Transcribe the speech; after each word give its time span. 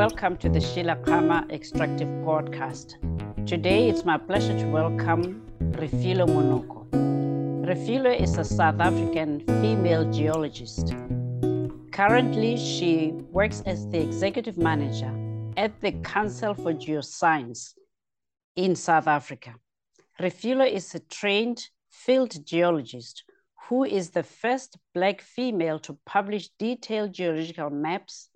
welcome 0.00 0.34
to 0.34 0.48
the 0.48 0.58
Sheila 0.62 0.96
Khama 1.04 1.46
Extractive 1.50 2.08
Podcast. 2.24 2.94
Today 3.46 3.90
it's 3.90 4.02
my 4.02 4.16
pleasure 4.16 4.58
to 4.58 4.64
welcome 4.64 5.42
Refilwe 5.72 6.26
Monoko. 6.26 6.88
Refilwe 7.66 8.18
is 8.18 8.38
a 8.38 8.44
South 8.44 8.80
African 8.80 9.40
female 9.60 10.10
geologist. 10.10 10.94
Currently, 11.92 12.56
she 12.56 13.12
works 13.30 13.62
as 13.66 13.86
the 13.88 14.00
executive 14.00 14.56
manager 14.56 15.12
at 15.58 15.78
the 15.82 15.92
Council 16.00 16.54
for 16.54 16.72
Geoscience 16.72 17.74
in 18.56 18.74
South 18.74 19.06
Africa. 19.06 19.54
Refilwe 20.18 20.72
is 20.72 20.94
a 20.94 21.00
trained 21.00 21.68
field 21.90 22.34
geologist 22.46 23.24
who 23.68 23.84
is 23.84 24.08
the 24.08 24.22
first 24.22 24.78
Black 24.94 25.20
female 25.20 25.78
to 25.80 25.98
publish 26.06 26.48
detailed 26.58 27.12
geological 27.12 27.68
maps 27.68 28.29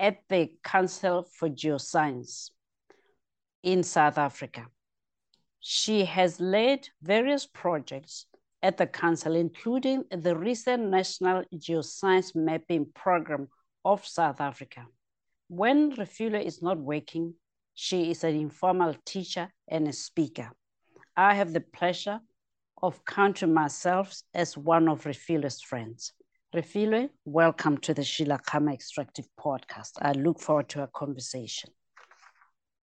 at 0.00 0.16
the 0.30 0.50
Council 0.64 1.22
for 1.22 1.50
Geoscience 1.50 2.50
in 3.62 3.82
South 3.82 4.16
Africa. 4.16 4.66
She 5.60 6.06
has 6.06 6.40
led 6.40 6.88
various 7.02 7.46
projects 7.46 8.24
at 8.62 8.78
the 8.78 8.86
Council, 8.86 9.36
including 9.36 10.04
the 10.10 10.34
recent 10.34 10.84
National 10.84 11.44
Geoscience 11.54 12.34
Mapping 12.34 12.86
Program 12.94 13.48
of 13.84 14.06
South 14.06 14.40
Africa. 14.40 14.86
When 15.48 15.92
Refilwe 15.92 16.44
is 16.44 16.62
not 16.62 16.78
working, 16.78 17.34
she 17.74 18.10
is 18.10 18.24
an 18.24 18.34
informal 18.34 18.94
teacher 19.04 19.50
and 19.68 19.86
a 19.86 19.92
speaker. 19.92 20.50
I 21.16 21.34
have 21.34 21.52
the 21.52 21.60
pleasure 21.60 22.20
of 22.82 23.04
counting 23.04 23.52
myself 23.52 24.14
as 24.32 24.56
one 24.56 24.88
of 24.88 25.04
Refilwe's 25.04 25.60
friends. 25.60 26.14
Refilwe, 26.52 27.10
welcome 27.24 27.78
to 27.78 27.94
the 27.94 28.02
Sheila 28.02 28.36
Khama 28.44 28.72
Extractive 28.72 29.28
Podcast. 29.38 29.92
I 30.02 30.10
look 30.10 30.40
forward 30.40 30.68
to 30.70 30.80
our 30.80 30.88
conversation. 30.88 31.70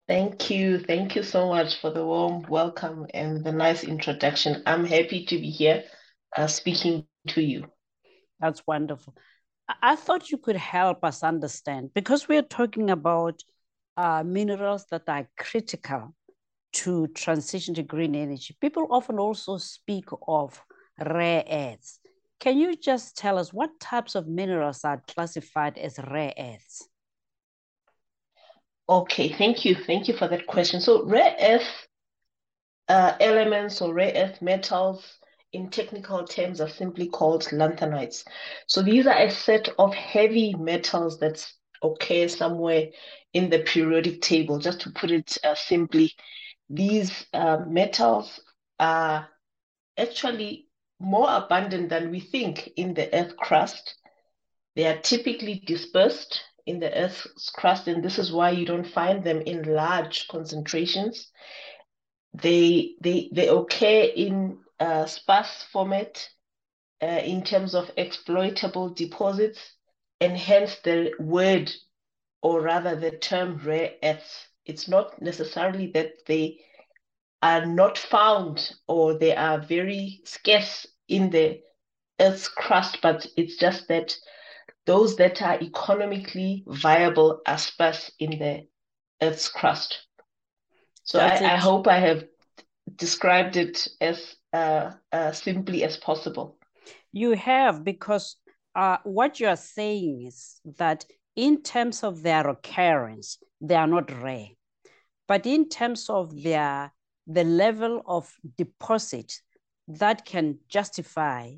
Thank 0.08 0.50
you. 0.50 0.80
Thank 0.80 1.14
you 1.14 1.22
so 1.22 1.46
much 1.46 1.80
for 1.80 1.91
the 1.91 2.04
warm 2.04 2.42
welcome 2.48 3.06
and 3.14 3.44
the 3.44 3.52
nice 3.52 3.84
introduction. 3.84 4.64
I'm 4.66 4.84
happy 4.84 5.24
to 5.27 5.38
be 5.38 5.48
here 5.48 5.84
uh, 6.36 6.48
speaking 6.48 7.06
to 7.28 7.41
you. 7.41 7.66
That's 8.41 8.66
wonderful. 8.66 9.14
I 9.80 9.94
thought 9.94 10.32
you 10.32 10.38
could 10.38 10.56
help 10.56 11.04
us 11.04 11.22
understand 11.22 11.94
because 11.94 12.26
we're 12.26 12.42
talking 12.42 12.91
about 12.91 13.44
uh, 13.97 14.24
minerals 14.24 14.86
that 14.91 15.08
are 15.08 15.28
critical 15.38 16.16
to 16.72 17.06
transition 17.14 17.74
to 17.74 17.84
green 17.84 18.16
energy. 18.16 18.56
People 18.60 18.88
often 18.91 19.20
also 19.20 19.58
speak 19.58 20.06
of 20.26 20.60
rare 20.98 21.44
earths. 21.48 22.00
Can 22.42 22.58
you 22.58 22.74
just 22.74 23.16
tell 23.16 23.38
us 23.38 23.52
what 23.52 23.78
types 23.78 24.16
of 24.16 24.26
minerals 24.26 24.84
are 24.84 25.00
classified 25.06 25.78
as 25.78 26.00
rare 26.10 26.34
earths? 26.36 26.88
Okay, 28.88 29.28
thank 29.28 29.64
you. 29.64 29.76
Thank 29.76 30.08
you 30.08 30.16
for 30.16 30.26
that 30.26 30.48
question. 30.48 30.80
So 30.80 31.04
rare 31.04 31.36
earth 31.40 31.86
uh, 32.88 33.12
elements 33.20 33.80
or 33.80 33.94
rare 33.94 34.12
earth 34.16 34.42
metals 34.42 35.18
in 35.52 35.70
technical 35.70 36.24
terms 36.24 36.60
are 36.60 36.68
simply 36.68 37.06
called 37.06 37.44
lanthanides. 37.52 38.24
So 38.66 38.82
these 38.82 39.06
are 39.06 39.22
a 39.22 39.30
set 39.30 39.68
of 39.78 39.94
heavy 39.94 40.52
metals 40.58 41.20
that 41.20 41.48
occur 41.80 42.26
somewhere 42.26 42.88
in 43.34 43.50
the 43.50 43.60
periodic 43.60 44.20
table. 44.20 44.58
Just 44.58 44.80
to 44.80 44.90
put 44.90 45.12
it 45.12 45.38
uh, 45.44 45.54
simply, 45.54 46.10
these 46.68 47.24
uh, 47.34 47.58
metals 47.68 48.40
are 48.80 49.28
actually 49.96 50.66
more 51.03 51.28
abundant 51.31 51.89
than 51.89 52.11
we 52.11 52.20
think 52.20 52.70
in 52.77 52.95
the 52.95 53.12
earth 53.14 53.36
crust. 53.36 53.97
They 54.77 54.86
are 54.86 55.00
typically 55.00 55.62
dispersed 55.67 56.41
in 56.64 56.78
the 56.78 56.97
earth's 56.97 57.50
crust, 57.50 57.89
and 57.89 58.03
this 58.03 58.19
is 58.19 58.33
why 58.33 58.50
you 58.50 58.64
don't 58.64 58.86
find 58.86 59.25
them 59.25 59.42
in 59.42 59.75
large 59.75 60.28
concentrations. 60.28 61.31
They 62.33 62.94
they 63.00 63.28
they 63.32 63.49
occur 63.49 64.10
in 64.15 64.59
sparse 65.06 65.65
format 65.72 66.28
uh, 67.03 67.06
in 67.06 67.43
terms 67.43 67.75
of 67.75 67.91
exploitable 67.97 68.94
deposits, 68.94 69.60
and 70.21 70.37
hence 70.37 70.76
the 70.84 71.12
word, 71.19 71.71
or 72.43 72.60
rather 72.60 72.97
the 72.97 73.10
term 73.10 73.60
rare 73.65 73.93
earths. 74.03 74.47
It's 74.65 74.88
not 74.88 75.21
necessarily 75.21 75.88
that 75.93 76.25
they 76.26 76.60
are 77.43 77.66
not 77.66 77.99
found 77.99 78.72
or 78.87 79.19
they 79.19 79.34
are 79.34 79.59
very 79.59 80.21
scarce 80.25 80.87
in 81.12 81.31
the 81.31 81.61
Earth's 82.21 82.49
crust, 82.49 82.99
but 83.03 83.27
it's 83.37 83.56
just 83.56 83.89
that 83.89 84.17
those 84.87 85.17
that 85.17 85.43
are 85.43 85.61
economically 85.61 86.65
viable 86.67 87.41
are 87.47 87.59
sparse 87.59 88.11
in 88.19 88.31
the 88.39 88.67
Earth's 89.21 89.49
crust. 89.49 90.06
So 91.05 91.21
I, 91.21 91.55
I, 91.55 91.56
hope 91.56 91.87
I 91.87 91.99
have 91.99 92.25
described 92.97 93.56
it 93.56 93.89
as 94.00 94.37
uh, 94.53 94.93
uh, 95.12 95.33
simply 95.33 95.84
as 95.84 95.97
possible. 95.97 96.59
You 97.12 97.33
have, 97.33 97.84
because 97.84 98.37
uh, 98.75 98.99
what 99.05 99.41
you 99.41 99.49
are 99.49 99.56
saying 99.56 100.25
is 100.27 100.61
that 100.79 101.05
in 101.37 101.62
terms 101.62 102.03
of 102.03 102.23
their 102.23 102.49
occurrence, 102.49 103.39
they 103.61 103.75
are 103.75 103.87
not 103.87 104.11
rare. 104.23 104.49
But 105.29 105.47
in 105.47 105.69
terms 105.69 106.09
of 106.09 106.43
their 106.43 106.93
the 107.27 107.44
level 107.44 108.03
of 108.06 108.33
deposit 108.59 109.33
that 109.88 110.25
can 110.25 110.59
justify 110.69 111.53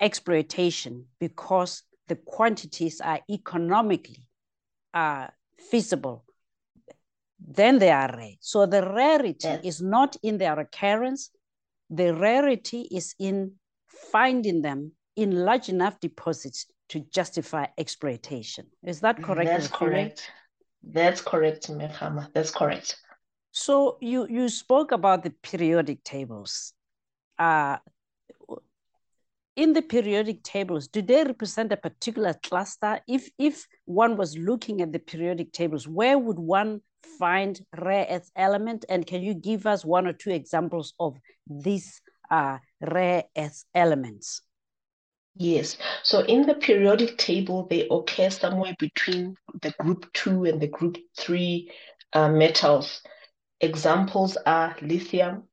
exploitation 0.00 1.06
because 1.20 1.82
the 2.08 2.16
quantities 2.16 3.00
are 3.00 3.20
economically 3.30 4.26
uh, 4.92 5.28
feasible, 5.70 6.24
then 7.46 7.78
they 7.78 7.90
are 7.90 8.10
rare. 8.16 8.34
So 8.40 8.66
the 8.66 8.82
rarity 8.82 9.48
yes. 9.48 9.64
is 9.64 9.82
not 9.82 10.16
in 10.22 10.38
their 10.38 10.58
occurrence, 10.58 11.30
the 11.90 12.14
rarity 12.14 12.82
is 12.90 13.14
in 13.18 13.52
finding 13.86 14.62
them 14.62 14.92
in 15.16 15.44
large 15.44 15.68
enough 15.68 16.00
deposits 16.00 16.66
to 16.88 17.00
justify 17.00 17.66
exploitation. 17.78 18.66
Is 18.82 19.00
that 19.00 19.22
correct? 19.22 19.48
That's 19.48 19.68
correct. 19.68 20.30
That's 20.82 21.20
correct, 21.20 21.70
Mehama. 21.70 22.28
That's 22.34 22.50
correct. 22.50 22.96
So 23.52 23.98
you 24.00 24.26
you 24.28 24.48
spoke 24.48 24.92
about 24.92 25.22
the 25.22 25.30
periodic 25.30 26.04
tables. 26.04 26.72
Uh, 27.38 27.78
in 29.56 29.72
the 29.72 29.82
periodic 29.82 30.42
tables, 30.42 30.88
do 30.88 31.00
they 31.00 31.22
represent 31.22 31.72
a 31.72 31.76
particular 31.76 32.34
cluster? 32.42 33.00
If 33.06 33.30
if 33.38 33.66
one 33.84 34.16
was 34.16 34.36
looking 34.36 34.80
at 34.80 34.92
the 34.92 34.98
periodic 34.98 35.52
tables, 35.52 35.86
where 35.86 36.18
would 36.18 36.38
one 36.38 36.80
find 37.18 37.60
rare 37.78 38.06
earth 38.10 38.30
element? 38.34 38.84
And 38.88 39.06
can 39.06 39.22
you 39.22 39.34
give 39.34 39.66
us 39.66 39.84
one 39.84 40.06
or 40.06 40.12
two 40.12 40.30
examples 40.30 40.94
of 40.98 41.16
these 41.46 42.00
uh, 42.30 42.58
rare 42.80 43.24
earth 43.36 43.64
elements? 43.74 44.42
Yes. 45.36 45.76
So 46.02 46.20
in 46.20 46.46
the 46.46 46.54
periodic 46.54 47.18
table, 47.18 47.66
they 47.68 47.88
occur 47.90 48.30
somewhere 48.30 48.74
between 48.78 49.36
the 49.62 49.72
group 49.80 50.12
two 50.12 50.44
and 50.44 50.60
the 50.60 50.68
group 50.68 50.96
three 51.18 51.70
uh, 52.12 52.28
metals. 52.28 53.02
Examples 53.60 54.36
are 54.46 54.76
lithium, 54.80 55.44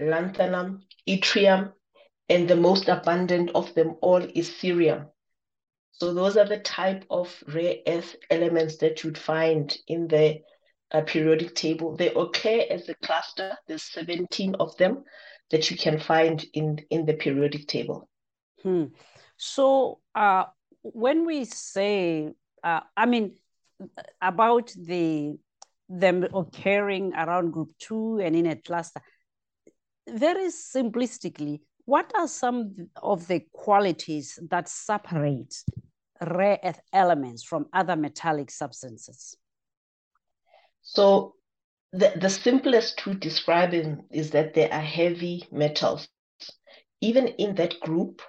lanthanum, 0.00 0.80
yttrium, 1.08 1.72
and 2.28 2.48
the 2.48 2.56
most 2.56 2.88
abundant 2.88 3.50
of 3.54 3.74
them 3.74 3.96
all 4.02 4.22
is 4.22 4.50
cerium. 4.50 5.08
So 5.92 6.14
those 6.14 6.36
are 6.36 6.46
the 6.46 6.58
type 6.58 7.04
of 7.10 7.34
rare 7.48 7.76
earth 7.86 8.14
elements 8.30 8.76
that 8.78 9.02
you'd 9.02 9.18
find 9.18 9.76
in 9.88 10.06
the 10.06 10.40
uh, 10.92 11.02
periodic 11.02 11.54
table. 11.54 11.96
They 11.96 12.12
occur 12.14 12.64
as 12.70 12.88
a 12.88 12.94
cluster. 12.94 13.56
There's 13.66 13.82
17 13.82 14.54
of 14.56 14.76
them 14.76 15.04
that 15.50 15.70
you 15.70 15.76
can 15.76 15.98
find 15.98 16.44
in, 16.52 16.78
in 16.90 17.04
the 17.06 17.14
periodic 17.14 17.66
table. 17.66 18.08
Hmm. 18.62 18.84
So 19.36 20.00
uh, 20.14 20.44
when 20.82 21.26
we 21.26 21.44
say, 21.46 22.32
uh, 22.62 22.80
I 22.96 23.06
mean, 23.06 23.36
about 24.20 24.72
the 24.76 25.38
them 25.88 26.26
occurring 26.34 27.14
around 27.14 27.52
group 27.52 27.70
two 27.78 28.18
and 28.18 28.36
in 28.36 28.46
a 28.46 28.56
cluster. 28.56 29.00
Very 30.12 30.48
simplistically, 30.48 31.60
what 31.84 32.12
are 32.14 32.28
some 32.28 32.88
of 33.02 33.26
the 33.28 33.40
qualities 33.52 34.38
that 34.50 34.68
separate 34.68 35.54
rare 36.20 36.58
earth 36.64 36.80
elements 36.92 37.42
from 37.42 37.66
other 37.72 37.96
metallic 37.96 38.50
substances? 38.50 39.36
So 40.82 41.34
the, 41.92 42.12
the 42.20 42.30
simplest 42.30 42.98
to 43.00 43.14
describe 43.14 43.70
them 43.70 44.02
is 44.10 44.30
that 44.30 44.54
they 44.54 44.70
are 44.70 44.80
heavy 44.80 45.46
metals. 45.50 46.08
Even 47.00 47.28
in 47.28 47.54
that 47.54 47.78
group, 47.80 48.22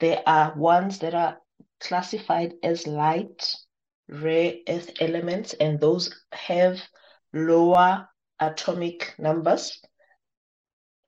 there 0.00 0.22
are 0.26 0.54
ones 0.56 0.98
that 0.98 1.14
are 1.14 1.38
classified 1.80 2.54
as 2.62 2.86
light 2.86 3.54
rare 4.08 4.54
earth 4.68 4.90
elements, 5.00 5.54
and 5.54 5.80
those 5.80 6.14
have 6.32 6.80
lower 7.32 8.08
atomic 8.40 9.14
numbers. 9.18 9.80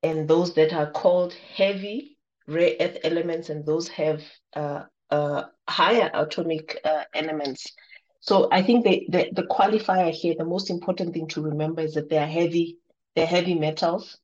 And 0.05 0.29
those 0.29 0.53
that 0.55 0.73
are 0.75 0.91
called 0.91 1.33
heavy 1.33 2.19
rare 2.47 2.77
earth 2.79 2.99
elements, 3.05 3.49
and 3.49 3.65
those 3.65 3.89
have 3.89 4.21
uh, 4.55 4.83
uh, 5.11 5.45
higher 5.67 6.11
atomic 6.13 6.79
uh, 6.85 7.05
elements. 7.15 7.73
So 8.21 8.49
I 8.53 8.63
think 8.63 8.85
the, 8.85 9.07
the, 9.09 9.31
the 9.33 9.43
qualifier 9.45 10.13
here, 10.13 10.35
the 10.37 10.45
most 10.45 10.69
important 10.69 11.15
thing 11.15 11.27
to 11.29 11.43
remember 11.43 11.81
is 11.81 11.95
that 11.95 12.11
they 12.11 12.19
are 12.19 12.27
heavy, 12.27 12.79
they're 13.17 13.27
heavy 13.27 13.55
metals, 13.55 14.19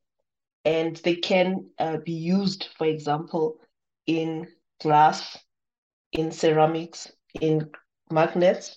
and 0.66 0.96
they 0.96 1.16
can 1.16 1.70
uh, 1.78 1.96
be 2.04 2.12
used, 2.12 2.68
for 2.76 2.86
example, 2.86 3.56
in 4.06 4.48
glass, 4.82 5.38
in 6.12 6.30
ceramics, 6.30 7.10
in 7.40 7.70
magnets, 8.10 8.76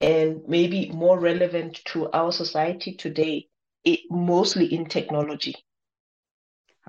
and 0.00 0.40
maybe 0.48 0.90
more 0.90 1.18
relevant 1.18 1.80
to 1.86 2.10
our 2.12 2.32
society 2.32 2.94
today, 2.94 3.48
it, 3.84 4.00
mostly 4.10 4.66
in 4.72 4.86
technology. 4.86 5.54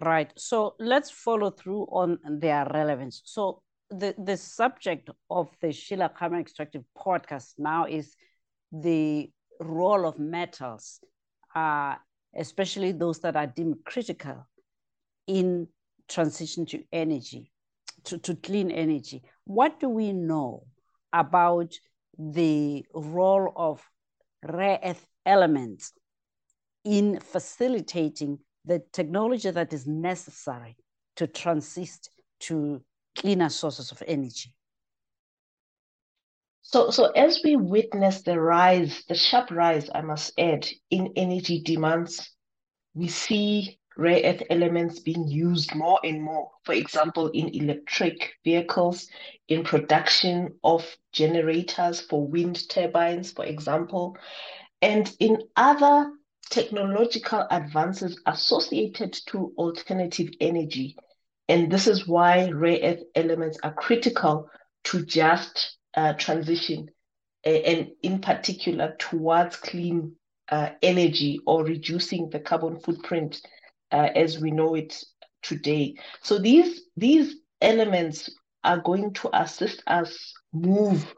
Right. 0.01 0.31
So 0.37 0.75
let's 0.79 1.11
follow 1.11 1.51
through 1.51 1.83
on 1.91 2.19
their 2.23 2.65
relevance. 2.73 3.21
So 3.25 3.61
the, 3.89 4.15
the 4.17 4.37
subject 4.37 5.09
of 5.29 5.49
the 5.61 5.73
Sheila 5.73 6.09
Khama 6.09 6.39
Extractive 6.39 6.83
podcast 6.97 7.55
now 7.57 7.85
is 7.85 8.15
the 8.71 9.29
role 9.59 10.05
of 10.05 10.17
metals, 10.17 10.99
uh, 11.55 11.95
especially 12.35 12.93
those 12.93 13.19
that 13.19 13.35
are 13.35 13.47
deemed 13.47 13.77
critical 13.83 14.47
in 15.27 15.67
transition 16.07 16.65
to 16.67 16.83
energy, 16.93 17.51
to, 18.05 18.17
to 18.19 18.35
clean 18.35 18.71
energy. 18.71 19.23
What 19.45 19.79
do 19.79 19.89
we 19.89 20.13
know 20.13 20.65
about 21.11 21.73
the 22.17 22.85
role 22.93 23.51
of 23.55 23.83
rare 24.43 24.79
earth 24.83 25.05
elements 25.25 25.91
in 26.85 27.19
facilitating 27.19 28.39
the 28.69 28.83
technology 28.93 29.49
that 29.49 29.73
is 29.73 29.87
necessary 29.87 30.77
to 31.15 31.25
transist 31.25 32.09
to 32.39 32.79
cleaner 33.17 33.49
sources 33.49 33.91
of 33.91 34.03
energy. 34.05 34.53
So, 36.61 36.91
so 36.91 37.05
as 37.07 37.41
we 37.43 37.55
witness 37.55 38.21
the 38.21 38.39
rise, 38.39 39.03
the 39.09 39.15
sharp 39.15 39.49
rise, 39.49 39.89
I 39.93 40.01
must 40.01 40.39
add, 40.39 40.67
in 40.91 41.13
energy 41.15 41.63
demands, 41.63 42.29
we 42.93 43.07
see 43.07 43.79
rare 43.97 44.21
earth 44.23 44.43
elements 44.51 44.99
being 44.99 45.27
used 45.27 45.73
more 45.73 45.99
and 46.03 46.21
more. 46.21 46.51
For 46.63 46.73
example, 46.73 47.29
in 47.29 47.49
electric 47.49 48.33
vehicles, 48.43 49.07
in 49.47 49.63
production 49.63 50.59
of 50.63 50.85
generators 51.11 52.01
for 52.01 52.27
wind 52.27 52.69
turbines, 52.69 53.31
for 53.31 53.45
example, 53.45 54.15
and 54.79 55.11
in 55.19 55.41
other 55.55 56.11
technological 56.49 57.45
advances 57.51 58.19
associated 58.25 59.13
to 59.27 59.53
alternative 59.57 60.29
energy. 60.39 60.95
And 61.47 61.71
this 61.71 61.87
is 61.87 62.07
why 62.07 62.49
rare 62.49 62.79
earth 62.83 63.03
elements 63.15 63.57
are 63.63 63.73
critical 63.73 64.49
to 64.85 65.05
just 65.05 65.77
uh, 65.95 66.13
transition, 66.13 66.89
and 67.43 67.89
in 68.03 68.19
particular 68.19 68.95
towards 68.99 69.55
clean 69.57 70.15
uh, 70.51 70.69
energy 70.81 71.39
or 71.45 71.63
reducing 71.63 72.29
the 72.29 72.39
carbon 72.39 72.79
footprint 72.79 73.41
uh, 73.91 74.09
as 74.15 74.39
we 74.39 74.51
know 74.51 74.75
it 74.75 75.03
today. 75.41 75.95
So 76.21 76.37
these 76.37 76.81
these 76.97 77.35
elements 77.61 78.29
are 78.63 78.79
going 78.79 79.13
to 79.13 79.29
assist 79.33 79.81
us 79.87 80.33
move 80.53 81.13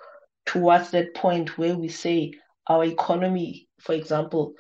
towards 0.45 0.91
that 0.91 1.13
point 1.13 1.57
where 1.57 1.75
we 1.75 1.87
say 1.87 2.33
our 2.67 2.83
economy, 2.85 3.67
for 3.79 3.93
example, 3.93 4.53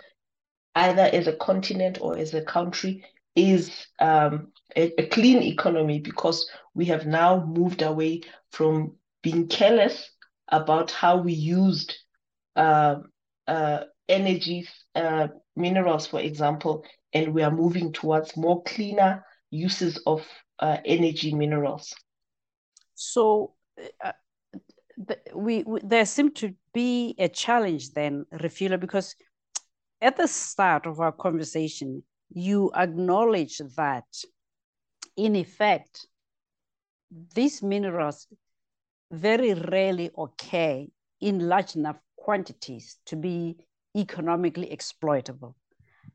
either 0.75 1.03
as 1.03 1.27
a 1.27 1.35
continent 1.35 1.97
or 2.01 2.17
as 2.17 2.33
a 2.33 2.41
country, 2.41 3.03
is 3.35 3.87
um, 3.99 4.47
a, 4.75 4.91
a, 5.01 5.07
clean 5.07 5.41
economy 5.41 5.99
because 5.99 6.49
we 6.73 6.85
have 6.85 7.05
now 7.05 7.45
moved 7.45 7.81
away 7.81 8.21
from 8.51 8.93
being 9.23 9.47
careless 9.47 10.11
about 10.49 10.91
how 10.91 11.17
we 11.17 11.31
used 11.31 11.95
uh, 12.57 12.95
uh, 13.47 13.79
energy, 14.09 14.67
uh, 14.95 15.27
minerals, 15.55 16.07
for 16.07 16.19
example, 16.19 16.83
and 17.13 17.33
we 17.33 17.41
are 17.41 17.51
moving 17.51 17.93
towards 17.93 18.35
more 18.35 18.61
cleaner 18.63 19.25
uses 19.49 19.97
of 20.05 20.25
uh, 20.59 20.77
energy 20.85 21.33
minerals. 21.33 21.93
So 22.95 23.53
uh, 24.03 24.11
we, 25.33 25.63
we, 25.63 25.79
there 25.83 26.05
seemed 26.05 26.35
to 26.37 26.53
be 26.73 27.15
a 27.17 27.27
challenge 27.27 27.93
then, 27.93 28.25
Refilwe, 28.33 28.79
because 28.79 29.15
at 30.01 30.17
the 30.17 30.27
start 30.27 30.85
of 30.85 30.99
our 30.99 31.11
conversation, 31.11 32.03
you 32.33 32.71
acknowledge 32.75 33.61
that, 33.75 34.05
in 35.15 35.35
effect, 35.35 36.07
these 37.35 37.61
minerals 37.61 38.27
very 39.11 39.53
rarely 39.53 40.09
occur 40.17 40.85
in 41.19 41.47
large 41.47 41.75
enough 41.75 41.97
quantities 42.15 42.97
to 43.05 43.15
be 43.15 43.57
economically 43.95 44.71
exploitable. 44.71 45.55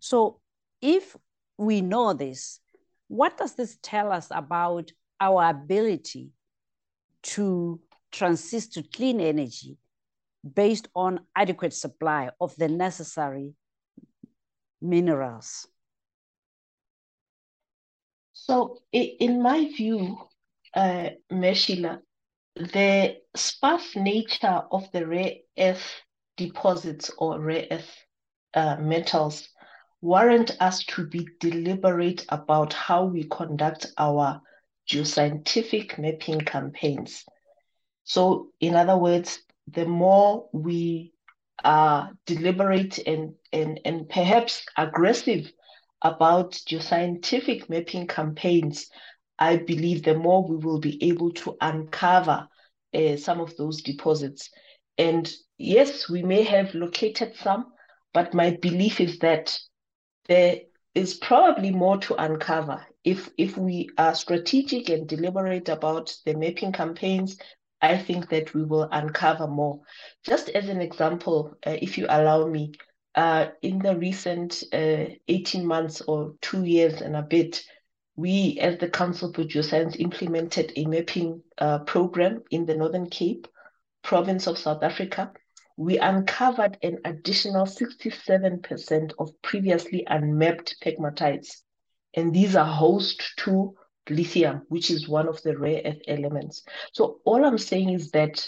So, 0.00 0.40
if 0.80 1.16
we 1.58 1.80
know 1.80 2.12
this, 2.12 2.60
what 3.08 3.36
does 3.36 3.54
this 3.54 3.78
tell 3.82 4.10
us 4.10 4.28
about 4.30 4.90
our 5.20 5.48
ability 5.48 6.30
to 7.22 7.80
transist 8.12 8.72
to 8.72 8.82
clean 8.82 9.20
energy 9.20 9.76
based 10.54 10.88
on 10.94 11.20
adequate 11.34 11.72
supply 11.72 12.30
of 12.40 12.54
the 12.56 12.68
necessary 12.68 13.54
minerals? 14.80 15.66
So, 18.32 18.82
in 18.92 19.42
my 19.42 19.72
view, 19.76 20.18
uh, 20.74 21.10
Meshila, 21.32 22.00
the 22.54 23.16
sparse 23.34 23.96
nature 23.96 24.62
of 24.70 24.90
the 24.92 25.06
rare 25.06 25.32
earth 25.58 26.02
deposits 26.36 27.10
or 27.18 27.40
rare 27.40 27.66
earth 27.70 28.04
uh, 28.54 28.76
metals 28.76 29.48
warrant 30.00 30.56
us 30.60 30.84
to 30.84 31.06
be 31.06 31.26
deliberate 31.40 32.24
about 32.28 32.72
how 32.72 33.04
we 33.04 33.24
conduct 33.24 33.86
our 33.98 34.40
geoscientific 34.88 35.98
mapping 35.98 36.40
campaigns. 36.40 37.24
So, 38.04 38.52
in 38.60 38.76
other 38.76 38.96
words, 38.96 39.40
the 39.66 39.86
more 39.86 40.48
we 40.52 41.12
are 41.64 42.10
deliberate 42.26 42.98
and, 43.06 43.34
and, 43.52 43.80
and 43.84 44.08
perhaps 44.08 44.64
aggressive 44.76 45.50
about 46.02 46.52
geoscientific 46.52 47.68
mapping 47.68 48.06
campaigns, 48.06 48.88
I 49.38 49.56
believe 49.56 50.02
the 50.02 50.14
more 50.14 50.46
we 50.46 50.56
will 50.56 50.78
be 50.78 51.02
able 51.08 51.32
to 51.32 51.56
uncover 51.60 52.48
uh, 52.94 53.16
some 53.16 53.40
of 53.40 53.56
those 53.56 53.82
deposits. 53.82 54.50
And 54.98 55.30
yes, 55.58 56.08
we 56.08 56.22
may 56.22 56.42
have 56.42 56.74
located 56.74 57.34
some, 57.36 57.66
but 58.14 58.34
my 58.34 58.50
belief 58.62 59.00
is 59.00 59.18
that 59.18 59.58
there 60.28 60.60
is 60.94 61.14
probably 61.14 61.70
more 61.70 61.98
to 61.98 62.14
uncover. 62.14 62.84
If, 63.04 63.30
if 63.36 63.56
we 63.56 63.90
are 63.98 64.14
strategic 64.14 64.88
and 64.88 65.06
deliberate 65.06 65.68
about 65.68 66.16
the 66.24 66.34
mapping 66.34 66.72
campaigns, 66.72 67.38
I 67.80 67.98
think 67.98 68.30
that 68.30 68.54
we 68.54 68.64
will 68.64 68.88
uncover 68.90 69.46
more. 69.46 69.80
Just 70.24 70.48
as 70.50 70.68
an 70.68 70.80
example, 70.80 71.56
uh, 71.66 71.76
if 71.80 71.98
you 71.98 72.06
allow 72.08 72.46
me, 72.46 72.72
uh, 73.14 73.48
in 73.62 73.78
the 73.78 73.96
recent 73.96 74.62
uh, 74.72 75.06
18 75.28 75.66
months 75.66 76.02
or 76.02 76.34
two 76.42 76.64
years 76.64 77.00
and 77.00 77.16
a 77.16 77.22
bit, 77.22 77.62
we 78.14 78.58
as 78.60 78.78
the 78.78 78.88
Council 78.88 79.32
for 79.32 79.44
Geoscience 79.44 79.98
implemented 79.98 80.72
a 80.76 80.86
mapping 80.86 81.42
uh, 81.58 81.80
program 81.80 82.42
in 82.50 82.66
the 82.66 82.74
Northern 82.74 83.08
Cape 83.08 83.46
province 84.02 84.46
of 84.46 84.58
South 84.58 84.82
Africa. 84.82 85.32
We 85.76 85.98
uncovered 85.98 86.78
an 86.82 86.98
additional 87.04 87.66
67% 87.66 89.12
of 89.18 89.30
previously 89.42 90.04
unmapped 90.06 90.76
pegmatites. 90.82 91.62
And 92.14 92.34
these 92.34 92.56
are 92.56 92.64
host 92.64 93.22
to 93.38 93.74
lithium, 94.08 94.62
which 94.68 94.90
is 94.90 95.08
one 95.08 95.28
of 95.28 95.42
the 95.42 95.56
rare 95.56 95.82
earth 95.84 96.00
elements. 96.08 96.62
So 96.92 97.20
all 97.24 97.44
I'm 97.44 97.58
saying 97.58 97.90
is 97.90 98.10
that 98.12 98.46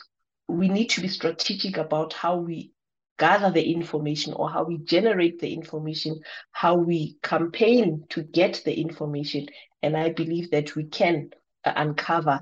we 0.48 0.68
need 0.68 0.90
to 0.90 1.00
be 1.00 1.08
strategic 1.08 1.76
about 1.76 2.12
how 2.12 2.36
we 2.36 2.72
gather 3.18 3.50
the 3.50 3.72
information 3.72 4.32
or 4.32 4.48
how 4.48 4.64
we 4.64 4.78
generate 4.78 5.40
the 5.40 5.52
information, 5.52 6.20
how 6.52 6.74
we 6.76 7.16
campaign 7.22 8.04
to 8.10 8.22
get 8.22 8.62
the 8.64 8.80
information. 8.80 9.46
And 9.82 9.96
I 9.96 10.10
believe 10.10 10.50
that 10.52 10.74
we 10.76 10.84
can 10.84 11.30
uh, 11.64 11.72
uncover 11.76 12.40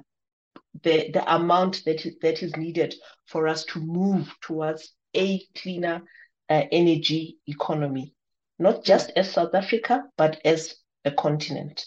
the, 0.83 1.11
the 1.11 1.35
amount 1.35 1.85
that 1.87 2.05
is, 2.05 2.17
that 2.21 2.43
is 2.43 2.55
needed 2.57 2.95
for 3.27 3.49
us 3.49 3.65
to 3.67 3.81
move 3.81 4.33
towards 4.43 4.93
a 5.15 5.43
cleaner 5.57 6.03
uh, 6.49 6.63
energy 6.71 7.39
economy, 7.47 8.13
not 8.59 8.85
just 8.85 9.11
as 9.17 9.33
South 9.33 9.55
Africa, 9.55 10.05
but 10.17 10.41
as 10.45 10.77
a 11.05 11.11
continent. 11.11 11.87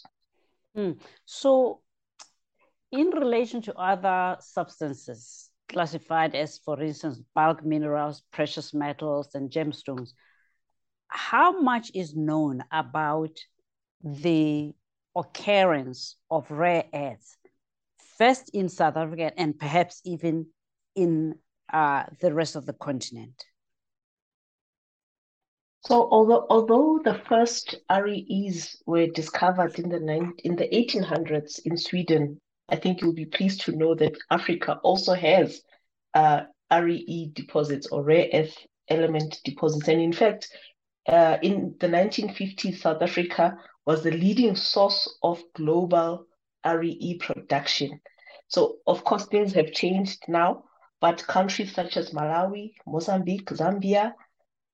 Mm. 0.78 1.00
So, 1.26 1.82
in 2.92 3.08
relation 3.10 3.62
to 3.64 3.76
other 3.76 4.38
substances 4.40 5.50
classified 5.68 6.36
as, 6.36 6.58
for 6.60 6.82
instance, 6.82 7.20
bulk 7.36 7.64
minerals, 7.64 8.24
precious 8.32 8.74
metals, 8.74 9.30
and 9.36 9.52
gemstones, 9.52 10.14
how 11.08 11.60
much 11.60 11.92
is 11.94 12.16
known 12.16 12.64
about 12.72 13.38
the 14.04 14.74
occurrence 15.16 16.16
of 16.32 16.50
rare 16.50 16.86
earths, 16.94 17.38
first 18.18 18.50
in 18.54 18.70
South 18.70 18.98
Africa 18.98 19.32
and 19.38 19.58
perhaps 19.58 20.02
even 20.06 20.48
in 20.96 21.36
uh, 21.72 22.04
the 22.22 22.34
rest 22.34 22.56
of 22.56 22.66
the 22.66 22.74
continent? 22.74 23.44
So 25.82 26.10
although 26.12 26.46
although 26.50 27.00
the 27.04 27.22
first 27.28 27.76
REEs 27.90 28.82
were 28.86 29.08
discovered 29.08 29.80
in 29.80 29.90
the 29.90 30.34
in 30.44 30.56
the 30.56 30.68
1800s 30.68 31.60
in 31.66 31.78
Sweden, 31.78 32.40
I 32.68 32.76
think 32.76 33.02
you'll 33.02 33.14
be 33.14 33.26
pleased 33.26 33.62
to 33.62 33.76
know 33.76 33.96
that 33.96 34.18
Africa 34.30 34.80
also 34.84 35.14
has 35.14 35.62
uh, 36.14 36.42
REE 36.72 37.32
deposits 37.34 37.88
or 37.88 38.04
rare 38.04 38.28
earth 38.34 38.58
element 38.90 39.40
deposits. 39.46 39.88
And 39.88 40.02
in 40.02 40.14
fact, 40.14 40.50
uh, 41.08 41.38
in 41.42 41.76
the 41.80 41.88
1950s, 41.88 42.80
South 42.80 43.02
Africa 43.02 43.58
was 43.86 44.04
the 44.04 44.12
leading 44.12 44.56
source 44.56 45.18
of 45.24 45.42
global 45.56 46.26
REE 46.66 47.18
production. 47.20 48.02
So, 48.48 48.78
of 48.86 49.04
course, 49.04 49.26
things 49.26 49.54
have 49.54 49.72
changed 49.72 50.24
now, 50.28 50.66
but 51.00 51.26
countries 51.26 51.74
such 51.74 51.98
as 51.98 52.12
Malawi, 52.12 52.74
Mozambique, 52.86 53.50
Zambia, 53.50 54.14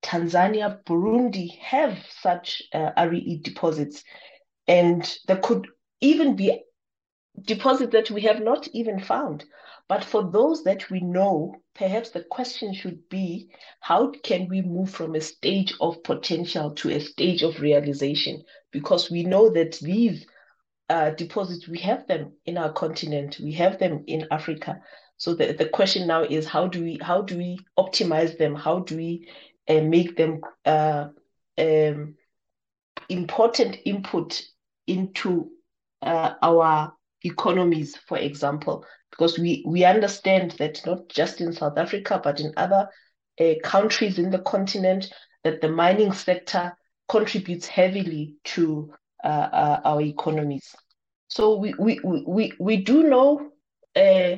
Tanzania, 0.05 0.83
Burundi 0.83 1.57
have 1.57 1.97
such 2.21 2.61
uh, 2.73 2.91
REE 3.09 3.41
deposits. 3.43 4.03
And 4.67 5.01
there 5.27 5.39
could 5.41 5.67
even 5.99 6.35
be 6.35 6.61
deposits 7.41 7.91
that 7.91 8.11
we 8.11 8.21
have 8.21 8.39
not 8.39 8.67
even 8.69 8.99
found. 8.99 9.45
But 9.87 10.03
for 10.03 10.23
those 10.31 10.63
that 10.63 10.89
we 10.89 10.99
know, 11.01 11.55
perhaps 11.73 12.11
the 12.11 12.23
question 12.23 12.73
should 12.73 13.09
be 13.09 13.49
how 13.79 14.11
can 14.23 14.47
we 14.47 14.61
move 14.61 14.91
from 14.91 15.15
a 15.15 15.21
stage 15.21 15.73
of 15.81 16.03
potential 16.03 16.71
to 16.75 16.91
a 16.91 16.99
stage 16.99 17.41
of 17.41 17.59
realization? 17.59 18.43
Because 18.71 19.09
we 19.09 19.23
know 19.23 19.49
that 19.49 19.79
these 19.81 20.25
uh, 20.89 21.11
deposits, 21.11 21.67
we 21.67 21.79
have 21.79 22.05
them 22.07 22.33
in 22.45 22.57
our 22.57 22.71
continent, 22.73 23.39
we 23.41 23.53
have 23.53 23.79
them 23.79 24.03
in 24.07 24.27
Africa. 24.29 24.79
So 25.17 25.33
the, 25.33 25.53
the 25.53 25.69
question 25.69 26.07
now 26.07 26.23
is 26.23 26.45
how 26.45 26.67
do 26.67 26.83
we 26.83 26.99
how 27.01 27.21
do 27.21 27.37
we 27.37 27.57
optimize 27.79 28.37
them? 28.37 28.53
How 28.53 28.79
do 28.79 28.97
we 28.97 29.27
uh, 29.67 29.81
make 29.81 30.15
them 30.15 30.41
uh, 30.65 31.07
um, 31.57 32.15
important 33.09 33.77
input 33.85 34.41
into 34.87 35.49
uh, 36.01 36.33
our 36.41 36.93
economies, 37.23 37.95
for 38.07 38.17
example, 38.17 38.85
because 39.11 39.39
we, 39.39 39.63
we 39.65 39.83
understand 39.83 40.51
that 40.59 40.81
not 40.85 41.07
just 41.09 41.41
in 41.41 41.53
South 41.53 41.77
Africa, 41.77 42.19
but 42.23 42.39
in 42.39 42.53
other 42.57 42.87
uh, 43.39 43.53
countries 43.63 44.19
in 44.19 44.29
the 44.29 44.39
continent, 44.39 45.11
that 45.43 45.61
the 45.61 45.69
mining 45.69 46.11
sector 46.11 46.75
contributes 47.07 47.67
heavily 47.67 48.35
to 48.43 48.91
uh, 49.23 49.27
uh, 49.27 49.81
our 49.85 50.01
economies. 50.01 50.75
So 51.27 51.57
we, 51.57 51.73
we, 51.79 51.99
we, 52.03 52.53
we 52.59 52.77
do 52.77 53.03
know 53.03 53.51
uh, 53.95 54.35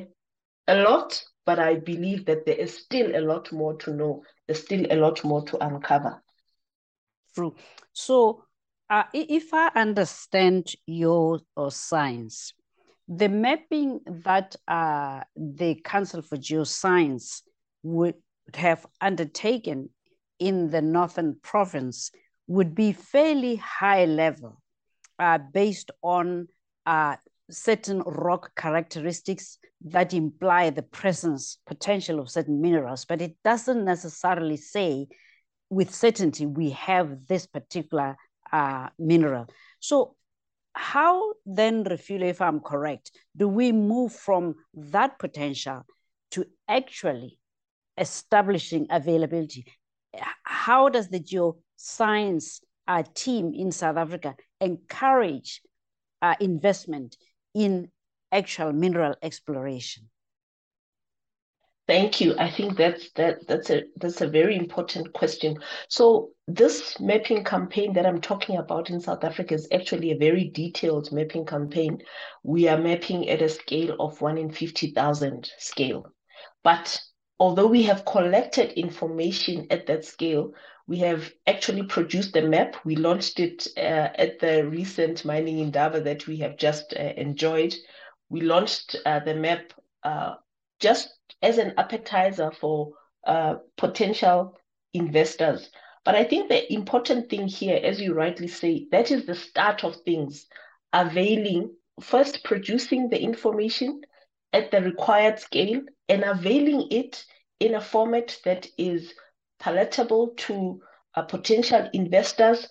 a 0.66 0.74
lot, 0.82 1.22
but 1.48 1.58
I 1.58 1.76
believe 1.76 2.26
that 2.26 2.44
there 2.44 2.56
is 2.56 2.76
still 2.76 3.16
a 3.16 3.24
lot 3.24 3.50
more 3.52 3.74
to 3.78 3.94
know. 3.94 4.22
There's 4.46 4.62
still 4.62 4.84
a 4.90 4.96
lot 4.96 5.24
more 5.24 5.42
to 5.46 5.64
uncover. 5.64 6.22
True. 7.34 7.54
So 7.94 8.44
uh, 8.90 9.04
if 9.14 9.54
I 9.54 9.70
understand 9.74 10.66
your 10.84 11.40
science, 11.70 12.52
the 13.08 13.30
mapping 13.30 14.00
that 14.26 14.56
uh, 14.68 15.22
the 15.36 15.76
Council 15.76 16.20
for 16.20 16.36
Geoscience 16.36 17.40
would 17.82 18.16
have 18.52 18.84
undertaken 19.00 19.88
in 20.38 20.68
the 20.68 20.82
Northern 20.82 21.38
Province 21.42 22.10
would 22.46 22.74
be 22.74 22.92
fairly 22.92 23.56
high 23.56 24.04
level 24.04 24.60
uh, 25.18 25.38
based 25.38 25.92
on 26.02 26.48
uh, 26.84 27.16
certain 27.50 28.00
rock 28.00 28.50
characteristics 28.56 29.58
that 29.86 30.12
imply 30.12 30.70
the 30.70 30.82
presence 30.82 31.58
potential 31.66 32.20
of 32.20 32.30
certain 32.30 32.60
minerals, 32.60 33.04
but 33.04 33.20
it 33.22 33.36
doesn't 33.44 33.84
necessarily 33.84 34.56
say 34.56 35.06
with 35.70 35.94
certainty 35.94 36.46
we 36.46 36.70
have 36.70 37.26
this 37.26 37.46
particular 37.46 38.16
uh, 38.52 38.88
mineral. 38.98 39.46
So 39.80 40.16
how 40.72 41.34
then, 41.44 41.84
Refilwe, 41.84 42.30
if 42.30 42.40
I'm 42.40 42.60
correct, 42.60 43.10
do 43.36 43.48
we 43.48 43.72
move 43.72 44.12
from 44.12 44.54
that 44.74 45.18
potential 45.18 45.82
to 46.32 46.46
actually 46.68 47.38
establishing 47.96 48.86
availability? 48.90 49.66
How 50.44 50.88
does 50.88 51.08
the 51.08 51.20
geoscience 51.20 52.60
uh, 52.86 53.02
team 53.14 53.52
in 53.54 53.72
South 53.72 53.96
Africa 53.96 54.36
encourage 54.60 55.60
uh, 56.22 56.34
investment 56.40 57.16
in 57.58 57.90
actual 58.30 58.72
mineral 58.72 59.16
exploration? 59.20 60.08
Thank 61.88 62.20
you. 62.20 62.36
I 62.38 62.50
think 62.50 62.76
that's 62.76 63.10
that 63.12 63.46
that's 63.48 63.70
a 63.70 63.84
that's 63.96 64.20
a 64.20 64.28
very 64.28 64.56
important 64.56 65.12
question. 65.14 65.56
So 65.88 66.32
this 66.46 67.00
mapping 67.00 67.44
campaign 67.44 67.94
that 67.94 68.04
I'm 68.04 68.20
talking 68.20 68.58
about 68.58 68.90
in 68.90 69.00
South 69.00 69.24
Africa 69.24 69.54
is 69.54 69.66
actually 69.72 70.10
a 70.10 70.18
very 70.18 70.50
detailed 70.50 71.10
mapping 71.10 71.46
campaign. 71.46 71.98
We 72.42 72.68
are 72.68 72.78
mapping 72.78 73.28
at 73.30 73.40
a 73.40 73.48
scale 73.48 73.96
of 73.98 74.20
one 74.20 74.36
in 74.36 74.52
50,000 74.52 75.50
scale. 75.58 76.12
But 76.62 77.00
although 77.40 77.66
we 77.66 77.84
have 77.84 78.04
collected 78.04 78.78
information 78.78 79.66
at 79.70 79.86
that 79.86 80.04
scale, 80.04 80.52
we 80.88 80.96
have 80.98 81.30
actually 81.46 81.82
produced 81.82 82.34
a 82.34 82.42
map. 82.42 82.76
We 82.84 82.96
launched 82.96 83.38
it 83.38 83.68
uh, 83.76 84.08
at 84.14 84.40
the 84.40 84.66
recent 84.66 85.22
mining 85.22 85.58
Indaba 85.58 86.00
that 86.00 86.26
we 86.26 86.38
have 86.38 86.56
just 86.56 86.94
uh, 86.98 87.12
enjoyed. 87.16 87.74
We 88.30 88.40
launched 88.40 88.96
uh, 89.04 89.20
the 89.20 89.34
map 89.34 89.74
uh, 90.02 90.36
just 90.80 91.10
as 91.42 91.58
an 91.58 91.74
appetizer 91.76 92.50
for 92.50 92.94
uh, 93.26 93.56
potential 93.76 94.58
investors. 94.94 95.70
But 96.06 96.14
I 96.14 96.24
think 96.24 96.48
the 96.48 96.72
important 96.72 97.28
thing 97.28 97.48
here, 97.48 97.78
as 97.84 98.00
you 98.00 98.14
rightly 98.14 98.48
say, 98.48 98.86
that 98.90 99.10
is 99.10 99.26
the 99.26 99.34
start 99.34 99.84
of 99.84 99.96
things. 100.06 100.46
Availing, 100.94 101.70
first 102.00 102.44
producing 102.44 103.10
the 103.10 103.20
information 103.20 104.00
at 104.54 104.70
the 104.70 104.80
required 104.80 105.38
scale 105.38 105.82
and 106.08 106.24
availing 106.24 106.88
it 106.90 107.26
in 107.60 107.74
a 107.74 107.80
format 107.80 108.38
that 108.46 108.66
is 108.78 109.12
palatable 109.58 110.34
to 110.36 110.80
uh, 111.14 111.22
potential 111.22 111.88
investors 111.92 112.68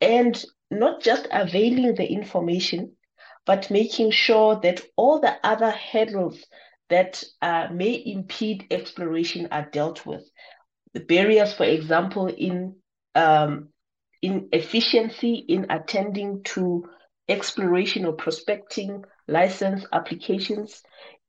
and 0.00 0.44
not 0.70 1.02
just 1.02 1.28
availing 1.30 1.94
the 1.94 2.06
information, 2.10 2.92
but 3.44 3.70
making 3.70 4.10
sure 4.10 4.58
that 4.62 4.80
all 4.96 5.20
the 5.20 5.34
other 5.44 5.70
hurdles 5.70 6.44
that 6.88 7.22
uh, 7.40 7.68
may 7.72 8.02
impede 8.04 8.66
exploration 8.70 9.48
are 9.50 9.68
dealt 9.70 10.04
with. 10.06 10.22
The 10.94 11.00
barriers, 11.00 11.54
for 11.54 11.64
example, 11.64 12.26
in 12.26 12.76
um, 13.14 13.68
in 14.20 14.48
efficiency 14.52 15.34
in 15.34 15.66
attending 15.70 16.42
to 16.44 16.88
exploration 17.28 18.04
or 18.04 18.12
prospecting 18.12 19.04
license 19.26 19.84
applications, 19.92 20.82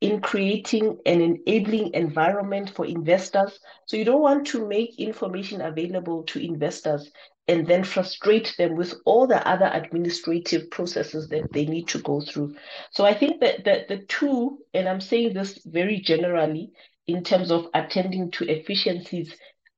in 0.03 0.19
creating 0.19 1.00
an 1.05 1.22
enabling 1.22 1.93
environment 1.93 2.69
for 2.75 2.86
investors. 2.86 3.57
So 3.86 3.95
you 3.95 4.03
don't 4.03 4.22
want 4.22 4.45
to 4.48 4.67
make 4.67 5.00
information 5.00 5.62
available 5.62 6.24
to 6.24 6.45
investors 6.45 7.10
and 7.48 7.65
then 7.65 7.86
frustrate 7.86 8.53
them 8.57 8.75
with 8.75 8.93
all 9.05 9.27
the 9.27 9.48
other 9.48 9.72
administrative 9.72 10.69
processes 10.72 11.29
that 11.29 11.53
they 11.53 11.65
need 11.65 11.88
to 11.88 12.00
go 12.00 12.19
through. 12.19 12.53
So 12.91 13.05
I 13.05 13.13
think 13.13 13.39
that 13.39 13.63
the, 13.63 13.86
the 13.88 14.03
two, 14.07 14.57
and 14.74 14.89
I'm 14.89 15.00
saying 15.00 15.36
this 15.36 15.60
very 15.65 16.01
generally 16.01 16.74
in 17.07 17.24
terms 17.24 17.50
of 17.50 17.67
attending 17.74 18.29
to 18.31 18.43
efficiencies 18.43 19.33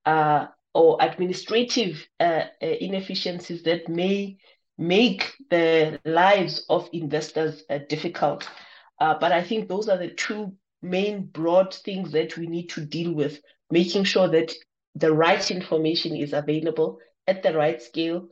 uh, 0.08 0.48
or 0.74 0.98
administrative 1.02 2.04
uh, 2.20 2.46
uh 2.64 2.66
inefficiencies 2.82 3.62
that 3.64 3.88
may 3.90 4.38
make 4.80 5.34
the 5.52 6.00
lives 6.04 6.66
of 6.68 6.90
investors 6.94 7.64
uh, 7.70 7.78
difficult. 7.90 8.50
Uh, 9.00 9.16
but 9.20 9.32
I 9.32 9.44
think 9.44 9.68
those 9.68 9.90
are 9.90 9.98
the 9.98 10.10
two 10.10 10.54
main 10.82 11.26
broad 11.26 11.74
things 11.74 12.12
that 12.12 12.38
we 12.38 12.48
need 12.48 12.70
to 12.70 12.82
deal 12.82 13.14
with, 13.14 13.42
making 13.70 14.04
sure 14.04 14.28
that 14.30 14.54
the 14.96 15.12
right 15.12 15.52
information 15.52 16.16
is 16.16 16.34
available 16.34 17.00
at 17.28 17.44
the 17.44 17.54
right 17.54 17.82
scale, 17.82 18.28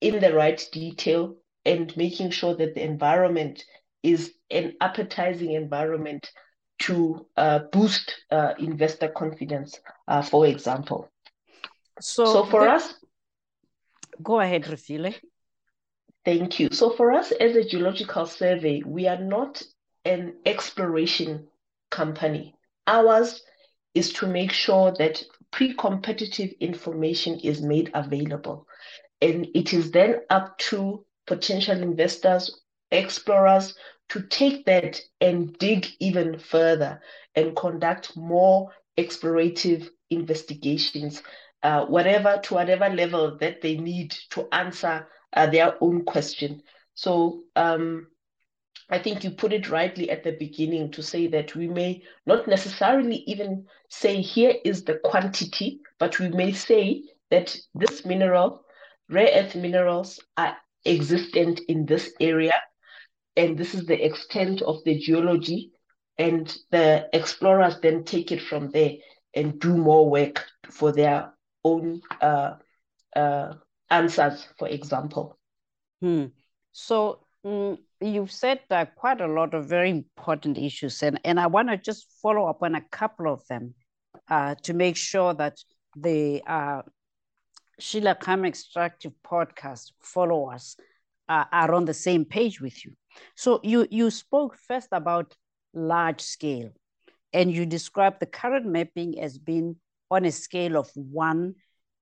in 0.00 0.20
the 0.20 0.32
right 0.32 0.62
detail, 0.72 1.36
and 1.64 1.96
making 1.96 2.30
sure 2.30 2.54
that 2.54 2.74
the 2.74 2.84
environment 2.84 3.64
is 4.02 4.32
an 4.50 4.74
appetizing 4.80 5.52
environment 5.52 6.30
to 6.78 7.26
uh, 7.36 7.60
boost 7.72 8.14
uh, 8.30 8.52
investor 8.58 9.08
confidence, 9.08 9.80
uh, 10.06 10.22
for 10.22 10.46
example. 10.46 11.08
So, 12.00 12.24
so 12.26 12.44
for 12.44 12.64
the... 12.64 12.72
us, 12.72 12.94
go 14.22 14.40
ahead, 14.40 14.64
Refilwe. 14.64 15.14
Thank 16.24 16.60
you. 16.60 16.68
So 16.72 16.90
for 16.90 17.12
us 17.12 17.32
as 17.32 17.56
a 17.56 17.64
geological 17.64 18.26
survey, 18.26 18.82
we 18.84 19.08
are 19.08 19.20
not 19.20 19.62
an 20.06 20.34
exploration 20.46 21.46
company. 21.90 22.54
Ours 22.86 23.42
is 23.94 24.12
to 24.14 24.26
make 24.26 24.52
sure 24.52 24.92
that 24.98 25.22
pre-competitive 25.50 26.52
information 26.60 27.40
is 27.40 27.60
made 27.60 27.90
available. 27.94 28.66
And 29.20 29.46
it 29.54 29.72
is 29.72 29.90
then 29.90 30.20
up 30.30 30.56
to 30.70 31.04
potential 31.26 31.82
investors, 31.82 32.60
explorers 32.90 33.74
to 34.10 34.22
take 34.22 34.64
that 34.66 35.00
and 35.20 35.58
dig 35.58 35.86
even 35.98 36.38
further 36.38 37.00
and 37.34 37.56
conduct 37.56 38.16
more 38.16 38.70
explorative 38.96 39.88
investigations, 40.10 41.22
uh, 41.62 41.84
whatever 41.86 42.38
to 42.44 42.54
whatever 42.54 42.88
level 42.88 43.36
that 43.38 43.60
they 43.60 43.76
need 43.76 44.14
to 44.30 44.46
answer 44.52 45.08
uh, 45.32 45.46
their 45.46 45.74
own 45.80 46.04
question. 46.04 46.62
So 46.94 47.42
um, 47.56 48.06
I 48.88 48.98
think 48.98 49.24
you 49.24 49.30
put 49.30 49.52
it 49.52 49.70
rightly 49.70 50.10
at 50.10 50.22
the 50.22 50.32
beginning 50.32 50.92
to 50.92 51.02
say 51.02 51.26
that 51.28 51.54
we 51.54 51.66
may 51.66 52.02
not 52.24 52.46
necessarily 52.46 53.16
even 53.26 53.66
say 53.88 54.20
here 54.20 54.54
is 54.64 54.84
the 54.84 55.00
quantity, 55.04 55.80
but 55.98 56.18
we 56.18 56.28
may 56.28 56.52
say 56.52 57.02
that 57.30 57.56
this 57.74 58.04
mineral, 58.04 58.64
rare 59.08 59.30
earth 59.34 59.56
minerals, 59.56 60.20
are 60.36 60.56
existent 60.84 61.60
in 61.68 61.84
this 61.86 62.12
area, 62.20 62.54
and 63.36 63.58
this 63.58 63.74
is 63.74 63.86
the 63.86 64.04
extent 64.04 64.62
of 64.62 64.82
the 64.84 64.98
geology, 64.98 65.72
and 66.18 66.56
the 66.70 67.08
explorers 67.12 67.80
then 67.80 68.04
take 68.04 68.30
it 68.30 68.40
from 68.40 68.70
there 68.70 68.92
and 69.34 69.60
do 69.60 69.76
more 69.76 70.08
work 70.08 70.46
for 70.70 70.92
their 70.92 71.32
own 71.64 72.00
uh, 72.20 72.54
uh, 73.14 73.54
answers, 73.90 74.46
for 74.58 74.68
example. 74.68 75.38
Hmm. 76.00 76.26
So 76.72 77.25
mm, 77.46 77.78
you've 78.00 78.32
said 78.32 78.60
uh, 78.70 78.86
quite 78.96 79.20
a 79.20 79.26
lot 79.26 79.54
of 79.54 79.66
very 79.66 79.90
important 79.90 80.58
issues, 80.58 81.02
and, 81.02 81.20
and 81.24 81.38
I 81.38 81.46
want 81.46 81.68
to 81.68 81.76
just 81.76 82.06
follow 82.22 82.46
up 82.46 82.62
on 82.62 82.74
a 82.74 82.80
couple 82.90 83.32
of 83.32 83.46
them 83.46 83.74
uh, 84.28 84.56
to 84.64 84.74
make 84.74 84.96
sure 84.96 85.32
that 85.34 85.58
the 85.96 86.42
uh, 86.46 86.82
Sheila 87.78 88.14
Khama 88.14 88.48
Extractive 88.48 89.12
podcast 89.24 89.92
followers 90.02 90.76
uh, 91.28 91.44
are 91.52 91.74
on 91.74 91.84
the 91.84 91.94
same 91.94 92.24
page 92.24 92.60
with 92.60 92.84
you. 92.84 92.92
So 93.34 93.60
you, 93.62 93.86
you 93.90 94.10
spoke 94.10 94.56
first 94.56 94.88
about 94.92 95.34
large 95.72 96.20
scale, 96.20 96.70
and 97.32 97.52
you 97.52 97.66
described 97.66 98.20
the 98.20 98.26
current 98.26 98.66
mapping 98.66 99.20
as 99.20 99.38
being 99.38 99.76
on 100.10 100.24
a 100.24 100.32
scale 100.32 100.76
of 100.76 100.90
one 100.94 101.54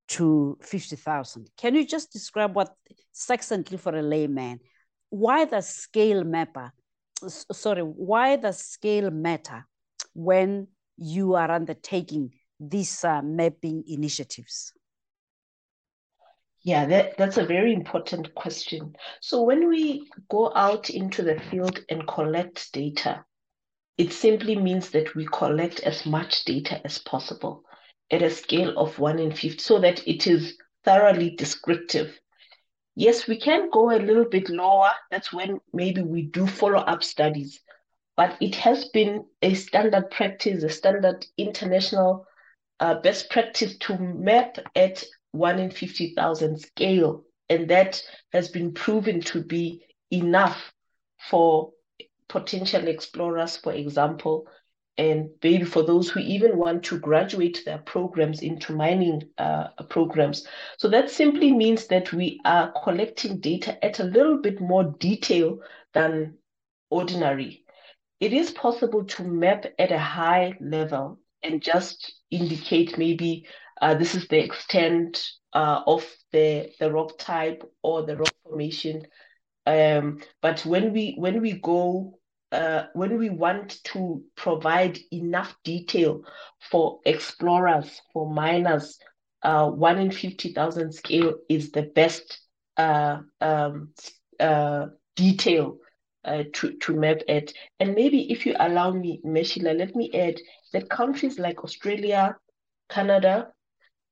to 0.06 0.58
50,000. 0.62 1.48
Can 1.56 1.74
you 1.74 1.86
just 1.86 2.12
describe 2.12 2.54
what, 2.54 2.74
succinctly 3.12 3.78
for 3.78 3.96
a 3.96 4.02
layman, 4.02 4.60
why 5.14 5.44
the 5.44 5.60
scale 5.60 6.24
mapper, 6.24 6.72
sorry, 7.28 7.82
why 7.82 8.34
the 8.36 8.50
scale 8.50 9.12
matter 9.12 9.64
when 10.12 10.66
you 10.96 11.34
are 11.34 11.52
undertaking 11.52 12.32
these 12.58 13.04
uh, 13.04 13.22
mapping 13.22 13.84
initiatives? 13.86 14.72
Yeah, 16.62 16.86
that, 16.86 17.16
that's 17.16 17.36
a 17.36 17.46
very 17.46 17.72
important 17.72 18.34
question. 18.34 18.96
So 19.20 19.42
when 19.42 19.68
we 19.68 20.10
go 20.30 20.52
out 20.56 20.90
into 20.90 21.22
the 21.22 21.38
field 21.48 21.78
and 21.88 22.08
collect 22.08 22.72
data, 22.72 23.24
it 23.96 24.12
simply 24.12 24.56
means 24.56 24.90
that 24.90 25.14
we 25.14 25.28
collect 25.32 25.78
as 25.80 26.04
much 26.04 26.44
data 26.44 26.80
as 26.84 26.98
possible 26.98 27.62
at 28.10 28.22
a 28.22 28.30
scale 28.30 28.76
of 28.76 28.98
1 28.98 29.20
in 29.20 29.30
50 29.30 29.58
so 29.58 29.78
that 29.78 30.06
it 30.08 30.26
is 30.26 30.58
thoroughly 30.82 31.30
descriptive 31.36 32.18
Yes, 32.96 33.26
we 33.26 33.38
can 33.38 33.70
go 33.70 33.90
a 33.90 33.98
little 33.98 34.24
bit 34.24 34.48
lower. 34.48 34.90
That's 35.10 35.32
when 35.32 35.60
maybe 35.72 36.02
we 36.02 36.22
do 36.22 36.46
follow 36.46 36.78
up 36.78 37.02
studies. 37.02 37.60
But 38.16 38.36
it 38.40 38.54
has 38.56 38.86
been 38.86 39.24
a 39.42 39.54
standard 39.54 40.10
practice, 40.10 40.62
a 40.62 40.68
standard 40.68 41.26
international 41.36 42.26
uh, 42.78 42.94
best 43.00 43.30
practice 43.30 43.76
to 43.78 43.98
map 43.98 44.58
at 44.76 45.02
1 45.32 45.58
in 45.58 45.70
50,000 45.70 46.60
scale. 46.60 47.24
And 47.50 47.68
that 47.68 48.00
has 48.32 48.48
been 48.48 48.72
proven 48.72 49.20
to 49.22 49.42
be 49.42 49.84
enough 50.12 50.72
for 51.28 51.72
potential 52.28 52.86
explorers, 52.86 53.56
for 53.56 53.72
example, 53.72 54.46
and 54.96 55.30
maybe 55.42 55.64
for 55.64 55.82
those 55.82 56.08
who 56.08 56.20
even 56.20 56.56
want 56.56 56.84
to 56.84 56.98
graduate 56.98 57.62
their 57.64 57.78
programs 57.78 58.42
into 58.42 58.72
mining 58.72 59.22
uh, 59.38 59.68
programs. 59.88 60.46
So 60.78 60.88
that 60.88 61.10
simply 61.10 61.52
means 61.52 61.88
that 61.88 62.12
we 62.12 62.40
are 62.44 62.72
collecting 62.84 63.40
data 63.40 63.82
at 63.84 63.98
a 63.98 64.04
little 64.04 64.40
bit 64.40 64.60
more 64.60 64.94
detail 65.00 65.58
than 65.94 66.34
ordinary. 66.90 67.64
It 68.20 68.32
is 68.32 68.52
possible 68.52 69.04
to 69.04 69.24
map 69.24 69.66
at 69.78 69.90
a 69.90 69.98
high 69.98 70.54
level 70.60 71.18
and 71.42 71.60
just 71.60 72.14
indicate 72.30 72.96
maybe 72.96 73.46
uh, 73.82 73.94
this 73.94 74.14
is 74.14 74.28
the 74.28 74.42
extent 74.42 75.28
uh, 75.52 75.82
of 75.86 76.06
the, 76.32 76.70
the 76.78 76.90
rock 76.90 77.18
type 77.18 77.68
or 77.82 78.04
the 78.04 78.16
rock 78.16 78.32
formation. 78.44 79.06
Um, 79.66 80.20
but 80.40 80.64
when 80.64 80.92
we 80.92 81.14
when 81.16 81.40
we 81.40 81.52
go 81.52 82.18
uh, 82.52 82.84
when 82.92 83.18
we 83.18 83.30
want 83.30 83.82
to 83.84 84.22
provide 84.36 84.98
enough 85.12 85.56
detail 85.64 86.22
for 86.70 87.00
explorers, 87.04 88.00
for 88.12 88.30
miners, 88.30 88.98
uh, 89.42 89.68
one 89.68 89.98
in 89.98 90.10
50,000 90.10 90.92
scale 90.92 91.34
is 91.48 91.70
the 91.72 91.82
best 91.82 92.40
uh, 92.76 93.18
um, 93.40 93.90
uh, 94.40 94.86
detail 95.16 95.78
uh, 96.24 96.44
to, 96.52 96.72
to 96.78 96.94
map 96.94 97.18
at. 97.28 97.52
And 97.80 97.94
maybe 97.94 98.30
if 98.32 98.46
you 98.46 98.54
allow 98.58 98.92
me, 98.92 99.20
Meshila, 99.24 99.76
let 99.76 99.94
me 99.94 100.10
add 100.14 100.40
that 100.72 100.88
countries 100.88 101.38
like 101.38 101.62
Australia, 101.62 102.36
Canada, 102.88 103.48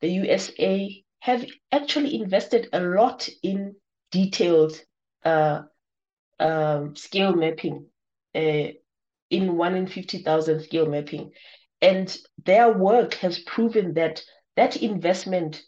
the 0.01 0.09
USA 0.09 1.03
have 1.21 1.47
actually 1.71 2.21
invested 2.21 2.68
a 2.73 2.81
lot 2.81 3.29
in 3.42 3.75
detailed 4.11 4.79
uh, 5.25 5.62
um, 6.40 6.97
scale 6.97 7.35
mapping 7.35 7.87
uh, 8.35 8.68
in 9.31 9.57
one 9.57 9.75
in 9.75 9.87
50,000 9.87 10.62
scale 10.62 10.87
mapping. 10.87 11.33
And 11.81 12.16
their 12.45 12.73
work 12.73 13.14
has 13.14 13.40
proven 13.40 13.95
that 13.95 14.23
that 14.57 14.77
investment 14.77 15.62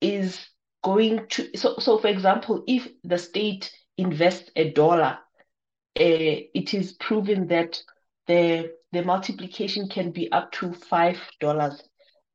is 0.00 0.40
going 0.82 1.26
to, 1.28 1.56
so, 1.56 1.76
so 1.78 1.98
for 1.98 2.08
example, 2.08 2.64
if 2.66 2.88
the 3.04 3.18
state 3.18 3.70
invests 3.98 4.50
a 4.56 4.70
dollar, 4.72 5.18
uh, 5.98 6.38
it 6.54 6.72
is 6.72 6.92
proven 6.94 7.48
that 7.48 7.82
the, 8.26 8.72
the 8.92 9.02
multiplication 9.02 9.88
can 9.88 10.12
be 10.12 10.30
up 10.32 10.52
to 10.52 10.68
$5. 10.68 11.80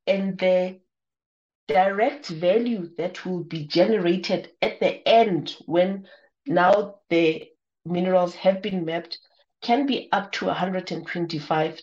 And 0.07 0.37
the 0.37 0.79
direct 1.67 2.27
value 2.27 2.89
that 2.97 3.25
will 3.25 3.43
be 3.43 3.65
generated 3.65 4.51
at 4.61 4.79
the 4.79 5.07
end 5.07 5.55
when 5.65 6.05
now 6.45 6.95
the 7.09 7.47
minerals 7.85 8.35
have 8.35 8.61
been 8.61 8.85
mapped 8.85 9.17
can 9.65 9.87
be 9.87 10.07
up 10.11 10.31
to 10.31 10.45
$125. 10.45 11.81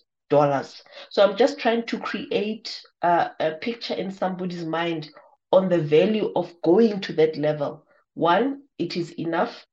So 1.11 1.29
I'm 1.29 1.37
just 1.37 1.59
trying 1.59 1.85
to 1.87 1.99
create 1.99 2.81
a, 3.03 3.31
a 3.41 3.51
picture 3.61 3.95
in 3.95 4.11
somebody's 4.13 4.65
mind 4.65 5.11
on 5.51 5.69
the 5.69 5.79
value 5.79 6.33
of 6.37 6.55
going 6.63 7.01
to 7.01 7.13
that 7.15 7.37
level. 7.37 7.85
One, 8.15 8.63
it 8.79 8.97
is 8.97 9.11
enough, 9.19 9.67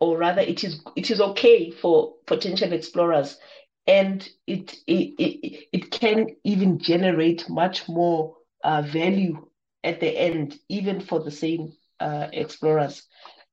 or 0.00 0.18
rather, 0.18 0.42
it 0.42 0.64
is 0.64 0.80
it 0.96 1.10
is 1.10 1.20
okay 1.20 1.70
for 1.70 2.14
potential 2.26 2.72
explorers, 2.72 3.38
and 3.86 4.28
it 4.46 4.76
it, 4.86 5.14
it, 5.18 5.68
it 5.72 5.90
can 5.90 6.26
even 6.42 6.78
generate 6.78 7.48
much 7.48 7.88
more 7.88 8.34
uh, 8.64 8.82
value 8.82 9.46
at 9.84 10.00
the 10.00 10.08
end, 10.08 10.58
even 10.68 11.00
for 11.00 11.20
the 11.20 11.30
same 11.30 11.72
uh, 12.00 12.26
explorers. 12.32 13.04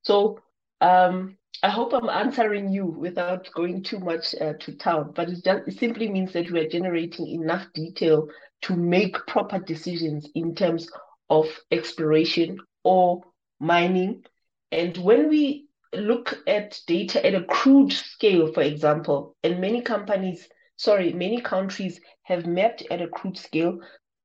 So 0.02 0.40
um, 0.80 1.36
I 1.62 1.70
hope 1.70 1.92
I'm 1.92 2.08
answering 2.08 2.70
you 2.70 2.86
without 2.86 3.48
going 3.54 3.82
too 3.82 4.00
much 4.00 4.34
uh, 4.40 4.54
to 4.60 4.72
town, 4.72 5.12
but 5.14 5.28
it, 5.28 5.44
just, 5.44 5.68
it 5.68 5.78
simply 5.78 6.08
means 6.08 6.32
that 6.32 6.50
we 6.50 6.60
are 6.60 6.68
generating 6.68 7.28
enough 7.28 7.66
detail 7.72 8.28
to 8.62 8.76
make 8.76 9.26
proper 9.26 9.58
decisions 9.58 10.28
in 10.34 10.54
terms 10.54 10.88
of 11.30 11.46
exploration 11.70 12.58
or 12.84 13.22
mining. 13.60 14.24
And 14.72 14.96
when 14.98 15.28
we 15.28 15.68
look 15.92 16.38
at 16.46 16.80
data 16.86 17.24
at 17.24 17.34
a 17.34 17.44
crude 17.44 17.92
scale, 17.92 18.52
for 18.52 18.62
example, 18.62 19.36
and 19.42 19.60
many 19.60 19.82
companies, 19.82 20.48
sorry, 20.76 21.12
many 21.12 21.40
countries 21.40 22.00
have 22.22 22.46
mapped 22.46 22.82
at 22.90 23.02
a 23.02 23.08
crude 23.08 23.38
scale, 23.38 23.80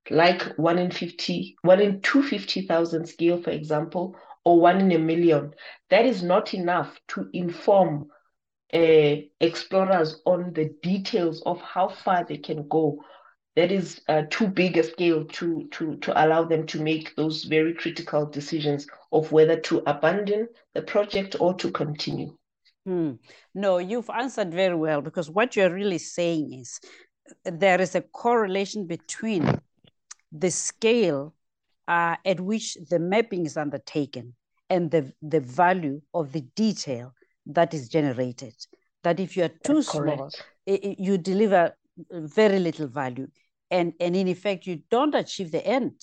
like 0.09 0.41
one 0.57 0.79
in 0.79 0.91
50, 0.91 1.57
one 1.61 1.81
in 1.81 2.01
250,000 2.01 3.05
scale, 3.05 3.41
for 3.41 3.51
example, 3.51 4.15
or 4.47 4.61
one 4.61 4.79
in 4.79 4.93
a 4.93 4.97
million. 4.97 5.53
That 5.89 6.05
is 6.05 6.23
not 6.23 6.53
enough 6.53 6.97
to 7.09 7.29
inform 7.33 8.07
uh, 8.73 9.15
explorers 9.41 10.21
on 10.25 10.53
the 10.53 10.73
details 10.81 11.43
of 11.45 11.59
how 11.59 11.89
far 11.89 12.23
they 12.23 12.37
can 12.37 12.65
go. 12.69 13.03
That 13.57 13.73
is 13.73 13.99
uh, 14.07 14.21
too 14.29 14.47
big 14.47 14.77
a 14.77 14.83
scale 14.83 15.25
to, 15.25 15.67
to, 15.71 15.97
to 15.97 16.25
allow 16.25 16.45
them 16.45 16.65
to 16.67 16.81
make 16.81 17.13
those 17.17 17.43
very 17.43 17.73
critical 17.73 18.25
decisions 18.25 18.87
of 19.11 19.33
whether 19.33 19.59
to 19.67 19.83
abandon 19.85 20.47
the 20.73 20.81
project 20.81 21.35
or 21.41 21.53
to 21.55 21.69
continue. 21.69 22.37
Hmm. 22.85 23.15
No, 23.53 23.79
you've 23.79 24.09
answered 24.09 24.53
very 24.53 24.77
well 24.77 25.01
because 25.01 25.29
what 25.29 25.57
you're 25.57 25.73
really 25.73 25.97
saying 25.97 26.53
is 26.53 26.79
there 27.43 27.81
is 27.81 27.95
a 27.95 28.01
correlation 28.01 28.87
between 28.87 29.59
the 30.31 30.51
scale 30.51 31.33
uh, 31.87 32.15
at 32.25 32.39
which 32.39 32.77
the 32.89 32.99
mapping 32.99 33.45
is 33.45 33.57
undertaken 33.57 34.35
and 34.69 34.91
the, 34.91 35.13
the 35.21 35.39
value 35.39 36.01
of 36.13 36.31
the 36.31 36.41
detail 36.55 37.13
that 37.45 37.73
is 37.73 37.87
generated. 37.89 38.53
That 39.03 39.19
if 39.19 39.37
you 39.37 39.43
are 39.43 39.51
too 39.63 39.81
small, 39.81 40.29
it, 40.65 40.83
it, 40.83 40.99
you 40.99 41.17
deliver 41.17 41.73
very 42.11 42.59
little 42.59 42.87
value. 42.87 43.27
and, 43.71 43.93
and 43.99 44.15
in 44.15 44.27
effect, 44.27 44.65
you 44.65 44.81
don't 44.89 45.15
achieve 45.15 45.51
the 45.51 45.65
end 45.65 45.93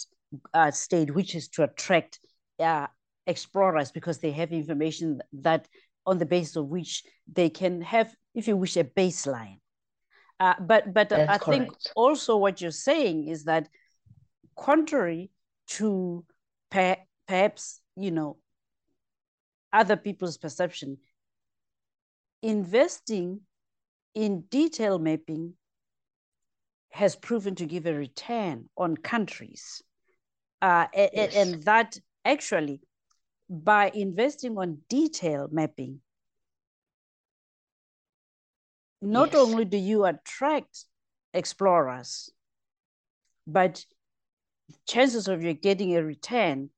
uh, 0.53 0.71
state, 0.71 1.15
which 1.15 1.35
is 1.35 1.49
to 1.49 1.65
attract 1.65 2.21
uh, 2.59 2.87
explorers 3.27 3.91
because 3.91 4.19
they 4.19 4.31
have 4.31 4.53
information 4.53 5.21
that 5.33 5.69
on 6.07 6.19
the 6.19 6.27
basis 6.27 6.57
of 6.57 6.67
which 6.67 7.03
they 7.33 7.49
can 7.49 7.81
have, 7.81 8.15
if 8.35 8.47
you 8.47 8.57
wish, 8.57 8.77
a 8.77 8.85
baseline. 8.85 9.59
Uh, 10.41 10.55
but 10.61 10.93
but 10.93 11.09
That's 11.09 11.31
I 11.31 11.39
correct. 11.39 11.45
think 11.45 11.71
also 11.95 12.37
what 12.37 12.61
you're 12.61 12.71
saying 12.71 13.29
is 13.29 13.45
that 13.45 13.69
contrary 14.59 15.31
to 15.69 16.25
per, 16.71 16.97
perhaps 17.27 17.81
you 17.97 18.11
know 18.11 18.37
other 19.73 19.97
people's 19.97 20.39
perception, 20.39 20.99
investing 22.43 23.41
in 24.15 24.43
detail 24.43 24.99
mapping 24.99 25.55
has 26.91 27.17
proven 27.17 27.57
to 27.57 27.67
give 27.67 27.87
a 27.87 27.93
return 27.93 28.69
on 28.77 28.97
countries. 28.97 29.83
Uh, 30.63 30.87
yes. 30.95 31.35
and, 31.35 31.63
that 31.65 31.99
actually, 32.25 32.81
by 33.51 33.91
investing 33.93 34.57
on 34.57 34.79
detail 34.89 35.49
mapping, 35.51 36.01
not 39.03 39.33
yes. 39.33 39.43
only 39.43 39.65
do 39.65 39.77
you 39.77 40.05
attract 40.05 40.85
explorers, 41.35 42.31
but 43.47 43.85
chances 44.89 45.29
of 45.29 45.43
you 45.43 45.55
getting 45.55 45.97
a 45.97 46.03
return 46.03 46.71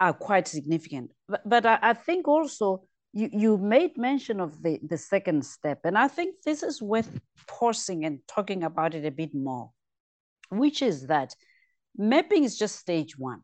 are 0.00 0.12
quite 0.12 0.48
significant. 0.48 1.10
But, 1.28 1.48
but 1.48 1.66
I, 1.66 1.78
I 1.82 1.92
think 1.94 2.28
also 2.28 2.84
you, 3.12 3.28
you 3.32 3.58
made 3.58 3.96
mention 3.96 4.40
of 4.40 4.62
the, 4.62 4.80
the 4.82 4.98
second 4.98 5.44
step, 5.44 5.80
and 5.84 5.96
I 5.96 6.08
think 6.08 6.36
this 6.44 6.62
is 6.62 6.82
worth 6.82 7.20
pausing 7.46 8.04
and 8.04 8.18
talking 8.26 8.64
about 8.64 8.94
it 8.94 9.04
a 9.04 9.10
bit 9.10 9.34
more, 9.34 9.70
which 10.50 10.82
is 10.82 11.06
that 11.06 11.34
mapping 11.96 12.44
is 12.44 12.58
just 12.58 12.76
stage 12.76 13.16
one. 13.16 13.42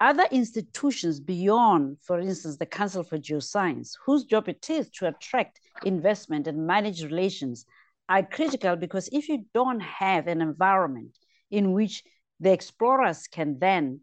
Other 0.00 0.24
institutions 0.30 1.20
beyond, 1.20 1.98
for 2.02 2.20
instance, 2.20 2.56
the 2.56 2.66
Council 2.66 3.02
for 3.02 3.18
Geoscience, 3.18 3.92
whose 4.06 4.24
job 4.24 4.48
it 4.48 4.70
is 4.70 4.88
to 4.92 5.08
attract 5.08 5.60
investment 5.84 6.46
and 6.46 6.66
manage 6.66 7.02
relations, 7.02 7.66
are 8.08 8.22
critical 8.22 8.76
because 8.76 9.08
if 9.12 9.28
you 9.28 9.44
don't 9.54 9.80
have 9.80 10.26
an 10.26 10.40
environment 10.40 11.16
in 11.50 11.72
which 11.72 12.02
the 12.40 12.52
explorers 12.52 13.26
can 13.26 13.58
then 13.58 14.00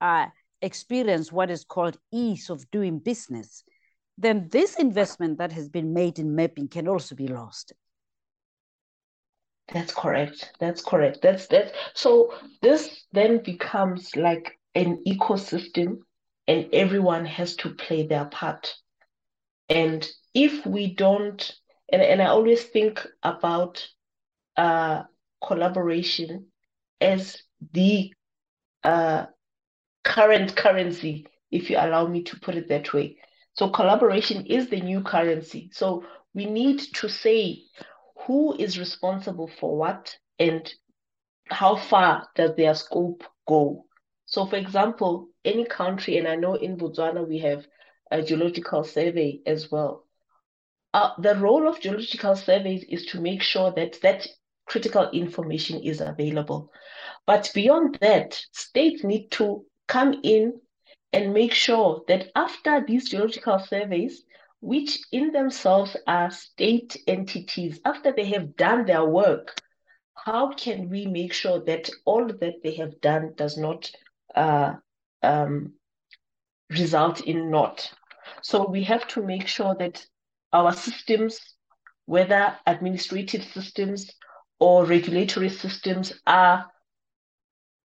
uh, 0.00 0.26
experience 0.60 1.32
what 1.32 1.50
is 1.50 1.64
called 1.64 1.96
ease 2.12 2.50
of 2.50 2.70
doing 2.70 2.98
business, 2.98 3.64
then 4.18 4.48
this 4.50 4.76
investment 4.76 5.38
that 5.38 5.52
has 5.52 5.68
been 5.68 5.94
made 5.94 6.18
in 6.18 6.34
mapping 6.34 6.68
can 6.68 6.88
also 6.88 7.14
be 7.14 7.28
lost. 7.28 7.72
That's 9.72 9.94
correct. 9.94 10.52
That's 10.58 10.82
correct. 10.82 11.20
That's 11.22 11.46
that. 11.48 11.72
So 11.94 12.34
this 12.60 13.06
then 13.12 13.42
becomes 13.42 14.16
like 14.16 14.58
an 14.74 15.02
ecosystem, 15.06 15.98
and 16.48 16.68
everyone 16.72 17.24
has 17.24 17.54
to 17.56 17.70
play 17.70 18.06
their 18.06 18.24
part. 18.24 18.74
And 19.68 20.06
if 20.34 20.66
we 20.66 20.94
don't, 20.94 21.40
and, 21.92 22.02
and 22.02 22.20
I 22.20 22.26
always 22.26 22.64
think 22.64 23.06
about 23.22 23.86
uh, 24.56 25.04
collaboration 25.46 26.46
as 27.00 27.40
the 27.72 28.12
uh, 28.84 29.26
current 30.04 30.56
currency, 30.56 31.26
if 31.50 31.70
you 31.70 31.76
allow 31.76 32.06
me 32.06 32.22
to 32.24 32.40
put 32.40 32.54
it 32.54 32.68
that 32.68 32.92
way. 32.92 33.18
So 33.54 33.68
collaboration 33.68 34.46
is 34.46 34.68
the 34.68 34.80
new 34.80 35.02
currency. 35.02 35.70
So 35.72 36.04
we 36.34 36.46
need 36.46 36.80
to 36.94 37.08
say 37.08 37.62
who 38.26 38.54
is 38.56 38.78
responsible 38.78 39.50
for 39.58 39.76
what 39.76 40.16
and 40.38 40.72
how 41.50 41.76
far 41.76 42.28
does 42.36 42.54
their 42.56 42.74
scope 42.74 43.24
go. 43.46 43.84
So 44.26 44.46
for 44.46 44.56
example, 44.56 45.28
any 45.44 45.64
country, 45.64 46.18
and 46.18 46.28
I 46.28 46.36
know 46.36 46.54
in 46.54 46.76
Botswana 46.76 47.26
we 47.26 47.38
have 47.38 47.66
a 48.10 48.22
geological 48.22 48.84
survey 48.84 49.40
as 49.46 49.70
well. 49.70 50.04
Uh, 50.92 51.10
the 51.18 51.36
role 51.36 51.68
of 51.68 51.80
geological 51.80 52.36
surveys 52.36 52.84
is 52.88 53.06
to 53.06 53.20
make 53.20 53.42
sure 53.42 53.72
that 53.72 54.00
that 54.02 54.26
critical 54.70 55.10
information 55.10 55.82
is 55.82 56.00
available. 56.00 56.70
But 57.26 57.50
beyond 57.52 57.98
that, 58.00 58.40
states 58.52 59.02
need 59.02 59.32
to 59.32 59.64
come 59.88 60.20
in 60.22 60.60
and 61.12 61.34
make 61.34 61.52
sure 61.52 62.02
that 62.06 62.30
after 62.36 62.84
these 62.86 63.08
geological 63.08 63.58
surveys, 63.58 64.22
which 64.60 65.00
in 65.10 65.32
themselves 65.32 65.96
are 66.06 66.30
state 66.30 66.96
entities, 67.08 67.80
after 67.84 68.12
they 68.12 68.26
have 68.26 68.54
done 68.54 68.84
their 68.84 69.04
work, 69.04 69.60
how 70.14 70.52
can 70.52 70.88
we 70.88 71.04
make 71.06 71.32
sure 71.32 71.64
that 71.64 71.90
all 72.04 72.28
that 72.28 72.62
they 72.62 72.74
have 72.76 73.00
done 73.00 73.32
does 73.36 73.58
not 73.58 73.90
uh, 74.36 74.74
um, 75.24 75.72
result 76.70 77.22
in 77.22 77.50
naught? 77.50 77.90
So 78.42 78.68
we 78.68 78.84
have 78.84 79.08
to 79.08 79.22
make 79.22 79.48
sure 79.48 79.74
that 79.80 80.06
our 80.52 80.72
systems, 80.72 81.40
whether 82.06 82.56
administrative 82.66 83.42
systems 83.42 84.12
or 84.60 84.84
regulatory 84.84 85.48
systems, 85.48 86.12
are 86.26 86.70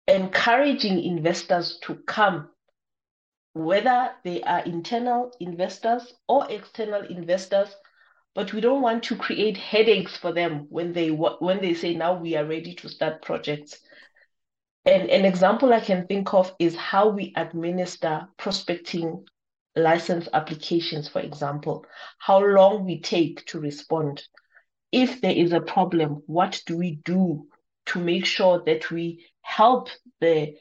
encouraging 0.08 1.04
investors 1.04 1.80
to 1.82 1.96
come 2.06 2.50
whether 3.54 4.12
they 4.26 4.44
are 4.44 4.60
internal 4.66 5.32
investors 5.40 6.14
or 6.28 6.46
external 6.52 7.02
investors 7.04 7.74
but 8.36 8.52
we 8.52 8.60
don't 8.60 8.82
want 8.82 9.02
to 9.02 9.16
create 9.16 9.56
headaches 9.56 10.18
for 10.18 10.34
them 10.34 10.68
when 10.70 10.92
they 10.92 11.08
when 11.08 11.62
they 11.62 11.74
say 11.74 11.96
now 11.96 12.14
we 12.14 12.36
are 12.36 12.46
ready 12.46 12.76
to 12.76 12.90
start 12.90 13.22
projects. 13.22 13.80
And 14.84 15.10
an 15.10 15.26
example 15.26 15.74
i 15.74 15.80
can 15.80 16.06
think 16.06 16.34
of 16.34 16.54
is 16.60 16.76
how 16.76 17.10
we 17.10 17.34
administer 17.36 18.28
prospecting 18.38 19.26
license 19.76 20.28
applications 20.34 21.08
for 21.08 21.22
example 21.22 21.86
how 22.20 22.40
long 22.40 22.86
we 22.86 23.02
take 23.02 23.46
to 23.48 23.60
respond 23.60 24.22
if 24.96 25.20
there 25.20 25.36
is 25.36 25.52
a 25.52 25.60
problem 25.60 26.24
what 26.26 26.62
do 26.66 26.78
we 26.78 27.02
do 27.04 27.46
to 27.86 28.00
make 28.00 28.26
sure 28.26 28.64
that 28.66 28.90
we 28.90 29.26
help 29.42 29.90
the 30.22 30.56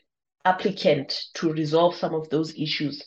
applicant 0.45 1.27
to 1.35 1.53
resolve 1.53 1.95
some 1.95 2.15
of 2.15 2.29
those 2.31 2.53
issues? 2.59 3.01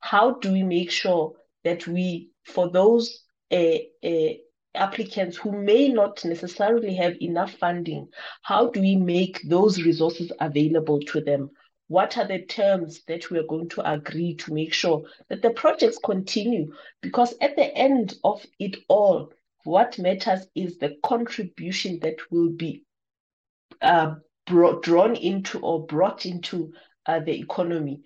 How 0.00 0.38
do 0.38 0.50
we 0.50 0.62
make 0.62 0.90
sure 0.90 1.34
that 1.64 1.86
we, 1.86 2.30
for 2.46 2.70
those 2.70 3.22
uh, 3.52 3.76
uh, 4.02 4.32
applicants 4.74 5.36
who 5.36 5.52
may 5.52 5.88
not 5.88 6.24
necessarily 6.24 6.94
have 6.94 7.20
enough 7.20 7.52
funding, 7.52 8.08
how 8.40 8.70
do 8.70 8.80
we 8.80 8.96
make 8.96 9.38
those 9.46 9.82
resources 9.82 10.32
available 10.40 11.00
to 11.00 11.20
them? 11.20 11.50
What 11.88 12.16
are 12.16 12.26
the 12.26 12.40
terms 12.46 13.02
that 13.06 13.30
we 13.30 13.38
are 13.38 13.46
going 13.46 13.68
to 13.70 13.92
agree 13.92 14.34
to 14.36 14.54
make 14.54 14.72
sure 14.72 15.02
that 15.28 15.42
the 15.42 15.50
projects 15.50 15.98
continue? 16.02 16.72
Because 17.02 17.34
at 17.42 17.54
the 17.56 17.76
end 17.76 18.14
of 18.24 18.46
it 18.58 18.78
all, 18.88 19.30
what 19.64 19.98
matters 19.98 20.46
is 20.54 20.78
the 20.78 20.96
contribution 21.04 21.98
that 22.02 22.16
will 22.30 22.50
be 22.50 22.84
uh, 23.82 24.14
brought, 24.46 24.82
drawn 24.82 25.16
into 25.16 25.58
or 25.60 25.86
brought 25.86 26.26
into 26.26 26.72
uh, 27.06 27.20
the 27.20 27.38
economy. 27.38 28.02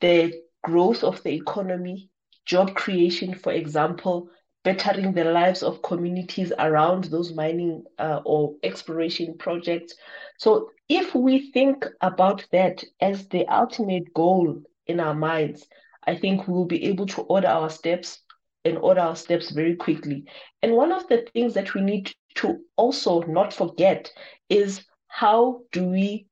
The 0.00 0.32
growth 0.62 1.04
of 1.04 1.22
the 1.22 1.32
economy, 1.32 2.10
job 2.46 2.74
creation, 2.74 3.34
for 3.34 3.52
example, 3.52 4.28
bettering 4.64 5.12
the 5.12 5.24
lives 5.24 5.62
of 5.62 5.82
communities 5.82 6.52
around 6.58 7.04
those 7.04 7.34
mining 7.34 7.84
uh, 7.98 8.20
or 8.24 8.54
exploration 8.62 9.36
projects. 9.38 9.94
So, 10.38 10.70
if 10.88 11.14
we 11.14 11.50
think 11.52 11.86
about 12.00 12.44
that 12.52 12.84
as 13.00 13.28
the 13.28 13.46
ultimate 13.48 14.12
goal 14.14 14.62
in 14.86 15.00
our 15.00 15.14
minds, 15.14 15.66
I 16.06 16.16
think 16.16 16.46
we 16.46 16.54
will 16.54 16.66
be 16.66 16.84
able 16.84 17.06
to 17.06 17.22
order 17.22 17.48
our 17.48 17.70
steps 17.70 18.20
and 18.64 18.78
order 18.78 19.00
our 19.00 19.16
steps 19.16 19.50
very 19.50 19.76
quickly. 19.76 20.24
And 20.62 20.72
one 20.74 20.92
of 20.92 21.06
the 21.08 21.26
things 21.32 21.54
that 21.54 21.74
we 21.74 21.80
need 21.80 22.12
to 22.36 22.60
also 22.76 23.20
not 23.22 23.52
forget 23.52 24.10
is 24.48 24.84
how 25.08 25.62
do 25.72 25.84
we 25.84 26.26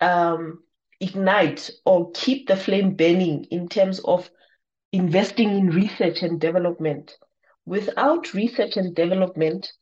um, 0.00 0.62
ignite 1.00 1.70
or 1.84 2.10
keep 2.12 2.48
the 2.48 2.56
flame 2.56 2.94
burning 2.94 3.44
in 3.50 3.68
terms 3.68 4.00
of 4.00 4.30
investing 4.92 5.50
in 5.50 5.70
research 5.70 6.22
and 6.22 6.40
development. 6.40 7.16
Without 7.66 8.34
research 8.34 8.76
and 8.76 8.94
development, 8.94 9.72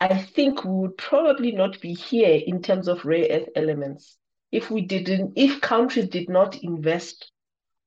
I 0.00 0.18
think 0.18 0.64
we 0.64 0.70
would 0.70 0.96
probably 0.98 1.52
not 1.52 1.80
be 1.80 1.94
here 1.94 2.40
in 2.44 2.60
terms 2.60 2.88
of 2.88 3.04
rare 3.04 3.26
earth 3.30 3.48
elements. 3.56 4.16
If 4.52 4.70
we 4.70 4.82
didn't, 4.82 5.32
if 5.36 5.60
countries 5.60 6.08
did 6.08 6.28
not 6.28 6.62
invest 6.62 7.30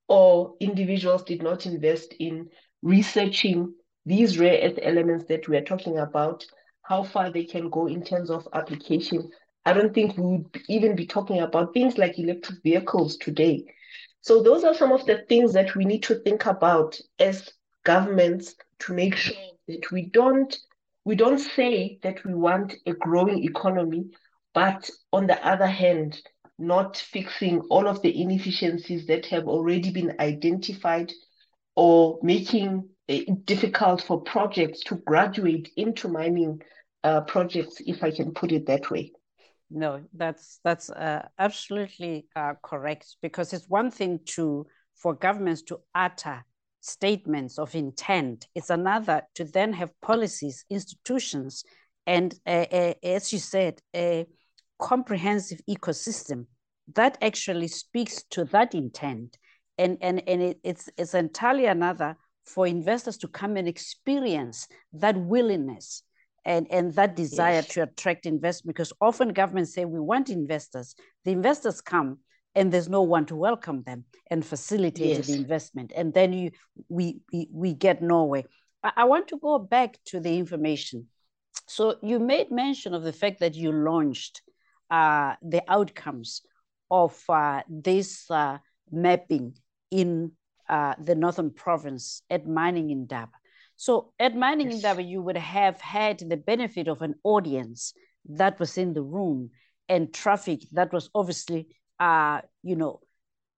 or 0.08 0.56
individuals 0.60 1.24
did 1.24 1.44
not 1.44 1.66
invest 1.66 2.14
in 2.20 2.50
researching 2.82 3.74
these 4.06 4.40
rare 4.40 4.60
earth 4.64 4.80
elements 4.82 5.26
that 5.26 5.48
we 5.48 5.58
are 5.58 5.64
talking 5.64 6.00
about, 6.00 6.46
how 6.84 7.04
far 7.04 7.30
they 7.30 7.44
can 7.44 7.70
go 7.70 7.88
in 7.88 8.04
terms 8.04 8.30
of 8.30 8.48
application, 8.54 9.30
I 9.66 9.74
don't 9.74 9.94
think 9.94 10.18
we 10.18 10.24
would 10.24 10.62
even 10.70 10.96
be 10.96 11.06
talking 11.06 11.42
about 11.42 11.74
things 11.74 11.98
like 11.98 12.18
electric 12.18 12.64
vehicles 12.64 13.18
today. 13.18 13.66
So 14.22 14.42
those 14.42 14.64
are 14.64 14.74
some 14.74 14.94
of 14.94 15.06
the 15.06 15.26
things 15.28 15.54
that 15.54 15.76
we 15.76 15.84
need 15.84 16.04
to 16.04 16.16
think 16.16 16.46
about 16.46 16.98
as 17.20 17.50
governments 17.84 18.56
to 18.80 18.94
make 18.94 19.16
sure 19.16 19.36
that 19.68 19.92
we 19.92 20.06
don't 20.06 20.58
we 21.04 21.16
don't 21.16 21.40
say 21.40 22.00
that 22.04 22.24
we 22.26 22.34
want 22.34 22.76
a 22.86 22.92
growing 22.92 23.44
economy, 23.46 24.08
but 24.54 24.90
on 25.14 25.26
the 25.26 25.48
other 25.48 25.68
hand, 25.68 26.20
not 26.60 26.98
fixing 26.98 27.62
all 27.70 27.88
of 27.88 28.02
the 28.02 28.22
inefficiencies 28.22 29.08
that 29.08 29.26
have 29.28 29.48
already 29.48 29.90
been 29.90 30.16
identified 30.20 31.14
or 31.78 32.18
making 32.24 32.90
it 33.08 33.46
difficult 33.46 34.02
for 34.02 34.20
projects 34.22 34.84
to 34.84 34.96
graduate 34.96 35.70
into 35.78 36.08
mining 36.08 36.60
uh, 37.04 37.22
projects, 37.22 37.80
if 37.86 38.04
I 38.04 38.10
can 38.10 38.34
put 38.34 38.52
it 38.52 38.66
that 38.66 38.90
way. 38.90 39.12
No, 39.70 40.02
that's 40.14 40.60
that's 40.64 40.90
uh, 40.90 41.28
absolutely 41.38 42.26
uh, 42.36 42.54
correct 42.64 43.18
because 43.22 43.54
it's 43.54 43.70
one 43.70 43.92
thing 43.92 44.20
to 44.36 44.66
for 44.96 45.14
governments 45.14 45.62
to 45.64 45.80
utter 45.94 46.44
statements 46.82 47.60
of 47.60 47.76
intent. 47.76 48.48
It's 48.56 48.72
another 48.72 49.22
to 49.36 49.44
then 49.44 49.74
have 49.74 49.92
policies, 50.02 50.66
institutions, 50.72 51.64
and 52.08 52.34
as 52.46 53.32
you 53.32 53.40
said, 53.40 53.82
a 53.96 54.26
comprehensive 54.80 55.62
ecosystem 55.70 56.48
that 56.96 57.18
actually 57.22 57.68
speaks 57.68 58.24
to 58.32 58.46
that 58.46 58.74
intent. 58.74 59.38
And, 59.78 59.98
and, 60.02 60.24
and 60.28 60.42
it, 60.42 60.60
it's, 60.64 60.90
it's 60.98 61.14
entirely 61.14 61.66
another 61.66 62.18
for 62.46 62.66
investors 62.66 63.18
to 63.18 63.28
come 63.28 63.58
and 63.58 63.68
experience 63.68 64.68
that 64.94 65.18
willingness 65.18 66.04
and, 66.46 66.66
and 66.72 66.94
that 66.94 67.16
desire 67.16 67.56
yes. 67.56 67.68
to 67.70 67.84
attract 67.84 68.26
investment. 68.26 68.76
Because 68.76 68.94
often 69.02 69.34
governments 69.34 69.74
say 69.74 69.86
we 69.86 70.00
want 70.00 70.30
investors. 70.30 70.96
The 71.26 71.32
investors 71.32 71.82
come 71.82 72.20
and 72.56 72.72
there's 72.72 72.90
no 72.90 73.04
one 73.04 73.26
to 73.28 73.36
welcome 73.36 73.84
them 73.84 74.06
and 74.32 74.44
facilitate 74.44 75.18
yes. 75.18 75.28
the 75.28 75.36
investment. 75.36 75.92
And 75.96 76.14
then 76.14 76.34
you 76.34 76.52
we 76.90 77.20
we, 77.32 77.48
we 77.52 77.74
get 77.74 78.02
nowhere. 78.02 78.44
I, 78.84 78.92
I 78.98 79.04
want 79.04 79.28
to 79.28 79.38
go 79.38 79.60
back 79.60 79.98
to 80.06 80.20
the 80.20 80.38
information. 80.38 81.08
So 81.68 81.98
you 82.02 82.20
made 82.20 82.50
mention 82.50 82.94
of 82.94 83.04
the 83.04 83.14
fact 83.14 83.42
that 83.42 83.54
you 83.54 83.72
launched 83.72 84.42
uh, 84.90 85.36
the 85.42 85.62
outcomes 85.68 86.42
of 86.90 87.22
uh, 87.30 87.62
this 87.70 88.32
uh, 88.32 88.58
mapping 88.90 89.58
in 89.92 90.32
uh, 90.70 90.96
the 91.00 91.16
northern 91.16 91.52
province 91.52 92.22
at 92.30 92.48
Mining 92.48 92.90
Indaba. 92.90 93.32
So 93.76 94.14
at 94.20 94.36
Mining 94.36 94.68
yes. 94.68 94.78
Indaba, 94.78 95.04
you 95.04 95.22
would 95.22 95.38
have 95.38 95.80
had 95.80 96.20
the 96.20 96.38
benefit 96.38 96.88
of 96.88 97.02
an 97.02 97.16
audience 97.24 97.94
that 98.30 98.60
was 98.60 98.78
in 98.78 98.94
the 98.94 99.04
room 99.04 99.52
and 99.88 100.14
traffic 100.14 100.62
that 100.72 100.92
was 100.92 101.10
obviously, 101.14 101.68
uh, 102.00 102.42
you 102.64 102.76
know, 102.76 103.00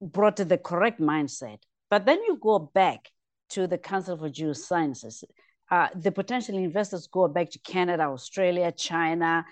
brought 0.02 0.38
to 0.38 0.46
the 0.46 0.58
correct 0.58 1.00
mindset. 1.00 1.58
But 1.90 2.06
then 2.06 2.22
you 2.24 2.38
go 2.42 2.60
back 2.60 3.10
to 3.50 3.66
the 3.66 3.78
Council 3.78 4.18
for 4.18 4.30
Geosciences. 4.30 5.24
Uh, 5.72 5.88
the 5.96 6.12
potential 6.12 6.58
investors 6.58 7.08
go 7.08 7.28
back 7.28 7.50
to 7.52 7.60
Canada, 7.60 8.04
Australia, 8.04 8.72
China, 8.72 9.46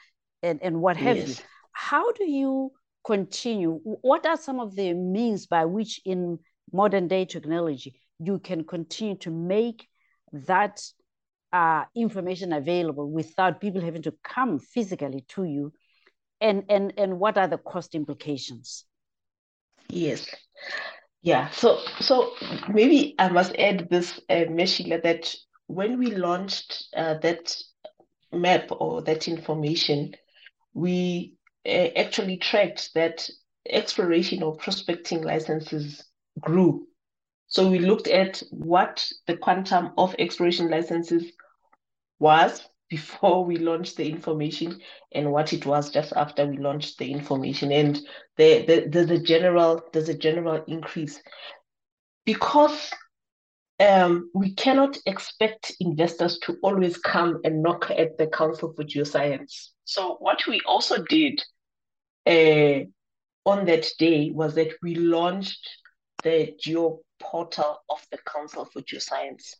and, 0.43 0.59
and 0.61 0.81
what 0.81 0.97
have 0.97 1.17
yes. 1.17 1.29
you. 1.29 1.45
How 1.71 2.11
do 2.11 2.29
you 2.29 2.71
continue? 3.05 3.79
What 3.83 4.25
are 4.25 4.37
some 4.37 4.59
of 4.59 4.75
the 4.75 4.93
means 4.93 5.47
by 5.47 5.65
which, 5.65 6.01
in 6.05 6.39
modern 6.71 7.07
day 7.07 7.25
technology, 7.25 7.99
you 8.19 8.39
can 8.39 8.63
continue 8.63 9.17
to 9.17 9.31
make 9.31 9.87
that 10.31 10.81
uh, 11.53 11.85
information 11.95 12.53
available 12.53 13.09
without 13.09 13.61
people 13.61 13.81
having 13.81 14.01
to 14.03 14.13
come 14.23 14.59
physically 14.59 15.25
to 15.29 15.43
you? 15.43 15.73
And, 16.39 16.65
and, 16.69 16.93
and 16.97 17.19
what 17.19 17.37
are 17.37 17.47
the 17.47 17.57
cost 17.57 17.95
implications? 17.95 18.85
Yes. 19.89 20.27
Yeah, 21.21 21.49
so 21.49 21.79
so 21.99 22.31
maybe 22.69 23.15
I 23.17 23.29
must 23.29 23.55
add 23.57 23.89
this, 23.89 24.19
uh, 24.29 24.45
Meshila, 24.49 25.01
that 25.03 25.33
when 25.65 25.97
we 25.97 26.15
launched 26.15 26.85
uh, 26.95 27.15
that 27.15 27.55
map 28.31 28.69
or 28.71 29.01
that 29.01 29.27
information, 29.27 30.13
we 30.73 31.33
uh, 31.65 31.89
actually 31.97 32.37
tracked 32.37 32.93
that 32.93 33.27
exploration 33.67 34.43
or 34.43 34.55
prospecting 34.55 35.23
licenses 35.23 36.06
grew. 36.39 36.87
So 37.47 37.69
we 37.69 37.79
looked 37.79 38.07
at 38.07 38.43
what 38.51 39.09
the 39.25 39.37
quantum 39.37 39.91
of 39.97 40.15
exploration 40.19 40.69
licenses 40.69 41.31
was 42.19 42.61
before 42.89 43.45
we 43.45 43.57
launched 43.57 43.97
the 43.97 44.09
information 44.09 44.79
and 45.13 45.31
what 45.31 45.53
it 45.53 45.65
was 45.65 45.89
just 45.89 46.13
after 46.13 46.45
we 46.45 46.57
launched 46.57 46.97
the 46.97 47.11
information. 47.11 47.71
And 47.71 47.99
the, 48.37 48.65
the, 48.65 48.87
there's 48.89 49.11
a 49.11 49.19
general 49.19 49.81
there's 49.93 50.09
a 50.09 50.17
general 50.17 50.63
increase 50.67 51.21
because 52.25 52.91
um, 53.79 54.29
we 54.33 54.53
cannot 54.55 54.97
expect 55.05 55.73
investors 55.79 56.39
to 56.39 56.57
always 56.63 56.97
come 56.97 57.39
and 57.43 57.61
knock 57.61 57.91
at 57.91 58.17
the 58.17 58.27
Council 58.27 58.73
for 58.75 58.83
Geoscience. 58.83 59.69
So 59.83 60.17
what 60.19 60.45
we 60.47 60.61
also 60.65 61.03
did 61.03 61.43
uh, 62.25 62.85
on 63.45 63.65
that 63.65 63.87
day 63.99 64.31
was 64.31 64.55
that 64.55 64.73
we 64.81 64.95
launched 64.95 65.69
the 66.23 66.55
geo 66.59 66.99
portal 67.19 67.77
of 67.89 68.05
the 68.11 68.17
Council 68.19 68.65
for 68.65 68.81
Geoscience. 68.81 69.55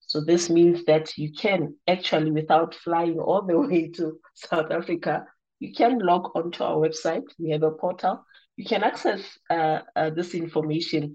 So 0.00 0.20
this 0.20 0.50
means 0.50 0.84
that 0.86 1.16
you 1.16 1.32
can 1.32 1.76
actually, 1.86 2.30
without 2.32 2.74
flying 2.74 3.18
all 3.18 3.42
the 3.42 3.58
way 3.68 3.88
to 3.96 4.18
South 4.34 4.70
Africa, 4.70 5.24
you 5.60 5.72
can 5.72 5.98
log 5.98 6.30
onto 6.34 6.64
our 6.64 6.76
website. 6.76 7.24
We 7.38 7.50
have 7.50 7.62
a 7.62 7.70
portal. 7.70 8.24
You 8.56 8.64
can 8.64 8.82
access 8.82 9.22
uh, 9.48 9.80
uh, 9.94 10.10
this 10.10 10.34
information. 10.34 11.14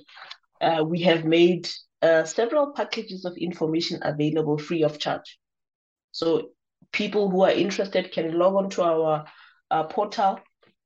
Uh, 0.62 0.84
we 0.86 1.01
have 1.01 1.25
made 1.25 1.69
uh, 2.01 2.23
several 2.23 2.71
packages 2.73 3.25
of 3.25 3.36
information 3.38 3.99
available 4.04 4.58
free 4.58 4.84
of 4.84 4.99
charge. 4.99 5.39
So 6.12 6.51
people 6.91 7.30
who 7.30 7.41
are 7.43 7.51
interested 7.51 8.12
can 8.12 8.38
log 8.38 8.56
onto 8.56 8.82
our 8.82 9.25
uh, 9.71 9.84
portal 9.84 10.39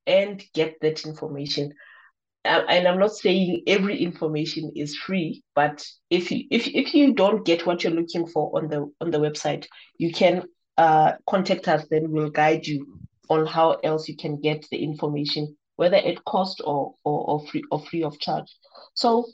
and 0.07 0.43
get 0.53 0.77
that 0.81 1.05
information. 1.05 1.73
Uh, 2.45 2.63
and 2.69 2.87
I'm 2.87 2.99
not 2.99 3.11
saying 3.11 3.63
every 3.67 4.01
information 4.01 4.71
is 4.75 4.95
free, 4.95 5.43
but 5.55 5.85
if 6.09 6.31
you 6.31 6.45
if 6.49 6.67
if 6.67 6.93
you 6.93 7.13
don't 7.13 7.45
get 7.45 7.65
what 7.65 7.83
you're 7.83 7.93
looking 7.93 8.27
for 8.27 8.57
on 8.57 8.69
the 8.69 8.89
on 9.01 9.11
the 9.11 9.19
website, 9.19 9.67
you 9.97 10.13
can 10.13 10.43
uh, 10.77 11.13
contact 11.27 11.67
us. 11.67 11.85
Then 11.89 12.11
we'll 12.11 12.29
guide 12.29 12.65
you 12.65 12.99
on 13.29 13.45
how 13.45 13.73
else 13.83 14.07
you 14.07 14.15
can 14.15 14.39
get 14.39 14.65
the 14.71 14.81
information, 14.81 15.57
whether 15.75 15.97
at 15.97 16.23
cost 16.23 16.61
or 16.63 16.95
or, 17.03 17.29
or 17.29 17.47
free 17.47 17.63
or 17.71 17.81
free 17.81 18.03
of 18.03 18.17
charge. 18.19 18.47
So 18.93 19.25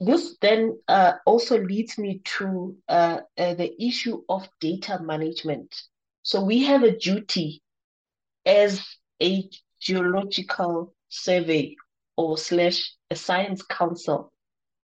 this 0.00 0.36
then 0.40 0.78
uh, 0.88 1.12
also 1.26 1.58
leads 1.62 1.98
me 1.98 2.22
to 2.24 2.76
uh, 2.88 3.20
uh, 3.36 3.54
the 3.54 3.70
issue 3.82 4.22
of 4.30 4.48
data 4.60 4.98
management. 5.02 5.74
So 6.22 6.42
we 6.42 6.64
have 6.64 6.82
a 6.82 6.96
duty 6.96 7.62
as 8.46 8.82
a 9.22 9.48
geological 9.80 10.94
survey 11.08 11.76
or 12.16 12.38
slash 12.38 12.92
a 13.10 13.16
science 13.16 13.62
council 13.62 14.32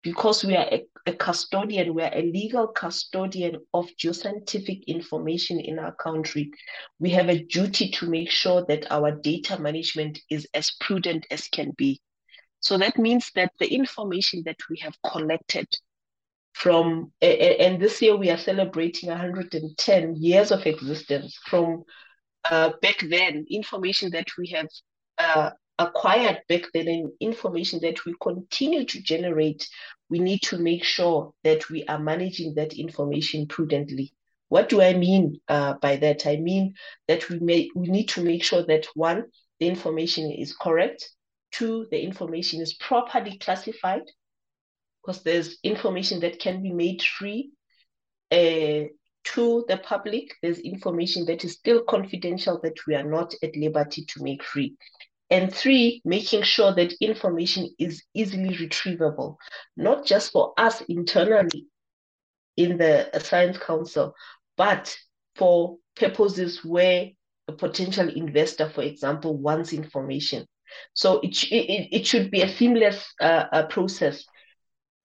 because 0.02 0.44
we 0.44 0.56
are 0.56 0.68
a, 0.70 0.84
a, 1.06 1.12
custodian, 1.12 1.92
we 1.92 2.02
are 2.02 2.14
a 2.14 2.22
legal 2.22 2.68
custodian 2.68 3.56
of 3.74 3.88
geoscientific 4.00 4.86
information 4.86 5.58
in 5.58 5.80
our 5.80 5.92
country. 5.96 6.48
We 7.00 7.10
have 7.10 7.28
a 7.28 7.42
duty 7.42 7.90
to 7.90 8.08
make 8.08 8.30
sure 8.30 8.64
that 8.68 8.90
our 8.92 9.10
data 9.10 9.60
management 9.60 10.20
is 10.30 10.46
as 10.54 10.70
prudent 10.80 11.26
as 11.32 11.48
can 11.48 11.72
be. 11.76 12.00
So 12.60 12.78
that 12.78 12.98
means 12.98 13.32
that 13.34 13.50
the 13.58 13.66
information 13.66 14.42
that 14.46 14.58
we 14.70 14.78
have 14.78 14.94
collected 15.04 15.66
from, 16.52 17.12
and 17.20 17.82
this 17.82 18.00
year 18.00 18.16
we 18.16 18.30
are 18.30 18.38
celebrating 18.38 19.08
110 19.08 20.16
years 20.16 20.52
of 20.52 20.66
existence 20.66 21.36
from 21.46 21.82
uh, 22.48 22.70
back 22.80 23.04
then, 23.10 23.44
information 23.50 24.10
that 24.12 24.28
we 24.38 24.48
have 24.48 24.68
uh, 25.18 25.50
acquired 25.78 26.40
back 26.48 26.62
then 26.72 26.88
and 26.88 27.10
information 27.20 27.80
that 27.82 28.04
we 28.04 28.14
continue 28.20 28.84
to 28.84 29.02
generate, 29.02 29.68
we 30.08 30.18
need 30.18 30.40
to 30.42 30.58
make 30.58 30.84
sure 30.84 31.32
that 31.44 31.68
we 31.68 31.84
are 31.84 31.98
managing 31.98 32.54
that 32.54 32.74
information 32.74 33.46
prudently. 33.46 34.12
What 34.48 34.68
do 34.68 34.80
I 34.80 34.94
mean 34.94 35.40
uh, 35.48 35.74
by 35.74 35.96
that? 35.96 36.26
I 36.26 36.36
mean 36.36 36.74
that 37.08 37.28
we 37.28 37.40
may 37.40 37.68
we 37.74 37.88
need 37.88 38.08
to 38.10 38.22
make 38.22 38.44
sure 38.44 38.64
that 38.66 38.86
one, 38.94 39.24
the 39.58 39.66
information 39.66 40.30
is 40.30 40.54
correct. 40.54 41.10
Two, 41.52 41.86
the 41.90 42.00
information 42.00 42.60
is 42.60 42.74
properly 42.74 43.38
classified, 43.38 44.02
because 45.02 45.22
there's 45.22 45.58
information 45.62 46.20
that 46.20 46.38
can 46.38 46.62
be 46.62 46.72
made 46.72 47.02
free. 47.02 47.50
Uh, 48.30 48.88
to 49.24 49.64
the 49.66 49.78
public, 49.82 50.32
there's 50.40 50.58
information 50.60 51.24
that 51.26 51.44
is 51.44 51.54
still 51.54 51.82
confidential 51.82 52.60
that 52.62 52.76
we 52.86 52.94
are 52.94 53.02
not 53.02 53.34
at 53.42 53.56
liberty 53.56 54.04
to 54.04 54.22
make 54.22 54.44
free. 54.44 54.76
And 55.28 55.52
three, 55.52 56.02
making 56.04 56.42
sure 56.42 56.72
that 56.74 56.94
information 57.00 57.68
is 57.78 58.04
easily 58.14 58.56
retrievable, 58.56 59.36
not 59.76 60.06
just 60.06 60.32
for 60.32 60.54
us 60.56 60.82
internally 60.88 61.66
in 62.56 62.78
the 62.78 63.10
Science 63.18 63.58
Council, 63.58 64.14
but 64.56 64.96
for 65.34 65.78
purposes 65.96 66.64
where 66.64 67.10
a 67.48 67.52
potential 67.52 68.08
investor, 68.08 68.68
for 68.68 68.82
example, 68.82 69.36
wants 69.36 69.72
information. 69.72 70.46
So 70.94 71.20
it, 71.20 71.42
it, 71.52 71.88
it 71.92 72.06
should 72.06 72.30
be 72.30 72.42
a 72.42 72.48
seamless 72.48 73.04
uh, 73.20 73.44
uh, 73.52 73.66
process. 73.66 74.24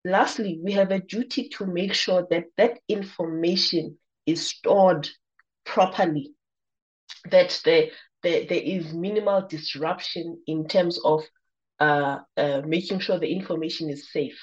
Lastly, 0.05 0.59
we 0.63 0.71
have 0.73 0.91
a 0.91 0.99
duty 0.99 1.49
to 1.49 1.65
make 1.65 1.93
sure 1.93 2.27
that 2.31 2.45
that 2.57 2.79
information 2.87 3.97
is 4.25 4.47
stored 4.47 5.09
properly, 5.65 6.33
that 7.29 7.59
the 7.63 7.91
there, 8.23 8.45
there 8.45 8.61
is 8.61 8.93
minimal 8.93 9.47
disruption 9.47 10.41
in 10.47 10.67
terms 10.67 10.99
of 11.03 11.23
uh, 11.79 12.19
uh, 12.37 12.61
making 12.65 12.99
sure 12.99 13.17
the 13.17 13.31
information 13.31 13.89
is 13.89 14.11
safe, 14.11 14.39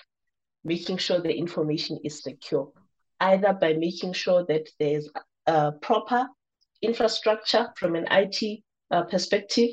making 0.65 0.97
sure 0.97 1.21
the 1.21 1.37
information 1.37 1.99
is 2.05 2.23
secure, 2.23 2.73
either 3.21 3.53
by 3.53 3.75
making 3.75 4.13
sure 4.13 4.45
that 4.47 4.69
there's 4.79 5.09
proper 5.81 6.27
infrastructure 6.83 7.69
from 7.77 7.95
an 7.95 8.07
IT 8.11 8.61
uh, 8.91 9.03
perspective 9.03 9.71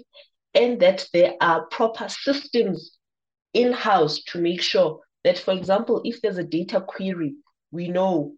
and 0.54 0.80
that 0.80 1.08
there 1.14 1.34
are 1.42 1.66
proper 1.68 2.08
systems 2.08 2.98
in-house 3.54 4.24
to 4.24 4.40
make 4.40 4.62
sure 4.62 5.00
that, 5.24 5.38
for 5.38 5.54
example, 5.54 6.02
if 6.06 6.22
there's 6.22 6.38
a 6.38 6.44
data 6.44 6.82
query, 6.82 7.36
we 7.72 7.88
know 7.88 8.34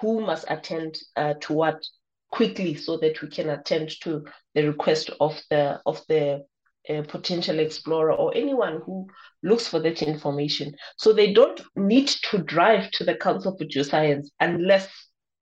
who 0.00 0.20
must 0.20 0.44
attend 0.48 0.98
uh, 1.16 1.34
to 1.40 1.52
what 1.52 1.82
quickly 2.30 2.74
so 2.74 2.96
that 2.98 3.20
we 3.22 3.28
can 3.28 3.50
attend 3.50 3.90
to 4.00 4.24
the 4.54 4.66
request 4.66 5.10
of 5.20 5.40
the 5.50 5.80
of 5.86 6.00
the 6.08 6.44
uh, 6.88 7.02
potential 7.02 7.58
explorer 7.58 8.12
or 8.12 8.34
anyone 8.34 8.80
who 8.84 9.06
looks 9.42 9.66
for 9.66 9.80
that 9.80 10.02
information. 10.02 10.74
So 10.96 11.12
they 11.12 11.32
don't 11.32 11.60
need 11.76 12.08
to 12.30 12.38
drive 12.38 12.90
to 12.92 13.04
the 13.04 13.14
Council 13.14 13.56
for 13.56 13.64
Geoscience 13.64 14.28
unless 14.40 14.88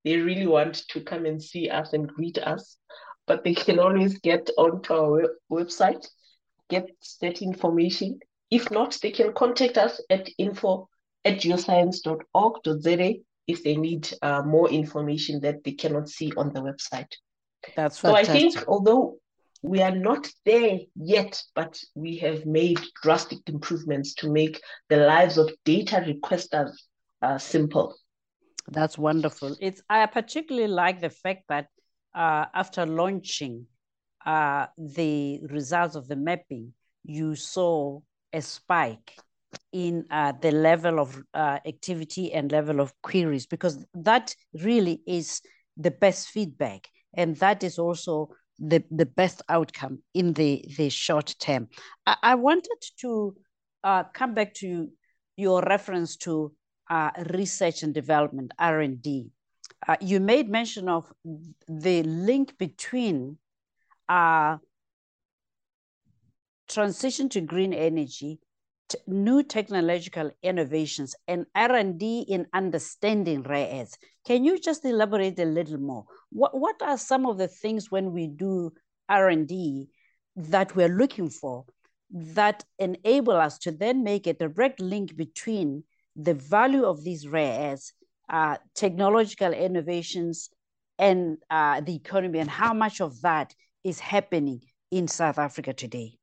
they 0.05 0.17
really 0.17 0.47
want 0.47 0.83
to 0.89 1.01
come 1.01 1.27
and 1.27 1.43
see 1.43 1.69
us 1.69 1.93
and 1.93 2.09
greet 2.09 2.39
us. 2.39 2.77
But 3.27 3.45
they 3.45 3.55
can 3.55 3.79
always 3.79 4.19
get 4.19 4.51
onto 4.57 4.95
our 4.95 5.37
website, 5.51 6.07
get 6.71 6.89
that 7.21 7.43
information. 7.43 8.19
If 8.51 8.71
not, 8.71 8.99
they 9.03 9.11
can 9.11 9.35
contact 9.35 9.77
us 9.77 10.01
at 10.09 10.29
info 10.39 10.89
at 11.25 11.35
geoscience.org.za 11.35 13.15
if 13.49 13.65
they 13.65 13.77
need 13.77 14.09
uh, 14.23 14.43
more 14.43 14.71
information 14.71 15.41
that 15.41 15.65
they 15.65 15.73
cannot 15.73 16.09
see 16.09 16.31
on 16.37 16.53
the 16.53 16.61
website. 16.61 17.11
That's 17.75 17.99
fantastic. 17.99 18.27
So 18.27 18.37
I 18.37 18.41
think 18.41 18.69
although 18.69 19.19
we 19.63 19.83
are 19.83 19.95
not 19.95 20.29
there 20.45 20.79
yet, 20.95 21.43
but 21.55 21.81
we 21.95 22.17
have 22.19 22.47
made 22.47 22.79
drastic 23.03 23.41
improvements 23.47 24.15
to 24.15 24.31
make 24.31 24.61
the 24.89 24.99
lives 24.99 25.39
of 25.39 25.51
data 25.65 25.97
requesters 26.07 26.73
uh, 27.23 27.39
simple. 27.39 27.97
That's 28.71 28.99
wonderful. 28.99 29.57
It's 29.61 29.83
I 29.89 30.07
particularly 30.07 30.69
like 30.69 31.01
the 31.01 31.11
fact 31.11 31.45
that 31.49 31.67
uh, 32.15 32.45
after 32.55 32.87
launching 32.87 33.67
uh, 34.25 34.67
the 34.77 35.41
results 35.49 35.97
of 35.97 36.07
the 36.07 36.17
mapping, 36.17 36.75
you 37.05 37.35
saw 37.35 38.01
a 38.33 38.43
spike 38.43 39.17
in 39.73 40.05
uh, 40.11 40.33
the 40.41 40.51
level 40.51 40.99
of 40.99 41.23
uh, 41.35 41.59
activity 41.67 42.33
and 42.33 42.53
level 42.53 42.81
of 42.81 42.93
queries 43.03 43.47
because 43.47 43.85
that 43.95 44.35
really 44.63 45.03
is 45.07 45.41
the 45.77 45.91
best 45.91 46.29
feedback 46.29 46.89
and 47.15 47.37
that 47.37 47.63
is 47.63 47.79
also 47.79 48.29
the, 48.59 48.83
the 48.91 49.07
best 49.07 49.43
outcome 49.49 50.03
in 50.15 50.33
the, 50.33 50.65
the 50.77 50.89
short 50.89 51.35
term. 51.39 51.69
I, 52.07 52.17
I 52.23 52.35
wanted 52.35 52.79
to 53.01 53.37
uh, 53.85 54.05
come 54.13 54.35
back 54.35 54.55
to 54.55 54.89
your 55.37 55.63
reference 55.63 56.17
to 56.17 56.53
uh, 56.91 57.11
research 57.31 57.83
and 57.83 57.95
development, 57.95 58.53
R&D. 58.59 59.29
Uh, 59.87 59.97
you 60.01 60.19
made 60.19 60.49
mention 60.49 60.89
of 60.89 61.13
the 61.69 62.03
link 62.03 62.59
between 62.59 63.39
uh, 64.09 64.57
transition 66.69 67.29
to 67.29 67.41
green 67.41 67.73
energy 67.73 68.41
new 69.07 69.43
technological 69.43 70.31
innovations 70.43 71.15
and 71.27 71.47
R&D 71.55 72.27
in 72.29 72.47
understanding 72.53 73.43
rare 73.43 73.81
earths. 73.81 73.99
Can 74.27 74.45
you 74.45 74.59
just 74.59 74.85
elaborate 74.85 75.39
a 75.39 75.45
little 75.45 75.79
more? 75.79 76.05
What, 76.31 76.59
what 76.59 76.81
are 76.83 76.99
some 76.99 77.27
of 77.27 77.39
the 77.39 77.49
things 77.49 77.91
when 77.91 78.13
we 78.13 78.29
do 78.29 78.73
R&D 79.09 79.89
that 80.37 80.77
we're 80.77 80.89
looking 80.89 81.31
for 81.31 81.65
that 82.11 82.65
enable 82.79 83.35
us 83.35 83.59
to 83.59 83.73
then 83.73 84.03
make 84.03 84.27
a 84.27 84.33
direct 84.33 84.81
link 84.81 85.17
between 85.17 85.85
the 86.17 86.35
value 86.35 86.85
of 86.85 87.05
these 87.05 87.29
rare 87.29 87.73
earths, 87.73 87.93
uh, 88.29 88.57
technological 88.75 89.53
innovations, 89.53 90.51
and 90.99 91.39
uh, 91.51 91.81
the 91.81 91.95
economy, 91.95 92.41
and 92.41 92.51
how 92.51 92.75
much 92.75 93.01
of 93.01 93.21
that 93.23 93.55
is 93.85 94.01
happening 94.01 94.61
in 94.91 95.07
South 95.07 95.39
Africa 95.39 95.73
today? 95.73 96.18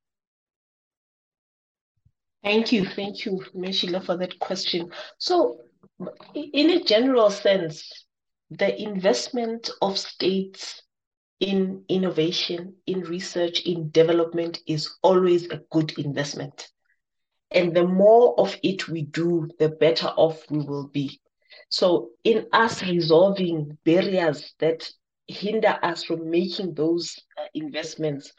Thank 2.46 2.72
you. 2.72 2.86
Thank 2.86 3.26
you, 3.26 3.44
Meshila, 3.56 4.06
for 4.06 4.18
that 4.18 4.40
question. 4.40 4.92
So, 5.18 5.58
in 6.36 6.70
a 6.70 6.84
general 6.84 7.32
sense, 7.32 8.06
the 8.52 8.80
investment 8.80 9.72
of 9.82 9.98
states 9.98 10.84
in 11.40 11.84
innovation, 11.90 12.76
in 12.86 13.02
research, 13.02 13.62
in 13.62 13.90
development 13.90 14.60
is 14.68 14.96
always 15.02 15.50
a 15.50 15.62
good 15.72 15.98
investment. 15.98 16.68
And 17.50 17.76
the 17.76 17.88
more 17.88 18.40
of 18.40 18.56
it 18.62 18.88
we 18.88 19.06
do, 19.06 19.50
the 19.58 19.70
better 19.70 20.10
off 20.10 20.40
we 20.52 20.60
will 20.60 20.88
be. 20.88 21.20
So, 21.70 22.12
in 22.24 22.46
us 22.54 22.84
resolving 22.84 23.80
barriers 23.86 24.54
that 24.60 24.88
hinder 25.26 25.80
us 25.82 26.04
from 26.04 26.30
making 26.30 26.76
those 26.76 27.18
uh, 27.40 27.46
investments, 27.56 28.32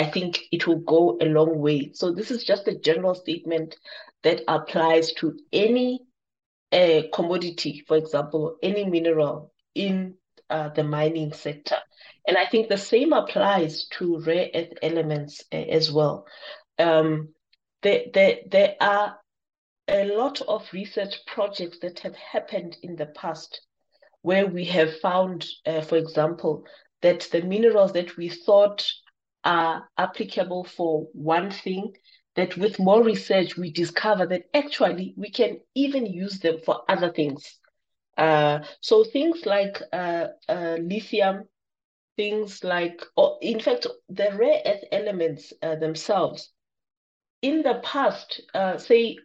I 0.00 0.06
think 0.10 0.48
it 0.50 0.66
will 0.66 0.78
go 0.78 1.18
a 1.20 1.26
long 1.26 1.58
way. 1.58 1.90
So 1.92 2.10
this 2.10 2.30
is 2.30 2.42
just 2.42 2.66
a 2.68 2.78
general 2.78 3.14
statement 3.14 3.76
that 4.22 4.40
applies 4.48 5.12
to 5.14 5.38
any 5.52 6.00
uh, 6.72 7.02
commodity, 7.12 7.84
for 7.86 7.98
example, 7.98 8.56
any 8.62 8.86
mineral 8.86 9.52
in 9.74 10.14
uh, 10.48 10.70
the 10.70 10.84
mining 10.84 11.34
sector. 11.34 11.76
And 12.26 12.38
I 12.38 12.46
think 12.46 12.68
the 12.68 12.78
same 12.78 13.12
applies 13.12 13.88
to 13.98 14.20
rare 14.20 14.48
earth 14.54 14.72
elements 14.80 15.44
uh, 15.52 15.56
as 15.56 15.92
well. 15.92 16.26
Um, 16.78 17.34
there, 17.82 18.04
there, 18.14 18.36
there 18.50 18.76
are 18.80 19.18
a 19.86 20.06
lot 20.06 20.40
of 20.40 20.66
research 20.72 21.14
projects 21.26 21.80
that 21.80 21.98
have 22.00 22.16
happened 22.16 22.78
in 22.82 22.96
the 22.96 23.06
past 23.06 23.60
where 24.22 24.46
we 24.46 24.64
have 24.64 24.98
found, 25.00 25.46
uh, 25.66 25.82
for 25.82 25.98
example, 25.98 26.64
that 27.02 27.28
the 27.32 27.42
minerals 27.42 27.92
that 27.92 28.16
we 28.16 28.30
thought 28.30 28.90
are 29.44 29.88
applicable 29.98 30.64
for 30.64 31.06
one 31.12 31.50
thing, 31.50 31.94
that 32.36 32.56
with 32.56 32.78
more 32.78 33.02
research, 33.02 33.56
we 33.56 33.70
discover 33.70 34.26
that 34.26 34.44
actually 34.54 35.14
we 35.16 35.30
can 35.30 35.60
even 35.74 36.06
use 36.06 36.40
them 36.40 36.58
for 36.64 36.82
other 36.88 37.10
things. 37.10 37.58
Uh, 38.16 38.60
so 38.80 39.04
things 39.04 39.46
like 39.46 39.80
uh, 39.92 40.26
uh, 40.48 40.76
lithium, 40.80 41.44
things 42.16 42.62
like, 42.64 43.02
or 43.16 43.38
in 43.42 43.60
fact, 43.60 43.86
the 44.08 44.30
rare 44.34 44.62
earth 44.66 44.84
elements 44.92 45.52
uh, 45.62 45.74
themselves. 45.76 46.52
In 47.42 47.62
the 47.62 47.80
past, 47.82 48.40
uh, 48.54 48.76
say 48.78 49.18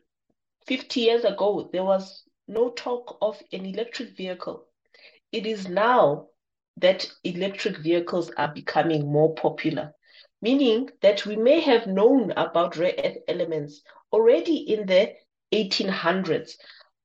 50 0.66 1.02
years 1.02 1.24
ago, 1.26 1.70
there 1.72 1.84
was 1.84 2.24
no 2.48 2.70
talk 2.70 3.18
of 3.22 3.42
an 3.52 3.66
electric 3.66 4.16
vehicle. 4.16 4.66
It 5.32 5.46
is 5.46 5.68
now 5.68 6.28
that 6.78 7.10
electric 7.24 7.78
vehicles 7.78 8.32
are 8.38 8.52
becoming 8.54 9.12
more 9.12 9.34
popular 9.36 9.94
meaning 10.42 10.90
that 11.02 11.26
we 11.26 11.36
may 11.36 11.60
have 11.60 11.88
known 11.88 12.32
about 12.32 12.78
rare 12.78 12.96
earth 13.04 13.18
elements 13.28 13.82
already 14.12 14.58
in 14.58 14.86
the 14.86 15.14
1800s, 15.54 16.52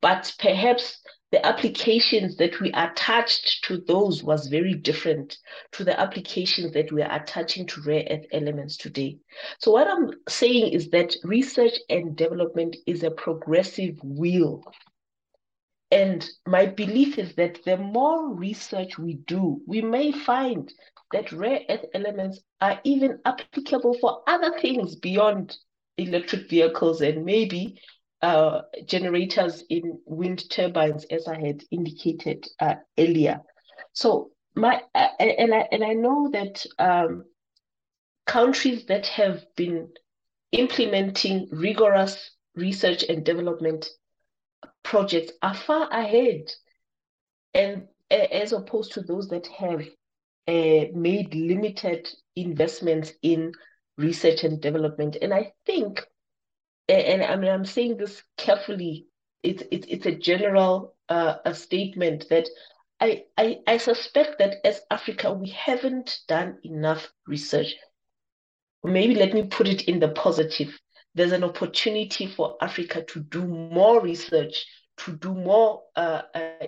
but 0.01 0.35
perhaps 0.39 1.01
the 1.33 1.45
applications 1.47 2.37
that 2.37 2.59
we 2.61 2.73
attached 2.73 3.65
to 3.65 3.79
those 3.87 4.23
was 4.23 4.49
very 4.49 4.75
different 4.75 5.39
to 5.73 5.85
the 5.85 5.99
applications 5.99 6.73
that 6.73 6.91
we 6.91 7.03
are 7.03 7.21
attaching 7.23 7.67
to 7.69 7.81
rare 7.83 8.05
earth 8.11 8.27
elements 8.33 8.77
today. 8.77 9.17
So 9.59 9.71
what 9.71 9.87
I'm 9.87 10.11
saying 10.29 10.73
is 10.73 10.91
that 10.91 11.15
research 11.23 11.75
and 11.89 12.17
development 12.17 12.77
is 12.87 13.05
a 13.05 13.13
progressive 13.13 13.97
wheel. 14.03 14.65
And 15.93 16.29
my 16.47 16.67
belief 16.67 17.19
is 17.19 17.35
that 17.37 17.65
the 17.65 17.77
more 17.77 18.35
research 18.35 18.99
we 18.99 19.15
do, 19.15 19.61
we 19.67 19.83
may 19.83 20.11
find 20.11 20.73
that 21.13 21.33
rare 21.33 21.61
earth 21.69 21.85
elements 21.95 22.41
are 22.61 22.81
even 22.85 23.19
applicable 23.25 23.95
for 24.01 24.23
other 24.27 24.59
things 24.61 24.97
beyond 24.97 25.57
electric 25.97 26.49
vehicles 26.49 27.01
and 27.01 27.25
maybe 27.25 27.81
uh, 28.23 28.63
generators 28.85 29.65
in 29.71 29.99
wind 30.05 30.49
turbines, 30.51 31.05
as 31.11 31.27
I 31.27 31.39
had 31.39 31.65
indicated 31.71 32.47
uh, 32.61 32.75
earlier. 32.99 33.41
So 33.93 34.31
my 34.55 34.83
uh, 34.95 35.09
and 35.19 35.55
I 35.55 35.69
and 35.73 35.83
I 35.83 35.95
know 35.95 36.31
that 36.33 36.67
um, 36.79 37.25
countries 38.27 38.87
that 38.87 39.07
have 39.07 39.45
been 39.57 39.89
implementing 40.53 41.49
rigorous 41.51 42.31
research 42.55 43.05
and 43.05 43.25
development 43.25 43.89
projects 44.83 45.33
are 45.43 45.55
far 45.55 45.89
ahead, 45.91 46.53
and 47.55 47.89
as 48.11 48.53
opposed 48.53 48.93
to 48.93 49.01
those 49.01 49.29
that 49.29 49.47
have 49.47 49.83
made 50.95 51.35
limited 51.35 52.09
investments 52.37 53.13
in 53.23 53.53
research 53.97 54.45
and 54.45 54.61
development. 54.61 55.17
And 55.21 55.33
I 55.33 55.53
think, 55.67 56.01
and 56.89 57.23
I 57.23 57.37
mean, 57.37 57.51
I'm 57.51 57.65
saying 57.65 57.97
this 57.97 58.23
carefully, 58.37 59.07
it's, 59.43 59.63
it's, 59.71 59.87
it's 59.89 60.07
a 60.07 60.15
general 60.15 60.95
uh, 61.09 61.37
a 61.45 61.55
statement 61.55 62.27
that 62.31 62.49
I, 63.01 63.25
I, 63.39 63.59
I 63.67 63.77
suspect 63.79 64.39
that 64.39 64.57
as 64.65 64.81
Africa, 64.91 65.33
we 65.33 65.49
haven't 65.51 66.21
done 66.29 66.59
enough 66.65 67.11
research 67.27 67.75
maybe 68.85 69.15
let 69.15 69.35
me 69.35 69.43
put 69.45 69.69
it 69.69 69.83
in 69.83 70.01
the 70.01 70.09
positive. 70.09 70.79
There's 71.15 71.33
an 71.33 71.45
opportunity 71.45 72.27
for 72.27 72.57
Africa 72.61 73.03
to 73.03 73.21
do 73.21 73.45
more 73.45 74.01
research, 74.01 74.67
to 74.99 75.13
do 75.17 75.35
more 75.35 75.83
uh, 75.97 76.23
uh, 76.35 76.67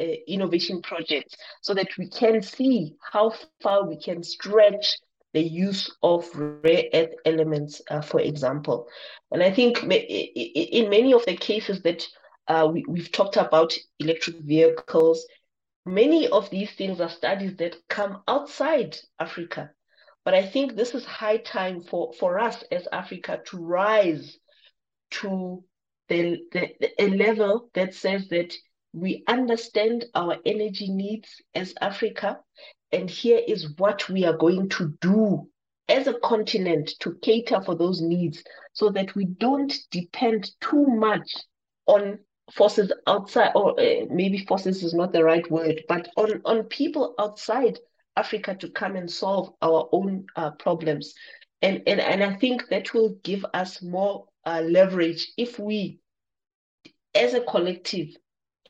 innovation 0.00 0.82
projects, 0.82 1.36
so 1.60 1.74
that 1.74 1.88
we 1.98 2.08
can 2.08 2.42
see 2.42 2.94
how 3.12 3.32
far 3.62 3.86
we 3.86 3.96
can 3.96 4.22
stretch 4.22 4.98
the 5.32 5.42
use 5.42 5.90
of 6.02 6.28
rare 6.34 6.84
earth 6.92 7.14
elements, 7.24 7.80
uh, 7.90 8.02
for 8.02 8.20
example. 8.20 8.86
And 9.30 9.42
I 9.42 9.50
think 9.50 9.82
in 9.82 10.90
many 10.90 11.14
of 11.14 11.24
the 11.24 11.36
cases 11.36 11.80
that 11.82 12.06
uh, 12.48 12.68
we, 12.70 12.84
we've 12.86 13.12
talked 13.12 13.36
about 13.36 13.72
electric 13.98 14.40
vehicles, 14.40 15.26
many 15.86 16.28
of 16.28 16.50
these 16.50 16.72
things 16.72 17.00
are 17.00 17.08
studies 17.08 17.56
that 17.56 17.76
come 17.88 18.22
outside 18.28 18.98
Africa. 19.18 19.70
But 20.24 20.34
I 20.34 20.46
think 20.46 20.76
this 20.76 20.94
is 20.94 21.04
high 21.04 21.38
time 21.38 21.82
for, 21.82 22.12
for 22.18 22.38
us 22.38 22.62
as 22.70 22.86
Africa 22.92 23.40
to 23.46 23.56
rise 23.56 24.38
to 25.12 25.64
the, 26.08 26.42
the, 26.52 27.02
a 27.02 27.08
level 27.08 27.70
that 27.74 27.94
says 27.94 28.28
that 28.28 28.54
we 28.92 29.24
understand 29.26 30.04
our 30.14 30.36
energy 30.44 30.88
needs 30.90 31.40
as 31.54 31.74
Africa, 31.80 32.38
and 32.92 33.08
here 33.08 33.40
is 33.46 33.74
what 33.78 34.08
we 34.08 34.24
are 34.24 34.36
going 34.36 34.68
to 34.70 34.94
do 35.00 35.48
as 35.88 36.06
a 36.06 36.18
continent 36.20 36.92
to 37.00 37.16
cater 37.22 37.60
for 37.62 37.74
those 37.74 38.00
needs 38.00 38.42
so 38.72 38.90
that 38.90 39.14
we 39.14 39.24
don't 39.24 39.74
depend 39.90 40.50
too 40.60 40.86
much 40.86 41.28
on 41.86 42.18
forces 42.52 42.92
outside, 43.06 43.52
or 43.54 43.78
uh, 43.80 44.04
maybe 44.10 44.44
forces 44.46 44.82
is 44.82 44.94
not 44.94 45.12
the 45.12 45.24
right 45.24 45.50
word, 45.50 45.82
but 45.88 46.08
on, 46.16 46.40
on 46.44 46.64
people 46.64 47.14
outside 47.18 47.78
Africa 48.16 48.54
to 48.54 48.68
come 48.70 48.96
and 48.96 49.10
solve 49.10 49.52
our 49.62 49.88
own 49.92 50.26
uh, 50.36 50.50
problems. 50.52 51.14
And, 51.62 51.82
and, 51.86 52.00
and 52.00 52.22
I 52.22 52.34
think 52.34 52.68
that 52.68 52.92
will 52.92 53.16
give 53.22 53.44
us 53.54 53.82
more 53.82 54.26
uh, 54.44 54.62
leverage 54.64 55.32
if 55.36 55.58
we, 55.58 55.98
as 57.14 57.34
a 57.34 57.40
collective, 57.40 58.08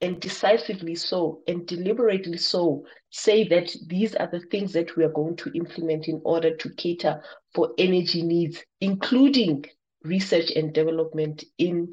and 0.02 0.18
decisively 0.20 0.96
so, 0.96 1.40
and 1.46 1.66
deliberately 1.66 2.36
so, 2.36 2.84
say 3.10 3.46
that 3.48 3.74
these 3.86 4.14
are 4.16 4.26
the 4.26 4.40
things 4.50 4.72
that 4.72 4.96
we 4.96 5.04
are 5.04 5.12
going 5.12 5.36
to 5.36 5.50
implement 5.54 6.08
in 6.08 6.20
order 6.24 6.54
to 6.56 6.74
cater 6.74 7.22
for 7.54 7.70
energy 7.78 8.22
needs, 8.22 8.62
including 8.80 9.64
research 10.02 10.50
and 10.50 10.74
development 10.74 11.44
in 11.58 11.88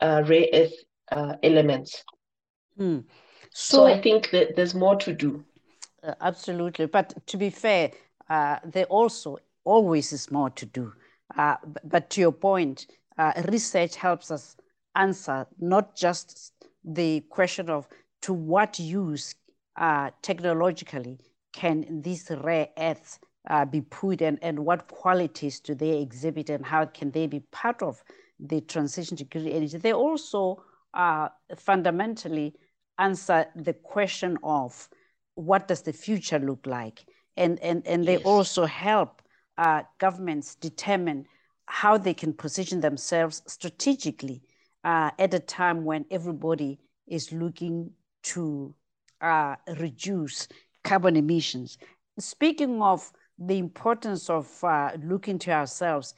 uh, 0.00 0.24
rare 0.26 0.46
earth 0.52 0.74
uh, 1.12 1.36
elements. 1.44 2.02
Hmm. 2.76 3.00
So, 3.52 3.76
so, 3.76 3.86
I 3.86 4.00
think 4.00 4.30
that 4.30 4.56
there's 4.56 4.74
more 4.74 4.96
to 4.96 5.12
do. 5.12 5.44
Uh, 6.02 6.14
absolutely. 6.20 6.86
But 6.86 7.14
to 7.28 7.36
be 7.36 7.50
fair, 7.50 7.92
uh, 8.28 8.58
there 8.64 8.86
also 8.86 9.38
always 9.64 10.12
is 10.12 10.32
more 10.32 10.50
to 10.50 10.66
do. 10.66 10.92
Uh, 11.36 11.56
but 11.84 12.10
to 12.10 12.20
your 12.20 12.32
point, 12.32 12.88
uh, 13.18 13.32
research 13.48 13.94
helps 13.94 14.32
us 14.32 14.56
answer 14.96 15.46
not 15.60 15.94
just 15.94 16.52
the 16.84 17.20
question 17.30 17.70
of 17.70 17.88
to 18.22 18.32
what 18.32 18.78
use 18.78 19.34
uh, 19.76 20.10
technologically 20.22 21.18
can 21.52 22.02
these 22.02 22.30
rare 22.42 22.68
earths 22.78 23.18
uh, 23.50 23.64
be 23.64 23.80
put 23.80 24.22
and, 24.22 24.38
and 24.42 24.58
what 24.58 24.88
qualities 24.88 25.60
do 25.60 25.74
they 25.74 26.00
exhibit 26.00 26.48
and 26.50 26.64
how 26.64 26.84
can 26.86 27.10
they 27.10 27.26
be 27.26 27.40
part 27.50 27.82
of 27.82 28.02
the 28.38 28.60
transition 28.60 29.16
to 29.16 29.24
green 29.24 29.48
energy. 29.48 29.78
They 29.78 29.92
also 29.92 30.62
uh, 30.94 31.28
fundamentally 31.56 32.54
answer 32.98 33.46
the 33.56 33.72
question 33.72 34.38
of 34.42 34.88
what 35.34 35.68
does 35.68 35.82
the 35.82 35.92
future 35.92 36.38
look 36.38 36.66
like? 36.66 37.04
And, 37.36 37.58
and, 37.60 37.86
and 37.86 38.06
they 38.06 38.18
yes. 38.18 38.22
also 38.24 38.66
help 38.66 39.22
uh, 39.58 39.82
governments 39.98 40.54
determine 40.54 41.26
how 41.66 41.96
they 41.96 42.14
can 42.14 42.32
position 42.32 42.80
themselves 42.80 43.42
strategically 43.46 44.42
uh, 44.84 45.10
at 45.18 45.34
a 45.34 45.38
time 45.38 45.84
when 45.84 46.04
everybody 46.10 46.78
is 47.06 47.32
looking 47.32 47.90
to 48.22 48.74
uh, 49.20 49.56
reduce 49.78 50.48
carbon 50.84 51.16
emissions. 51.16 51.78
Speaking 52.18 52.82
of 52.82 53.10
the 53.38 53.58
importance 53.58 54.28
of 54.28 54.46
uh, 54.64 54.90
looking 55.02 55.38
to 55.40 55.50
ourselves, 55.50 56.14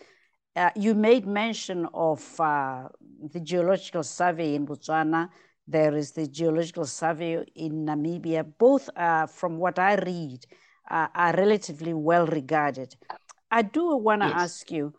uh, 0.56 0.70
you 0.76 0.94
made 0.94 1.26
mention 1.26 1.86
of 1.94 2.40
uh, 2.40 2.88
the 3.32 3.40
geological 3.40 4.02
survey 4.02 4.54
in 4.54 4.66
Botswana. 4.66 5.28
There 5.66 5.96
is 5.96 6.12
the 6.12 6.26
geological 6.26 6.84
survey 6.84 7.44
in 7.54 7.86
Namibia. 7.86 8.46
Both, 8.58 8.88
uh, 8.96 9.26
from 9.26 9.56
what 9.58 9.78
I 9.78 9.94
read, 9.96 10.44
are 10.90 11.34
relatively 11.38 11.94
well 11.94 12.26
regarded. 12.26 12.94
I 13.50 13.62
do 13.62 13.96
want 13.96 14.20
to 14.20 14.28
yes. 14.28 14.36
ask 14.36 14.70
you, 14.70 14.92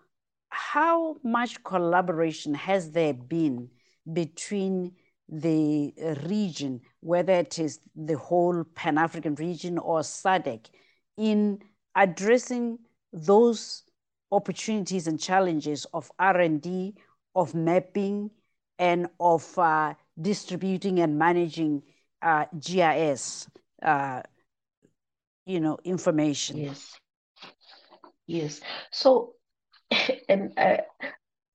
how 0.56 1.18
much 1.22 1.62
collaboration 1.66 2.54
has 2.54 2.92
there 2.92 3.14
been 3.14 3.70
between 4.14 4.94
the 5.28 5.94
region, 6.26 6.80
whether 7.02 7.34
it 7.34 7.60
is 7.60 7.80
the 7.96 8.18
whole 8.18 8.64
Pan-African 8.64 9.36
region 9.36 9.78
or 9.78 10.00
SADC, 10.00 10.68
in 11.18 11.60
addressing 11.96 12.80
those 13.12 13.84
opportunities 14.32 15.08
and 15.08 15.20
challenges 15.20 15.86
of 15.94 16.10
R&D, 16.20 16.96
of 17.36 17.54
mapping, 17.54 18.32
and 18.80 19.10
of 19.20 19.60
uh, 19.60 19.94
distributing 20.22 21.00
and 21.00 21.20
managing 21.20 21.84
uh, 22.22 22.46
GIS, 22.60 23.50
uh, 23.84 24.22
you 25.46 25.60
know, 25.60 25.78
information. 25.84 26.58
Yes. 26.58 26.98
Yes. 28.26 28.62
So, 28.92 29.36
and 30.30 30.54
uh, 30.58 30.78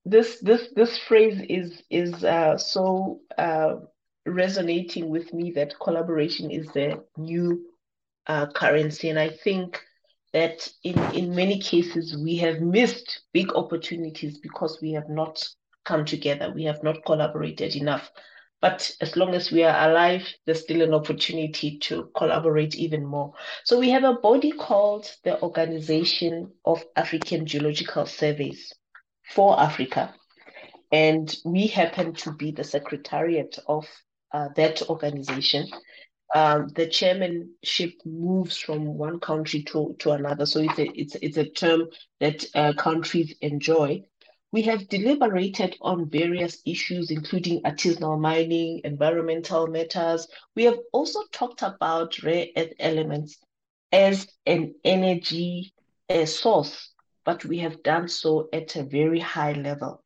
this 0.05 0.41
this 0.41 0.69
this 0.75 0.99
phrase 0.99 1.41
is 1.49 1.83
is 1.91 2.25
uh, 2.25 2.57
so 2.57 3.21
uh, 3.39 3.77
resonating 4.27 5.09
with 5.09 5.33
me 5.33 5.51
that 5.53 5.79
collaboration 5.81 6.51
is 6.51 6.67
the 6.69 7.03
new 7.17 7.67
currency, 8.55 9.09
and 9.09 9.19
I 9.19 9.29
think 9.29 9.81
that 10.33 10.69
in, 10.85 10.97
in 11.15 11.35
many 11.35 11.59
cases 11.59 12.17
we 12.17 12.37
have 12.37 12.61
missed 12.61 13.23
big 13.33 13.53
opportunities 13.55 14.39
because 14.39 14.79
we 14.81 14.93
have 14.93 15.09
not 15.09 15.45
come 15.85 16.05
together, 16.05 16.53
we 16.55 16.65
have 16.65 16.83
not 16.83 17.05
collaborated 17.05 17.75
enough. 17.75 18.11
But 18.61 18.91
as 19.01 19.17
long 19.17 19.35
as 19.35 19.51
we 19.51 19.63
are 19.65 19.91
alive, 19.91 20.27
there's 20.45 20.61
still 20.61 20.83
an 20.83 20.95
opportunity 20.95 21.79
to 21.79 22.11
collaborate 22.15 22.75
even 22.75 23.05
more. 23.05 23.33
So 23.65 23.79
we 23.79 23.91
have 23.91 24.05
a 24.05 24.15
body 24.15 24.53
called 24.53 25.11
the 25.25 25.41
Organization 25.43 26.53
of 26.65 26.85
African 26.97 27.47
Geological 27.47 28.07
Surveys 28.07 28.73
for 29.31 29.59
Africa. 29.59 30.15
And 30.93 31.35
we 31.45 31.69
happen 31.69 32.15
to 32.15 32.33
be 32.33 32.51
the 32.51 32.65
secretariat 32.65 33.59
of 33.67 33.87
uh, 34.33 34.49
that 34.57 34.83
organization 34.91 35.69
um, 36.35 36.69
the 36.69 36.87
chairmanship 36.87 37.95
moves 38.05 38.57
from 38.57 38.87
one 38.87 39.19
country 39.21 39.63
to, 39.65 39.97
to 39.99 40.13
another. 40.13 40.47
So 40.47 40.61
it's 40.61 40.79
a, 40.79 41.01
it's, 41.01 41.15
it's 41.17 41.37
a 41.37 41.49
term 41.49 41.89
that 42.21 42.45
uh, 42.55 42.73
countries 42.75 43.35
enjoy. 43.41 44.05
We 44.53 44.63
have 44.63 44.89
deliberated 44.89 45.77
on 45.81 46.11
various 46.11 46.61
issues, 46.67 47.11
including 47.11 47.63
artisanal 47.63 48.21
mining, 48.21 48.81
environmental 48.85 49.69
matters. 49.69 50.27
We 50.57 50.65
have 50.65 50.79
also 50.93 51.21
talked 51.31 51.63
about 51.63 52.23
rare 52.23 52.47
earth 52.57 52.73
elements 52.81 53.39
as 53.93 54.27
an 54.47 54.75
energy 54.85 55.73
source, 56.25 56.91
but 57.25 57.45
we 57.45 57.59
have 57.59 57.83
done 57.85 58.09
so 58.09 58.49
at 58.53 58.75
a 58.75 58.83
very 58.83 59.21
high 59.21 59.53
level. 59.53 60.03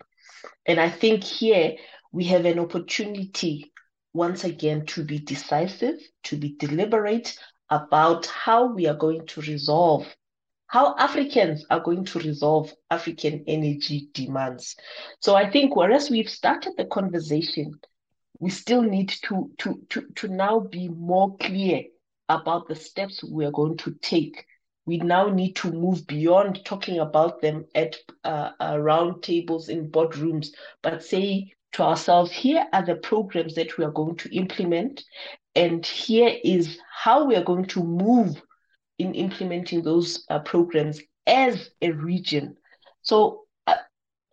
And 0.67 0.79
I 0.79 0.91
think 0.91 1.25
here 1.25 1.77
we 2.13 2.25
have 2.25 2.45
an 2.45 2.59
opportunity 2.59 3.73
once 4.13 4.45
again 4.45 4.85
to 4.87 5.05
be 5.05 5.19
decisive, 5.19 5.99
to 6.25 6.37
be 6.37 6.55
deliberate 6.59 7.39
about 7.71 8.27
how 8.27 8.67
we 8.67 8.87
are 8.87 8.95
going 8.95 9.27
to 9.27 9.41
resolve, 9.41 10.07
how 10.75 10.93
Africans 10.99 11.65
are 11.71 11.79
going 11.79 12.05
to 12.05 12.19
resolve 12.19 12.75
African 12.91 13.45
energy 13.47 14.09
demands. 14.13 14.75
So 15.21 15.37
I 15.37 15.49
think 15.49 15.77
whereas 15.77 16.11
we've 16.11 16.29
started 16.29 16.73
the 16.77 16.87
conversation, 16.87 17.79
we 18.41 18.51
still 18.51 18.83
need 18.83 19.11
to, 19.23 19.53
to, 19.59 19.81
to, 19.91 20.03
to 20.17 20.27
now 20.27 20.59
be 20.59 20.89
more 20.89 21.37
clear 21.37 21.85
about 22.29 22.67
the 22.67 22.75
steps 22.75 23.23
we 23.23 23.45
are 23.45 23.53
going 23.53 23.77
to 23.77 23.95
take. 24.03 24.45
We 24.85 24.97
now 24.97 25.29
need 25.29 25.55
to 25.63 25.71
move 25.71 26.09
beyond 26.09 26.65
talking 26.65 26.99
about 26.99 27.41
them 27.41 27.67
at 27.77 27.95
uh, 28.25 28.51
uh, 28.61 28.77
round 28.81 29.23
tables 29.23 29.69
in 29.69 29.93
boardrooms, 29.93 30.49
but 30.83 31.05
say 31.05 31.53
to 31.75 31.85
ourselves 31.85 32.33
here 32.33 32.67
are 32.73 32.85
the 32.85 32.97
programs 32.97 33.55
that 33.55 33.79
we 33.79 33.85
are 33.85 33.93
going 33.93 34.17
to 34.17 34.37
implement, 34.37 35.05
and 35.55 35.87
here 35.87 36.37
is 36.43 36.81
how 36.93 37.27
we 37.27 37.37
are 37.37 37.45
going 37.45 37.67
to 37.67 37.85
move 37.85 38.43
in 38.99 39.15
implementing 39.15 39.83
those 39.83 40.25
uh, 40.31 40.39
programs 40.41 41.01
as 41.27 41.71
a 41.83 41.91
region. 41.91 42.57
So, 43.03 43.45
uh, 43.67 43.77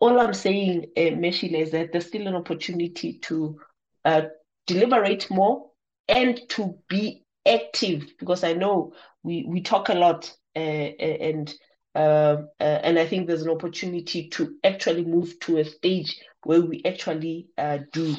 all 0.00 0.20
I'm 0.20 0.34
saying, 0.34 0.86
uh, 0.96 1.00
Meshile, 1.16 1.60
is 1.60 1.70
that 1.70 1.92
there's 1.92 2.06
still 2.06 2.26
an 2.26 2.34
opportunity 2.34 3.18
to 3.20 3.58
uh, 4.04 4.22
deliberate 4.66 5.30
more 5.30 5.70
and 6.08 6.40
to 6.50 6.78
be 6.88 7.24
active 7.46 8.12
because 8.18 8.44
I 8.44 8.52
know 8.52 8.92
we, 9.22 9.44
we 9.48 9.60
talk 9.62 9.88
a 9.88 9.94
lot 9.94 10.32
uh, 10.56 10.58
and 10.58 11.54
Um, 11.94 12.48
uh, 12.58 12.80
and 12.86 12.98
I 12.98 13.06
think 13.06 13.26
there's 13.26 13.42
an 13.44 13.50
opportunity 13.50 14.30
to 14.30 14.56
actually 14.64 15.04
move 15.04 15.38
to 15.40 15.58
a 15.58 15.64
stage 15.64 16.18
where 16.44 16.62
we 16.62 16.80
actually 16.86 17.48
uh, 17.58 17.80
do. 17.92 18.16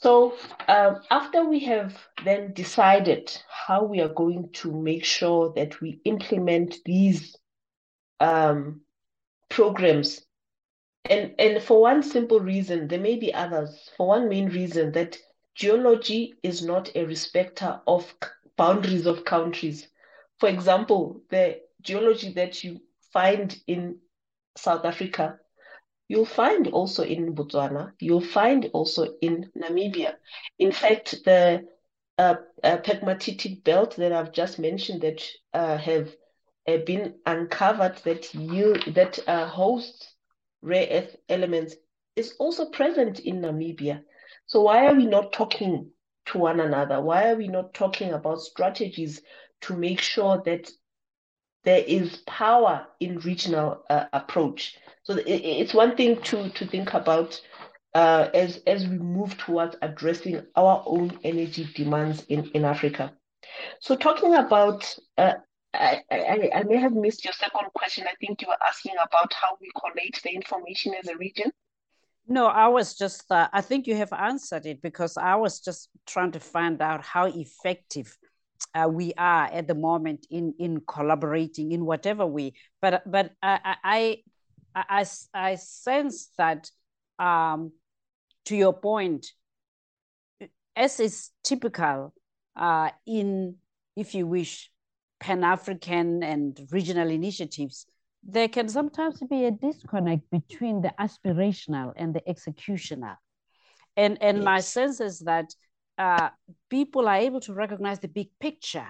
So 0.00 0.34
um, 0.68 1.00
after 1.10 1.44
we 1.44 1.58
have 1.60 1.96
then 2.24 2.52
decided 2.52 3.36
how 3.50 3.84
we 3.84 4.00
are 4.00 4.14
going 4.14 4.50
to 4.54 4.72
make 4.72 5.04
sure 5.04 5.52
that 5.56 5.80
we 5.80 6.00
implement 6.04 6.76
these 6.84 7.36
um, 8.20 8.82
programs, 9.48 10.24
and, 11.04 11.34
and 11.38 11.62
for 11.62 11.80
one 11.80 12.02
simple 12.02 12.38
reason, 12.38 12.86
there 12.86 13.00
may 13.00 13.16
be 13.16 13.34
others, 13.34 13.90
for 13.96 14.06
one 14.08 14.28
main 14.28 14.48
reason 14.50 14.92
that 14.92 15.18
geology 15.56 16.34
is 16.44 16.62
not 16.62 16.92
a 16.94 17.04
respecter 17.04 17.80
of 17.86 18.14
boundaries 18.56 19.06
of 19.06 19.24
countries. 19.24 19.88
For 20.38 20.48
example, 20.48 21.22
the 21.30 21.60
geology 21.82 22.32
that 22.34 22.62
you 22.62 22.80
find 23.12 23.56
in 23.66 23.98
South 24.56 24.84
Africa, 24.84 25.38
you'll 26.08 26.24
find 26.24 26.68
also 26.68 27.04
in 27.04 27.34
Botswana, 27.34 27.92
you'll 28.00 28.20
find 28.20 28.70
also 28.72 29.14
in 29.20 29.50
Namibia. 29.56 30.14
In 30.58 30.72
fact, 30.72 31.22
the 31.24 31.66
uh, 32.18 32.34
uh, 32.64 32.78
pegmatitic 32.78 33.62
belt 33.62 33.96
that 33.96 34.12
I've 34.12 34.32
just 34.32 34.58
mentioned 34.58 35.02
that 35.02 35.22
uh, 35.54 35.76
have 35.76 36.14
been 36.84 37.14
uncovered 37.24 37.96
that 37.98 38.34
you 38.34 38.74
that 38.92 39.18
uh, 39.26 39.46
hosts 39.46 40.14
rare 40.60 40.88
earth 40.90 41.16
elements 41.28 41.76
is 42.16 42.34
also 42.38 42.70
present 42.70 43.20
in 43.20 43.40
Namibia. 43.40 44.02
So 44.46 44.62
why 44.62 44.86
are 44.86 44.94
we 44.94 45.06
not 45.06 45.32
talking 45.32 45.90
to 46.26 46.38
one 46.38 46.60
another? 46.60 47.00
Why 47.00 47.30
are 47.30 47.36
we 47.36 47.48
not 47.48 47.74
talking 47.74 48.12
about 48.12 48.40
strategies 48.40 49.22
to 49.62 49.76
make 49.76 50.00
sure 50.00 50.42
that 50.44 50.70
there 51.68 51.84
is 51.86 52.22
power 52.26 52.86
in 52.98 53.18
regional 53.18 53.84
uh, 53.90 54.06
approach? 54.14 54.78
So 55.02 55.16
it, 55.16 55.40
it's 55.62 55.74
one 55.74 55.96
thing 55.96 56.12
to 56.28 56.48
to 56.48 56.66
think 56.66 56.94
about 56.94 57.38
uh, 57.94 58.28
as 58.32 58.62
as 58.66 58.86
we 58.86 58.98
move 58.98 59.36
towards 59.36 59.76
addressing 59.82 60.36
our 60.56 60.82
own 60.86 61.18
energy 61.24 61.68
demands 61.74 62.24
in 62.30 62.40
in 62.56 62.64
Africa. 62.64 63.12
So 63.80 63.96
talking 63.96 64.34
about 64.34 64.80
uh, 65.18 65.34
I, 65.74 66.00
I, 66.10 66.50
I 66.54 66.62
may 66.62 66.78
have 66.78 66.94
missed 67.04 67.22
your 67.26 67.34
second 67.34 67.68
question. 67.74 68.06
I 68.08 68.14
think 68.20 68.40
you 68.40 68.48
were 68.48 68.66
asking 68.66 68.96
about 69.06 69.30
how 69.34 69.50
we 69.60 69.68
collate 69.82 70.18
the 70.24 70.30
information 70.30 70.94
as 70.94 71.08
a 71.08 71.16
region. 71.18 71.50
No, 72.26 72.46
I 72.46 72.68
was 72.68 72.94
just, 72.94 73.30
uh, 73.30 73.48
I 73.52 73.62
think 73.62 73.86
you 73.86 73.96
have 73.96 74.12
answered 74.12 74.66
it 74.66 74.82
because 74.82 75.16
I 75.16 75.34
was 75.36 75.60
just 75.60 75.88
trying 76.06 76.32
to 76.32 76.40
find 76.40 76.80
out 76.82 77.02
how 77.02 77.26
effective 77.26 78.16
uh, 78.74 78.88
we 78.88 79.12
are 79.16 79.46
at 79.46 79.66
the 79.66 79.74
moment 79.74 80.26
in, 80.30 80.54
in 80.58 80.80
collaborating 80.86 81.72
in 81.72 81.84
whatever 81.84 82.26
way. 82.26 82.52
But, 82.80 83.02
but 83.10 83.32
I, 83.42 83.76
I, 83.84 84.16
I, 84.74 85.06
I, 85.34 85.54
sense 85.56 86.30
that 86.38 86.70
um, 87.18 87.72
to 88.46 88.56
your 88.56 88.72
point, 88.72 89.26
as 90.76 91.00
is 91.00 91.30
typical 91.42 92.14
uh, 92.56 92.90
in, 93.06 93.56
if 93.96 94.14
you 94.14 94.26
wish, 94.26 94.70
Pan-African 95.20 96.22
and 96.22 96.60
regional 96.70 97.10
initiatives, 97.10 97.86
there 98.22 98.48
can 98.48 98.68
sometimes 98.68 99.20
be 99.28 99.44
a 99.46 99.50
disconnect 99.50 100.30
between 100.30 100.82
the 100.82 100.92
aspirational 101.00 101.92
and 101.96 102.14
the 102.14 102.20
executional. 102.28 103.16
And, 103.96 104.18
and 104.20 104.38
yes. 104.38 104.44
my 104.44 104.60
sense 104.60 105.00
is 105.00 105.20
that 105.20 105.52
uh, 105.98 106.30
people 106.70 107.08
are 107.08 107.16
able 107.16 107.40
to 107.40 107.52
recognize 107.52 107.98
the 107.98 108.08
big 108.08 108.28
picture 108.40 108.86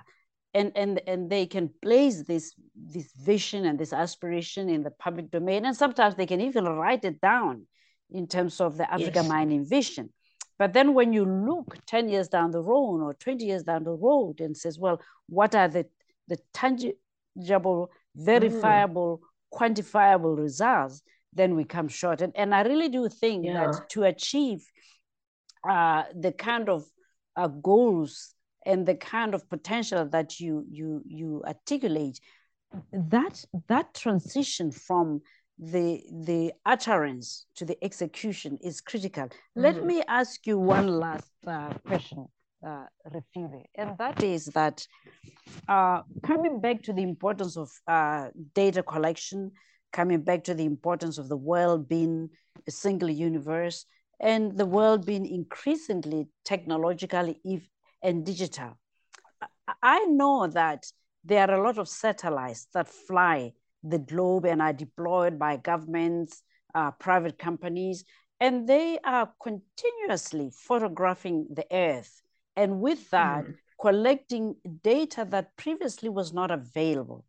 and, 0.55 0.73
and, 0.77 1.01
and 1.07 1.31
they 1.31 1.47
can 1.47 1.71
place 1.83 2.23
this, 2.23 2.55
this 2.75 3.13
vision 3.13 3.65
and 3.65 3.79
this 3.79 3.93
aspiration 3.93 4.69
in 4.69 4.83
the 4.83 4.91
public 4.91 5.31
domain. 5.31 5.65
And 5.65 5.77
sometimes 5.77 6.15
they 6.15 6.27
can 6.27 6.41
even 6.41 6.65
write 6.65 7.05
it 7.05 7.21
down 7.21 7.67
in 8.11 8.27
terms 8.27 8.61
of 8.61 8.77
the 8.77 8.91
Africa 8.93 9.21
yes. 9.21 9.29
mining 9.29 9.65
vision. 9.67 10.11
But 10.59 10.73
then 10.73 10.95
when 10.95 11.13
you 11.13 11.25
look 11.25 11.77
10 11.87 12.09
years 12.09 12.29
down 12.29 12.51
the 12.51 12.63
road 12.63 13.03
or 13.03 13.15
20 13.15 13.45
years 13.45 13.63
down 13.63 13.85
the 13.85 13.93
road 13.93 14.41
and 14.41 14.57
says, 14.57 14.79
well, 14.79 15.01
what 15.29 15.55
are 15.55 15.69
the, 15.69 15.87
the 16.27 16.39
tangible 16.53 17.91
verifiable, 18.17 19.21
mm. 19.21 19.59
quantifiable 19.59 20.37
results, 20.37 21.03
then 21.33 21.55
we 21.55 21.65
come 21.65 21.89
short. 21.89 22.21
And, 22.21 22.33
and 22.35 22.55
I 22.55 22.63
really 22.63 22.89
do 22.89 23.09
think 23.09 23.45
yeah. 23.45 23.71
that 23.71 23.89
to 23.91 24.05
achieve 24.05 24.65
uh, 25.69 26.05
the 26.19 26.33
kind 26.33 26.69
of 26.69 26.85
uh, 27.39 27.49
goals 27.49 28.34
and 28.66 28.84
the 28.84 28.95
kind 28.95 29.34
of 29.34 29.49
potential 29.49 30.07
that 30.09 30.41
you 30.41 30.64
you 30.68 31.03
you 31.07 31.43
articulate, 31.47 32.20
that 32.93 33.45
that 33.68 33.95
transition 33.95 34.70
from 34.70 35.20
the 35.59 36.03
the 36.26 36.53
utterance 36.66 37.47
to 37.57 37.64
the 37.64 37.78
execution 37.82 38.59
is 38.62 38.80
critical. 38.80 39.24
Mm. 39.24 39.30
Let 39.57 39.84
me 39.84 40.03
ask 40.07 40.47
you 40.47 40.59
one 40.59 40.89
last 40.89 41.32
uh, 41.47 41.72
question 41.86 42.26
uh, 42.64 42.84
and 43.76 43.97
that 43.99 44.22
is 44.22 44.47
that 44.47 44.86
uh, 45.68 46.03
coming 46.24 46.61
back 46.61 46.82
to 46.82 46.93
the 46.93 47.03
importance 47.03 47.57
of 47.57 47.70
uh, 47.86 48.28
data 48.55 48.82
collection, 48.82 49.53
coming 49.93 50.22
back 50.22 50.45
to 50.45 50.55
the 50.55 50.64
importance 50.64 51.18
of 51.18 51.28
the 51.28 51.36
world 51.36 51.89
being 51.89 52.30
a 52.66 52.70
single 52.70 53.11
universe, 53.11 53.86
and 54.21 54.57
the 54.57 54.66
world 54.66 55.07
being 55.07 55.27
increasingly 55.27 56.29
technologically 56.45 57.41
and 58.03 58.25
digital. 58.25 58.79
I 59.83 60.05
know 60.07 60.47
that 60.49 60.87
there 61.25 61.51
are 61.51 61.61
a 61.61 61.62
lot 61.62 61.79
of 61.79 61.89
satellites 61.89 62.66
that 62.75 62.89
fly 62.89 63.53
the 63.83 63.99
globe 63.99 64.47
and 64.47 64.61
are 64.61 64.73
deployed 64.73 65.39
by 65.39 65.57
governments, 65.57 66.43
uh, 66.75 66.91
private 66.93 67.39
companies, 67.39 68.05
and 68.41 68.69
they 68.69 68.99
are 69.05 69.33
continuously 69.43 70.51
photographing 70.53 71.47
the 71.51 71.66
earth 71.73 72.23
and 72.59 72.81
with 72.81 73.09
that, 73.11 73.45
mm. 73.45 73.55
collecting 73.81 74.57
data 74.83 75.25
that 75.31 75.57
previously 75.57 76.09
was 76.09 76.33
not 76.33 76.51
available. 76.51 77.25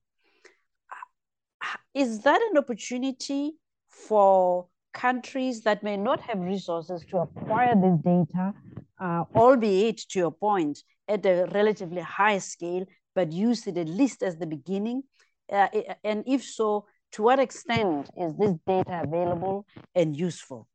Is 1.94 2.22
that 2.22 2.42
an 2.50 2.58
opportunity 2.58 3.54
for 3.90 4.68
countries 4.94 5.62
that 5.62 5.84
may 5.84 5.98
not 5.98 6.20
have 6.22 6.40
resources 6.40 7.06
to 7.10 7.18
acquire 7.18 7.76
this 7.76 7.98
data, 8.04 8.54
uh, 9.00 9.24
albeit 9.36 9.98
to 10.10 10.20
your 10.20 10.32
point, 10.32 10.84
at 11.08 11.26
a 11.26 11.48
relatively 11.54 12.02
high 12.02 12.38
scale, 12.38 12.86
but 13.16 13.32
use 13.32 13.68
it 13.68 13.78
at 13.78 13.88
least 13.88 14.24
as 14.24 14.38
the 14.38 14.48
beginning? 14.48 15.04
Uh, 15.52 15.68
and 16.04 16.24
if 16.28 16.44
so, 16.44 16.86
to 17.12 17.24
what 17.24 17.40
extent 17.40 18.10
is 18.18 18.36
this 18.38 18.54
data 18.68 19.02
available 19.04 19.66
and 19.96 20.16
useful? 20.16 20.68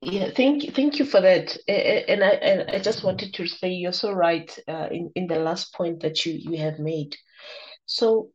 Yeah, 0.00 0.30
thank 0.34 0.64
you, 0.64 0.72
thank 0.72 0.98
you 0.98 1.04
for 1.04 1.20
that. 1.20 1.56
And 1.68 2.24
I 2.24 2.30
and 2.30 2.70
I 2.72 2.80
just 2.80 3.04
wanted 3.04 3.34
to 3.34 3.46
say 3.46 3.70
you're 3.70 3.92
so 3.92 4.10
right 4.12 4.50
uh, 4.66 4.88
in 4.90 5.12
in 5.14 5.28
the 5.28 5.38
last 5.38 5.72
point 5.74 6.00
that 6.00 6.26
you 6.26 6.32
you 6.32 6.58
have 6.58 6.80
made. 6.80 7.16
So 7.86 8.30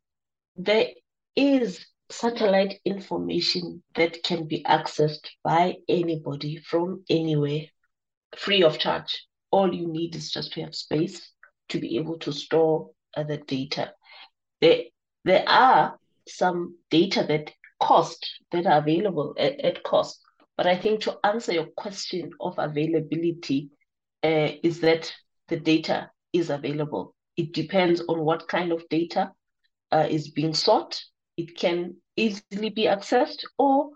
there 0.56 0.88
is 1.36 1.86
satellite 2.10 2.80
information 2.86 3.84
that 3.96 4.24
can 4.24 4.48
be 4.48 4.64
accessed 4.64 5.28
by 5.44 5.76
anybody 5.88 6.58
from 6.58 7.04
anywhere, 7.10 7.62
free 8.38 8.64
of 8.64 8.80
charge. 8.80 9.26
All 9.52 9.74
you 9.74 9.88
need 9.88 10.16
is 10.16 10.32
just 10.32 10.54
to 10.54 10.62
have 10.62 10.76
space 10.76 11.32
to 11.70 11.80
be 11.80 11.98
able 11.98 12.20
to 12.20 12.32
store 12.32 12.92
the 13.16 13.42
data. 13.48 13.94
There 14.62 14.84
there 15.24 15.44
are 15.48 15.98
some 16.28 16.78
data 16.90 17.26
that 17.28 17.52
cost 17.82 18.26
that 18.52 18.66
are 18.66 18.80
available 18.80 19.36
at, 19.38 19.60
at 19.60 19.84
cost 19.84 20.22
but 20.58 20.66
I 20.66 20.76
think 20.76 21.02
to 21.02 21.18
answer 21.24 21.54
your 21.54 21.68
question 21.78 22.32
of 22.40 22.56
availability 22.58 23.70
uh, 24.24 24.50
is 24.64 24.82
that 24.82 25.14
the 25.48 25.58
data 25.58 26.10
is 26.34 26.50
available. 26.50 27.14
It 27.38 27.54
depends 27.54 28.02
on 28.10 28.22
what 28.22 28.48
kind 28.48 28.72
of 28.72 28.90
data 28.90 29.32
uh, 29.92 30.08
is 30.10 30.32
being 30.32 30.56
sought. 30.56 31.00
It 31.38 31.56
can 31.56 31.96
easily 32.16 32.70
be 32.70 32.86
accessed, 32.86 33.44
or 33.58 33.92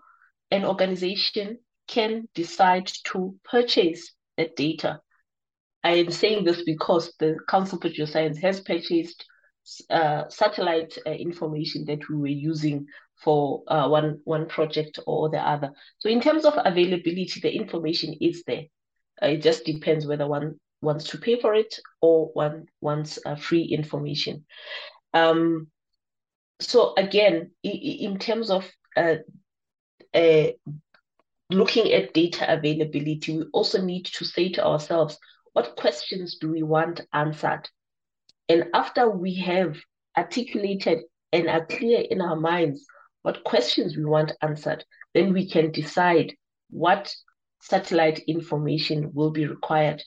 an 0.50 0.64
organization 0.64 1.58
can 1.88 2.28
decide 2.34 2.90
to 3.04 3.34
purchase 3.44 4.14
that 4.36 4.56
data. 4.56 5.00
I 5.84 5.94
am 5.94 6.10
saying 6.10 6.44
this 6.44 6.62
because 6.64 7.12
the 7.18 7.36
Council 7.48 7.80
for 7.80 7.88
Geoscience 7.88 8.40
has 8.40 8.60
purchased 8.60 9.24
uh, 9.90 10.28
satellite 10.28 10.96
uh, 11.06 11.10
information 11.10 11.84
that 11.86 12.08
we 12.08 12.16
were 12.16 12.26
using 12.26 12.86
for 13.22 13.62
uh, 13.68 13.88
one 13.88 14.20
one 14.24 14.46
project 14.46 14.98
or 15.06 15.28
the 15.30 15.38
other. 15.38 15.70
So 15.98 16.08
in 16.08 16.20
terms 16.20 16.44
of 16.44 16.54
availability, 16.56 17.40
the 17.40 17.54
information 17.54 18.14
is 18.20 18.42
there. 18.46 18.64
Uh, 19.22 19.28
it 19.28 19.42
just 19.42 19.64
depends 19.64 20.06
whether 20.06 20.26
one 20.26 20.60
wants 20.80 21.04
to 21.08 21.18
pay 21.18 21.40
for 21.40 21.54
it 21.54 21.78
or 22.00 22.30
one 22.34 22.66
wants 22.80 23.18
uh, 23.24 23.36
free 23.36 23.62
information. 23.62 24.44
Um, 25.14 25.68
so 26.62 26.94
again, 26.96 27.50
in 27.62 28.18
terms 28.18 28.50
of 28.50 28.70
uh, 28.96 29.16
uh, 30.14 30.46
looking 31.50 31.92
at 31.92 32.14
data 32.14 32.52
availability, 32.52 33.38
we 33.38 33.44
also 33.52 33.80
need 33.80 34.06
to 34.06 34.24
say 34.24 34.50
to 34.50 34.64
ourselves, 34.64 35.18
what 35.52 35.76
questions 35.76 36.38
do 36.40 36.50
we 36.50 36.62
want 36.62 37.00
answered? 37.12 37.68
And 38.48 38.66
after 38.74 39.10
we 39.10 39.34
have 39.36 39.76
articulated 40.16 41.00
and 41.32 41.48
are 41.48 41.64
clear 41.66 42.00
in 42.00 42.20
our 42.20 42.36
minds 42.36 42.84
what 43.22 43.44
questions 43.44 43.96
we 43.96 44.04
want 44.04 44.32
answered, 44.42 44.84
then 45.14 45.32
we 45.32 45.48
can 45.48 45.70
decide 45.70 46.34
what 46.70 47.14
satellite 47.60 48.20
information 48.20 49.12
will 49.14 49.30
be 49.30 49.46
required. 49.46 50.02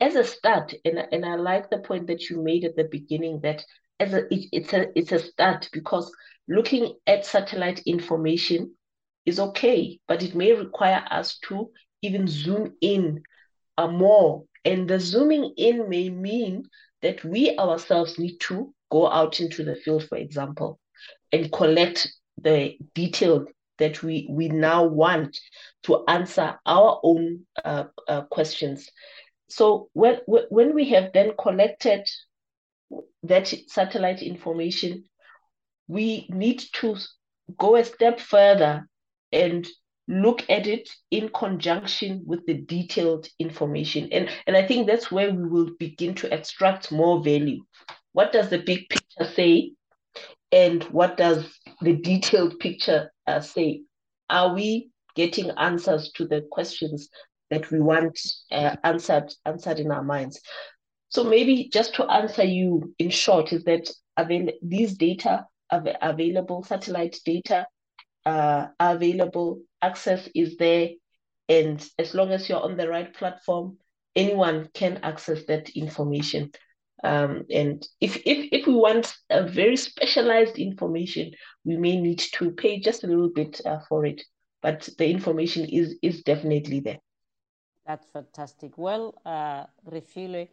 As 0.00 0.14
a 0.14 0.24
start, 0.24 0.74
and, 0.84 0.98
and 1.10 1.24
I 1.24 1.36
like 1.36 1.70
the 1.70 1.78
point 1.78 2.06
that 2.08 2.28
you 2.28 2.42
made 2.42 2.64
at 2.64 2.76
the 2.76 2.84
beginning 2.84 3.40
that 3.40 3.64
as 4.00 4.14
a 4.14 4.32
it, 4.32 4.48
it's 4.52 4.72
a 4.72 4.86
it's 4.98 5.12
a 5.12 5.18
start 5.18 5.68
because 5.72 6.12
looking 6.48 6.94
at 7.06 7.26
satellite 7.26 7.82
information 7.86 8.74
is 9.26 9.38
okay, 9.38 10.00
but 10.08 10.22
it 10.22 10.34
may 10.34 10.52
require 10.52 11.04
us 11.10 11.38
to 11.48 11.70
even 12.02 12.26
zoom 12.26 12.74
in 12.80 13.22
uh, 13.76 13.88
more. 13.88 14.44
And 14.64 14.88
the 14.88 14.98
zooming 14.98 15.54
in 15.56 15.88
may 15.88 16.08
mean 16.08 16.64
that 17.02 17.24
we 17.24 17.56
ourselves 17.58 18.18
need 18.18 18.38
to 18.40 18.74
go 18.90 19.08
out 19.08 19.40
into 19.40 19.64
the 19.64 19.76
field, 19.76 20.08
for 20.08 20.16
example, 20.16 20.78
and 21.32 21.52
collect 21.52 22.08
the 22.40 22.76
detail 22.94 23.46
that 23.78 24.02
we, 24.02 24.26
we 24.30 24.48
now 24.48 24.84
want 24.84 25.38
to 25.84 26.04
answer 26.08 26.58
our 26.66 27.00
own 27.02 27.46
uh, 27.64 27.84
uh, 28.08 28.22
questions. 28.22 28.88
So 29.48 29.88
when, 29.92 30.18
when 30.26 30.74
we 30.74 30.88
have 30.90 31.12
then 31.12 31.32
collected 31.38 32.08
that 33.22 33.52
satellite 33.66 34.22
information, 34.22 35.04
we 35.86 36.26
need 36.30 36.62
to 36.74 36.96
go 37.58 37.76
a 37.76 37.84
step 37.84 38.20
further 38.20 38.88
and 39.32 39.66
look 40.08 40.42
at 40.48 40.66
it 40.66 40.88
in 41.10 41.28
conjunction 41.28 42.22
with 42.26 42.44
the 42.46 42.54
detailed 42.54 43.28
information. 43.38 44.08
And, 44.10 44.30
and 44.46 44.56
I 44.56 44.66
think 44.66 44.86
that's 44.86 45.12
where 45.12 45.32
we 45.32 45.46
will 45.46 45.70
begin 45.78 46.14
to 46.16 46.32
extract 46.32 46.90
more 46.90 47.22
value. 47.22 47.62
What 48.12 48.32
does 48.32 48.48
the 48.48 48.58
big 48.58 48.88
picture 48.88 49.30
say? 49.34 49.72
And 50.50 50.82
what 50.84 51.18
does 51.18 51.44
the 51.82 51.94
detailed 51.94 52.58
picture 52.58 53.12
uh, 53.26 53.40
say? 53.40 53.82
Are 54.30 54.54
we 54.54 54.90
getting 55.14 55.50
answers 55.50 56.10
to 56.12 56.26
the 56.26 56.46
questions 56.50 57.10
that 57.50 57.70
we 57.70 57.80
want 57.80 58.18
uh, 58.50 58.76
answered 58.82 59.34
answered 59.44 59.78
in 59.78 59.90
our 59.90 60.02
minds? 60.02 60.40
So 61.10 61.24
maybe 61.24 61.70
just 61.72 61.94
to 61.94 62.04
answer 62.10 62.44
you 62.44 62.94
in 62.98 63.10
short 63.10 63.52
is 63.52 63.64
that 63.64 63.90
avail- 64.16 64.52
these 64.62 64.96
data 64.96 65.46
are 65.70 65.84
available, 66.02 66.62
satellite 66.62 67.18
data 67.24 67.66
uh, 68.26 68.68
are 68.78 68.94
available, 68.94 69.62
access 69.80 70.28
is 70.34 70.56
there, 70.56 70.90
and 71.48 71.86
as 71.98 72.14
long 72.14 72.30
as 72.30 72.48
you're 72.48 72.62
on 72.62 72.76
the 72.76 72.88
right 72.88 73.12
platform, 73.14 73.78
anyone 74.14 74.68
can 74.74 74.98
access 75.02 75.44
that 75.46 75.70
information. 75.70 76.50
Um, 77.04 77.44
and 77.50 77.86
if, 78.00 78.16
if 78.26 78.48
if 78.50 78.66
we 78.66 78.74
want 78.74 79.14
a 79.30 79.46
very 79.46 79.76
specialized 79.76 80.58
information, 80.58 81.30
we 81.64 81.76
may 81.76 81.98
need 82.00 82.18
to 82.18 82.50
pay 82.50 82.80
just 82.80 83.04
a 83.04 83.06
little 83.06 83.30
bit 83.30 83.60
uh, 83.64 83.78
for 83.88 84.04
it. 84.04 84.20
But 84.62 84.88
the 84.98 85.08
information 85.08 85.64
is 85.66 85.96
is 86.02 86.22
definitely 86.22 86.80
there. 86.80 86.98
That's 87.86 88.10
fantastic. 88.10 88.76
Well, 88.76 89.14
uh, 89.24 89.64
Refilwe, 89.88 90.48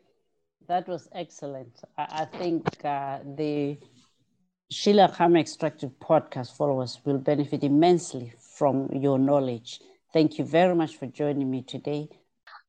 that 0.68 0.88
was 0.88 1.08
excellent. 1.14 1.82
I, 1.98 2.08
I 2.22 2.26
think 2.26 2.64
uh, 2.84 3.20
the 3.36 3.78
Sheila 4.72 5.10
Khama 5.10 5.40
Extractive 5.40 5.92
podcast 6.00 6.56
followers 6.56 7.00
will 7.06 7.18
benefit 7.20 7.64
immensely 7.64 8.34
from 8.40 8.90
your 8.94 9.20
knowledge. 9.20 9.80
Thank 10.14 10.40
you 10.40 10.46
very 10.46 10.76
much 10.76 10.96
for 10.96 11.08
joining 11.08 11.50
me 11.52 11.62
today. 11.64 12.10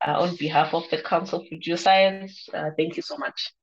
Uh, 0.05 0.19
on 0.21 0.35
behalf 0.35 0.73
of 0.73 0.83
the 0.91 1.01
Council 1.01 1.43
for 1.49 1.55
Geoscience, 1.55 2.49
uh, 2.53 2.69
thank 2.77 2.97
you 2.97 3.01
so 3.01 3.17
much. 3.17 3.53